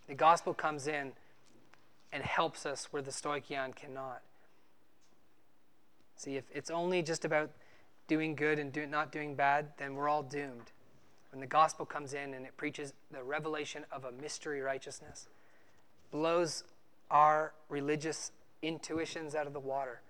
The 0.08 0.14
gospel 0.14 0.52
comes 0.52 0.88
in 0.88 1.12
and 2.12 2.22
helps 2.24 2.66
us 2.66 2.88
where 2.90 3.02
the 3.02 3.12
stoichion 3.12 3.76
cannot. 3.76 4.22
See, 6.16 6.36
if 6.36 6.44
it's 6.52 6.70
only 6.70 7.02
just 7.02 7.24
about 7.24 7.50
doing 8.08 8.34
good 8.34 8.58
and 8.58 8.72
do, 8.72 8.86
not 8.86 9.12
doing 9.12 9.34
bad, 9.34 9.68
then 9.76 9.94
we're 9.94 10.08
all 10.08 10.22
doomed. 10.22 10.72
When 11.30 11.40
the 11.40 11.46
gospel 11.46 11.86
comes 11.86 12.14
in 12.14 12.34
and 12.34 12.44
it 12.44 12.56
preaches 12.56 12.92
the 13.10 13.22
revelation 13.22 13.84
of 13.92 14.04
a 14.04 14.12
mystery 14.12 14.60
righteousness, 14.60 15.28
blows 16.10 16.64
our 17.10 17.52
religious 17.68 18.32
intuitions 18.62 19.34
out 19.34 19.46
of 19.46 19.52
the 19.52 19.60
water. 19.60 20.00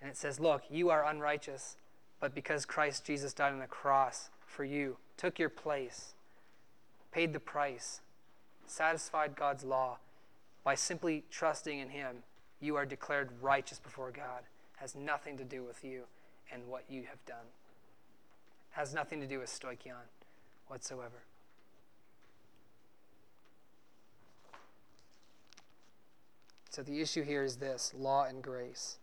And 0.00 0.10
it 0.10 0.16
says, 0.16 0.40
Look, 0.40 0.62
you 0.68 0.90
are 0.90 1.06
unrighteous, 1.06 1.76
but 2.20 2.34
because 2.34 2.64
Christ 2.64 3.04
Jesus 3.04 3.32
died 3.32 3.52
on 3.52 3.60
the 3.60 3.66
cross 3.66 4.30
for 4.52 4.64
you, 4.64 4.98
took 5.16 5.38
your 5.38 5.48
place, 5.48 6.14
paid 7.10 7.32
the 7.32 7.40
price, 7.40 8.00
satisfied 8.66 9.34
God's 9.34 9.64
law, 9.64 9.98
by 10.62 10.74
simply 10.74 11.24
trusting 11.30 11.78
in 11.78 11.88
Him, 11.88 12.18
you 12.60 12.76
are 12.76 12.86
declared 12.86 13.30
righteous 13.40 13.80
before 13.80 14.12
God. 14.12 14.42
Has 14.76 14.94
nothing 14.94 15.36
to 15.38 15.44
do 15.44 15.64
with 15.64 15.84
you 15.84 16.02
and 16.52 16.66
what 16.68 16.84
you 16.88 17.02
have 17.02 17.24
done. 17.26 17.46
Has 18.70 18.94
nothing 18.94 19.20
to 19.20 19.26
do 19.26 19.40
with 19.40 19.48
stoichion 19.48 20.06
whatsoever. 20.68 21.24
So 26.70 26.82
the 26.82 27.00
issue 27.00 27.22
here 27.22 27.44
is 27.44 27.56
this 27.56 27.92
law 27.96 28.24
and 28.24 28.42
grace. 28.42 28.98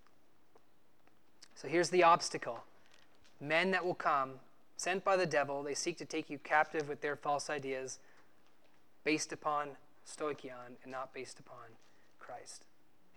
So 1.56 1.68
here's 1.68 1.90
the 1.90 2.04
obstacle 2.04 2.64
men 3.42 3.72
that 3.72 3.86
will 3.86 3.96
come, 3.96 4.32
sent 4.80 5.04
by 5.04 5.18
the 5.18 5.26
devil, 5.26 5.62
they 5.62 5.74
seek 5.74 5.98
to 5.98 6.06
take 6.06 6.30
you 6.30 6.38
captive 6.38 6.88
with 6.88 7.02
their 7.02 7.18
false 7.18 7.50
ideas 7.50 8.00
based 9.04 9.34
upon 9.34 9.72
stoichion 10.08 10.78
and 10.82 10.92
not 10.92 11.14
based 11.14 11.38
upon 11.38 11.76
Christ. 12.18 12.64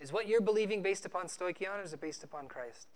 Is 0.00 0.12
what 0.12 0.26
you're 0.26 0.40
believing 0.40 0.82
based 0.82 1.06
upon 1.06 1.26
stoichion 1.26 1.78
or 1.78 1.82
is 1.82 1.92
it 1.92 2.00
based 2.00 2.24
upon 2.24 2.48
Christ? 2.48 2.88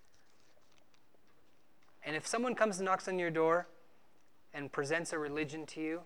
And 2.05 2.17
if 2.17 2.27
someone 2.27 2.57
comes 2.57 2.79
and 2.79 2.87
knocks 2.87 3.07
on 3.07 3.21
your 3.21 3.31
door 3.31 3.69
and 4.53 4.73
presents 4.73 5.13
a 5.13 5.19
religion 5.21 5.65
to 5.67 5.81
you, 5.81 6.01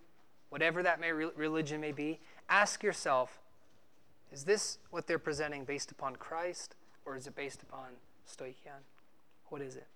whatever 0.50 0.82
that 0.82 1.00
may 1.00 1.12
religion 1.12 1.80
may 1.80 1.92
be, 1.92 2.20
ask 2.50 2.82
yourself, 2.82 3.40
is 4.30 4.44
this 4.44 4.76
what 4.90 5.06
they're 5.06 5.18
presenting 5.18 5.64
based 5.64 5.90
upon 5.90 6.14
Christ 6.14 6.74
or 7.06 7.16
is 7.16 7.26
it 7.26 7.34
based 7.34 7.62
upon 7.62 7.88
stoichion? 8.30 8.84
What 9.48 9.62
is 9.62 9.76
it? 9.76 9.86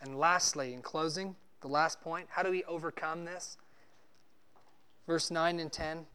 And 0.00 0.18
lastly, 0.18 0.74
in 0.74 0.82
closing, 0.82 1.36
the 1.60 1.68
last 1.68 2.00
point, 2.00 2.26
how 2.30 2.42
do 2.42 2.50
we 2.50 2.64
overcome 2.64 3.24
this? 3.24 3.56
Verse 5.06 5.30
9 5.30 5.60
and 5.60 5.72
10. 5.72 6.06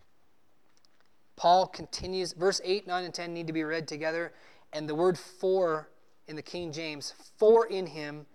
Paul 1.36 1.68
continues, 1.68 2.34
verse 2.34 2.62
8, 2.64 2.86
9, 2.88 3.04
and 3.04 3.14
10 3.14 3.34
need 3.34 3.48
to 3.48 3.54
be 3.54 3.64
read 3.64 3.88
together. 3.88 4.34
And 4.74 4.88
the 4.88 4.96
word 4.96 5.18
for 5.18 5.90
in 6.28 6.36
the 6.36 6.42
King 6.42 6.72
James, 6.72 7.14
for 7.38 7.66
in 7.66 7.88
him 7.88 8.26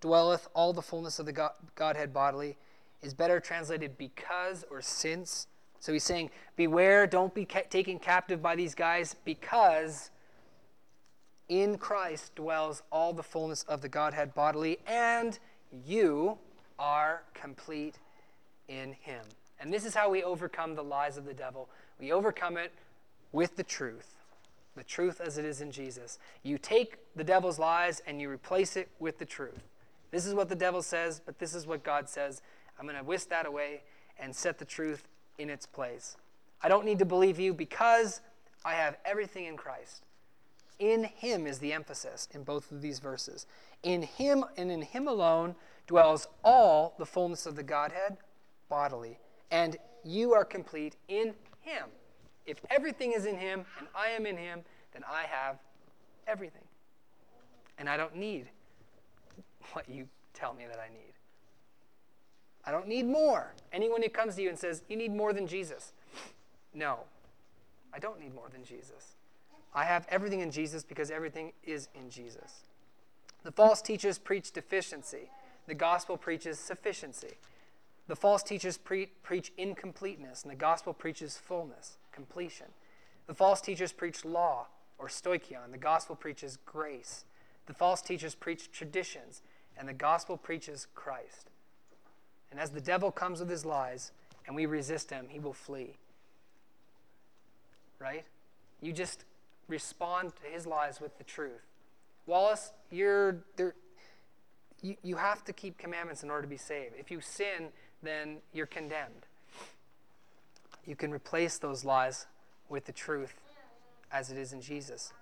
dwelleth 0.00 0.48
all 0.54 0.72
the 0.72 0.82
fullness 0.82 1.18
of 1.18 1.26
the 1.26 1.50
Godhead 1.74 2.12
bodily, 2.12 2.56
is 3.02 3.14
better 3.14 3.40
translated 3.40 3.98
because 3.98 4.64
or 4.70 4.80
since. 4.80 5.48
So 5.80 5.92
he's 5.92 6.04
saying, 6.04 6.30
Beware, 6.56 7.06
don't 7.06 7.34
be 7.34 7.44
ca- 7.44 7.62
taken 7.68 7.98
captive 7.98 8.40
by 8.40 8.54
these 8.54 8.74
guys, 8.74 9.16
because 9.24 10.10
in 11.48 11.78
Christ 11.78 12.34
dwells 12.34 12.82
all 12.90 13.12
the 13.12 13.22
fullness 13.22 13.64
of 13.64 13.82
the 13.82 13.88
Godhead 13.88 14.34
bodily, 14.34 14.78
and 14.86 15.38
you 15.86 16.38
are 16.78 17.22
complete 17.34 17.96
in 18.68 18.94
him. 19.00 19.24
And 19.60 19.72
this 19.72 19.84
is 19.84 19.94
how 19.94 20.10
we 20.10 20.22
overcome 20.22 20.74
the 20.74 20.82
lies 20.82 21.16
of 21.16 21.24
the 21.24 21.34
devil. 21.34 21.68
We 22.00 22.12
overcome 22.12 22.56
it 22.56 22.72
with 23.30 23.56
the 23.56 23.62
truth, 23.62 24.16
the 24.76 24.82
truth 24.82 25.20
as 25.20 25.38
it 25.38 25.44
is 25.44 25.60
in 25.60 25.70
Jesus. 25.70 26.18
You 26.42 26.58
take 26.58 26.98
the 27.14 27.24
devil's 27.24 27.58
lies 27.58 28.02
and 28.06 28.20
you 28.20 28.28
replace 28.28 28.76
it 28.76 28.88
with 28.98 29.18
the 29.18 29.24
truth. 29.24 29.62
This 30.10 30.26
is 30.26 30.34
what 30.34 30.48
the 30.48 30.56
devil 30.56 30.82
says, 30.82 31.20
but 31.24 31.38
this 31.38 31.54
is 31.54 31.66
what 31.66 31.84
God 31.84 32.08
says. 32.08 32.42
I'm 32.78 32.86
going 32.86 32.98
to 32.98 33.04
whisk 33.04 33.28
that 33.30 33.46
away 33.46 33.82
and 34.18 34.34
set 34.34 34.58
the 34.58 34.64
truth 34.64 35.06
in 35.38 35.48
its 35.48 35.66
place. 35.66 36.16
I 36.62 36.68
don't 36.68 36.84
need 36.84 36.98
to 36.98 37.04
believe 37.04 37.38
you 37.38 37.54
because 37.54 38.20
I 38.64 38.74
have 38.74 38.96
everything 39.04 39.46
in 39.46 39.56
Christ. 39.56 40.02
In 40.82 41.04
Him 41.04 41.46
is 41.46 41.60
the 41.60 41.72
emphasis 41.72 42.26
in 42.32 42.42
both 42.42 42.72
of 42.72 42.82
these 42.82 42.98
verses. 42.98 43.46
In 43.84 44.02
Him 44.02 44.44
and 44.56 44.68
in 44.68 44.82
Him 44.82 45.06
alone 45.06 45.54
dwells 45.86 46.26
all 46.42 46.96
the 46.98 47.06
fullness 47.06 47.46
of 47.46 47.54
the 47.54 47.62
Godhead 47.62 48.16
bodily. 48.68 49.20
And 49.52 49.76
you 50.02 50.32
are 50.32 50.44
complete 50.44 50.96
in 51.06 51.34
Him. 51.60 51.84
If 52.46 52.60
everything 52.68 53.12
is 53.12 53.26
in 53.26 53.36
Him 53.36 53.64
and 53.78 53.86
I 53.94 54.08
am 54.08 54.26
in 54.26 54.36
Him, 54.36 54.62
then 54.92 55.04
I 55.08 55.22
have 55.22 55.60
everything. 56.26 56.64
And 57.78 57.88
I 57.88 57.96
don't 57.96 58.16
need 58.16 58.46
what 59.74 59.88
you 59.88 60.08
tell 60.34 60.52
me 60.52 60.64
that 60.66 60.80
I 60.80 60.92
need. 60.92 61.12
I 62.64 62.72
don't 62.72 62.88
need 62.88 63.06
more. 63.06 63.54
Anyone 63.72 64.02
who 64.02 64.08
comes 64.08 64.34
to 64.34 64.42
you 64.42 64.48
and 64.48 64.58
says, 64.58 64.82
You 64.88 64.96
need 64.96 65.14
more 65.14 65.32
than 65.32 65.46
Jesus. 65.46 65.92
No, 66.74 67.04
I 67.94 68.00
don't 68.00 68.18
need 68.18 68.34
more 68.34 68.48
than 68.50 68.64
Jesus. 68.64 69.14
I 69.74 69.84
have 69.84 70.06
everything 70.10 70.40
in 70.40 70.50
Jesus 70.50 70.84
because 70.84 71.10
everything 71.10 71.52
is 71.64 71.88
in 71.94 72.10
Jesus. 72.10 72.64
The 73.42 73.52
false 73.52 73.82
teachers 73.82 74.18
preach 74.18 74.52
deficiency, 74.52 75.30
the 75.66 75.74
gospel 75.74 76.16
preaches 76.16 76.58
sufficiency. 76.58 77.34
The 78.08 78.16
false 78.16 78.42
teachers 78.42 78.78
pre- 78.78 79.10
preach 79.22 79.52
incompleteness, 79.56 80.42
and 80.42 80.50
the 80.50 80.56
gospel 80.56 80.92
preaches 80.92 81.38
fullness, 81.38 81.98
completion. 82.10 82.66
The 83.26 83.34
false 83.34 83.60
teachers 83.60 83.92
preach 83.92 84.24
law 84.24 84.66
or 84.98 85.08
stoichion, 85.08 85.70
the 85.70 85.78
gospel 85.78 86.16
preaches 86.16 86.58
grace. 86.66 87.24
The 87.66 87.74
false 87.74 88.02
teachers 88.02 88.34
preach 88.34 88.72
traditions, 88.72 89.42
and 89.78 89.88
the 89.88 89.92
gospel 89.92 90.36
preaches 90.36 90.88
Christ. 90.94 91.50
And 92.50 92.60
as 92.60 92.70
the 92.70 92.80
devil 92.80 93.10
comes 93.10 93.40
with 93.40 93.48
his 93.48 93.64
lies 93.64 94.12
and 94.46 94.54
we 94.54 94.66
resist 94.66 95.10
him, 95.10 95.26
he 95.28 95.38
will 95.38 95.54
flee. 95.54 95.96
Right? 97.98 98.24
You 98.80 98.92
just 98.92 99.24
respond 99.72 100.32
to 100.36 100.42
his 100.52 100.66
lies 100.66 101.00
with 101.00 101.18
the 101.18 101.24
truth. 101.24 101.66
Wallace, 102.26 102.72
you're 102.90 103.38
there. 103.56 103.74
You, 104.82 104.96
you 105.02 105.16
have 105.16 105.44
to 105.44 105.52
keep 105.52 105.78
commandments 105.78 106.22
in 106.22 106.30
order 106.30 106.42
to 106.42 106.48
be 106.48 106.56
saved. 106.56 106.94
If 106.98 107.10
you 107.10 107.20
sin, 107.20 107.70
then 108.02 108.38
you're 108.52 108.66
condemned. 108.66 109.26
You 110.86 110.94
can 110.94 111.10
replace 111.10 111.58
those 111.58 111.84
lies 111.84 112.26
with 112.68 112.84
the 112.84 112.92
truth 112.92 113.34
as 114.12 114.30
it 114.30 114.36
is 114.36 114.52
in 114.52 114.60
Jesus. 114.60 115.12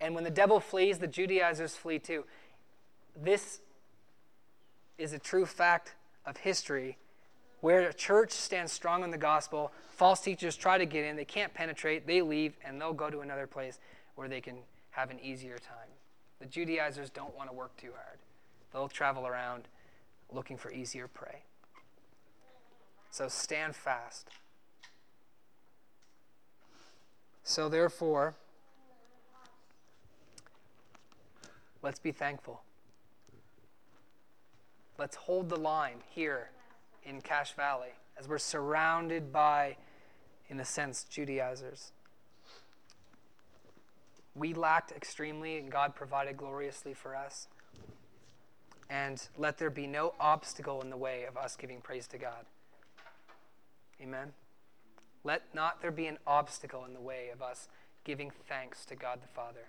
And 0.00 0.14
when 0.14 0.24
the 0.24 0.30
devil 0.30 0.60
flees, 0.60 0.98
the 0.98 1.06
Judaizers 1.06 1.74
flee 1.74 1.98
too. 1.98 2.24
This 3.20 3.60
is 4.98 5.12
a 5.12 5.18
true 5.18 5.46
fact 5.46 5.94
of 6.24 6.38
history 6.38 6.96
where 7.60 7.88
a 7.88 7.92
church 7.92 8.32
stands 8.32 8.72
strong 8.72 9.04
in 9.04 9.10
the 9.10 9.18
gospel, 9.18 9.72
false 9.90 10.20
teachers 10.20 10.56
try 10.56 10.78
to 10.78 10.86
get 10.86 11.04
in, 11.04 11.16
they 11.16 11.24
can't 11.24 11.52
penetrate, 11.52 12.06
they 12.06 12.22
leave, 12.22 12.54
and 12.64 12.80
they'll 12.80 12.92
go 12.92 13.10
to 13.10 13.20
another 13.20 13.46
place 13.46 13.78
where 14.14 14.28
they 14.28 14.40
can 14.40 14.56
have 14.90 15.10
an 15.10 15.20
easier 15.20 15.58
time. 15.58 15.88
The 16.40 16.46
Judaizers 16.46 17.10
don't 17.10 17.36
want 17.36 17.50
to 17.50 17.54
work 17.54 17.76
too 17.76 17.90
hard, 17.92 18.18
they'll 18.72 18.88
travel 18.88 19.26
around 19.26 19.64
looking 20.32 20.56
for 20.56 20.72
easier 20.72 21.06
prey. 21.08 21.42
So 23.10 23.28
stand 23.28 23.74
fast. 23.74 24.28
So, 27.42 27.68
therefore, 27.68 28.34
let's 31.82 31.98
be 31.98 32.12
thankful. 32.12 32.62
Let's 34.98 35.16
hold 35.16 35.48
the 35.48 35.56
line 35.56 35.96
here 36.10 36.50
in 37.04 37.20
Cache 37.20 37.52
Valley 37.52 37.94
as 38.18 38.28
we're 38.28 38.38
surrounded 38.38 39.32
by, 39.32 39.76
in 40.48 40.60
a 40.60 40.64
sense, 40.64 41.04
Judaizers. 41.04 41.92
We 44.34 44.54
lacked 44.54 44.92
extremely, 44.92 45.58
and 45.58 45.70
God 45.70 45.94
provided 45.94 46.36
gloriously 46.36 46.94
for 46.94 47.16
us. 47.16 47.48
And 48.88 49.22
let 49.38 49.58
there 49.58 49.70
be 49.70 49.86
no 49.86 50.14
obstacle 50.20 50.82
in 50.82 50.90
the 50.90 50.96
way 50.96 51.24
of 51.24 51.36
us 51.36 51.56
giving 51.56 51.80
praise 51.80 52.06
to 52.08 52.18
God. 52.18 52.44
Amen. 54.02 54.32
Let 55.24 55.54
not 55.54 55.80
there 55.80 55.90
be 55.90 56.06
an 56.06 56.18
obstacle 56.26 56.84
in 56.84 56.94
the 56.94 57.00
way 57.00 57.28
of 57.32 57.42
us 57.42 57.68
giving 58.04 58.30
thanks 58.48 58.84
to 58.86 58.96
God 58.96 59.20
the 59.22 59.28
Father. 59.28 59.68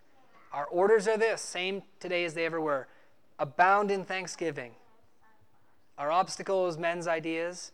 Our 0.54 0.66
orders 0.66 1.08
are 1.08 1.18
this 1.18 1.42
same 1.42 1.84
today 2.00 2.26
as 2.26 2.34
they 2.34 2.46
ever 2.46 2.60
were 2.60 2.88
abound 3.40 3.92
in 3.92 4.04
thanksgiving. 4.04 4.72
Our 6.02 6.10
obstacle 6.10 6.68
is 6.68 6.80
men's 6.80 7.08
ideas 7.08 7.74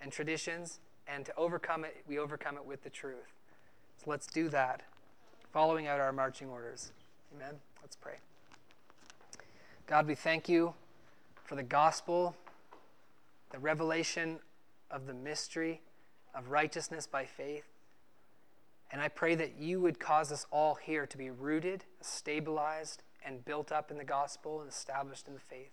and 0.00 0.10
traditions, 0.10 0.80
and 1.06 1.24
to 1.26 1.32
overcome 1.36 1.84
it, 1.84 2.02
we 2.08 2.18
overcome 2.18 2.56
it 2.56 2.66
with 2.66 2.82
the 2.82 2.90
truth. 2.90 3.36
So 3.98 4.10
let's 4.10 4.26
do 4.26 4.48
that, 4.48 4.82
following 5.52 5.86
out 5.86 6.00
our 6.00 6.12
marching 6.12 6.48
orders. 6.48 6.90
Amen. 7.32 7.54
Let's 7.80 7.94
pray. 7.94 8.14
God, 9.86 10.08
we 10.08 10.16
thank 10.16 10.48
you 10.48 10.74
for 11.44 11.54
the 11.54 11.62
gospel, 11.62 12.34
the 13.52 13.60
revelation 13.60 14.40
of 14.90 15.06
the 15.06 15.14
mystery 15.14 15.82
of 16.34 16.50
righteousness 16.50 17.06
by 17.06 17.24
faith. 17.24 17.68
And 18.90 19.00
I 19.00 19.06
pray 19.06 19.36
that 19.36 19.60
you 19.60 19.80
would 19.80 20.00
cause 20.00 20.32
us 20.32 20.46
all 20.50 20.74
here 20.74 21.06
to 21.06 21.16
be 21.16 21.30
rooted, 21.30 21.84
stabilized, 22.00 23.04
and 23.24 23.44
built 23.44 23.70
up 23.70 23.92
in 23.92 23.98
the 23.98 24.04
gospel 24.04 24.60
and 24.60 24.68
established 24.68 25.28
in 25.28 25.34
the 25.34 25.40
faith. 25.40 25.70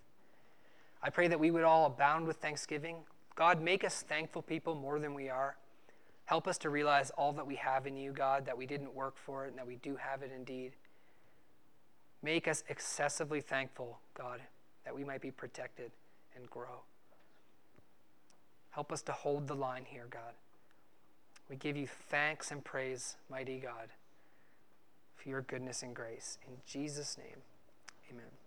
I 1.02 1.10
pray 1.10 1.28
that 1.28 1.40
we 1.40 1.50
would 1.50 1.64
all 1.64 1.86
abound 1.86 2.26
with 2.26 2.36
thanksgiving. 2.36 2.96
God, 3.34 3.62
make 3.62 3.84
us 3.84 4.02
thankful 4.02 4.42
people 4.42 4.74
more 4.74 4.98
than 4.98 5.14
we 5.14 5.28
are. 5.28 5.56
Help 6.26 6.46
us 6.46 6.58
to 6.58 6.70
realize 6.70 7.10
all 7.10 7.32
that 7.32 7.46
we 7.46 7.56
have 7.56 7.86
in 7.86 7.96
you, 7.96 8.12
God, 8.12 8.46
that 8.46 8.56
we 8.56 8.66
didn't 8.66 8.94
work 8.94 9.16
for 9.16 9.46
it 9.46 9.48
and 9.48 9.58
that 9.58 9.66
we 9.66 9.76
do 9.76 9.96
have 9.96 10.22
it 10.22 10.30
indeed. 10.34 10.72
Make 12.22 12.46
us 12.46 12.62
excessively 12.68 13.40
thankful, 13.40 13.98
God, 14.14 14.40
that 14.84 14.94
we 14.94 15.04
might 15.04 15.22
be 15.22 15.30
protected 15.30 15.90
and 16.36 16.48
grow. 16.50 16.82
Help 18.70 18.92
us 18.92 19.02
to 19.02 19.12
hold 19.12 19.48
the 19.48 19.54
line 19.54 19.84
here, 19.84 20.06
God. 20.10 20.34
We 21.48 21.56
give 21.56 21.76
you 21.76 21.88
thanks 21.88 22.52
and 22.52 22.62
praise, 22.62 23.16
mighty 23.28 23.58
God, 23.58 23.88
for 25.16 25.28
your 25.28 25.40
goodness 25.42 25.82
and 25.82 25.96
grace. 25.96 26.38
In 26.46 26.54
Jesus' 26.64 27.18
name, 27.18 27.42
amen. 28.08 28.39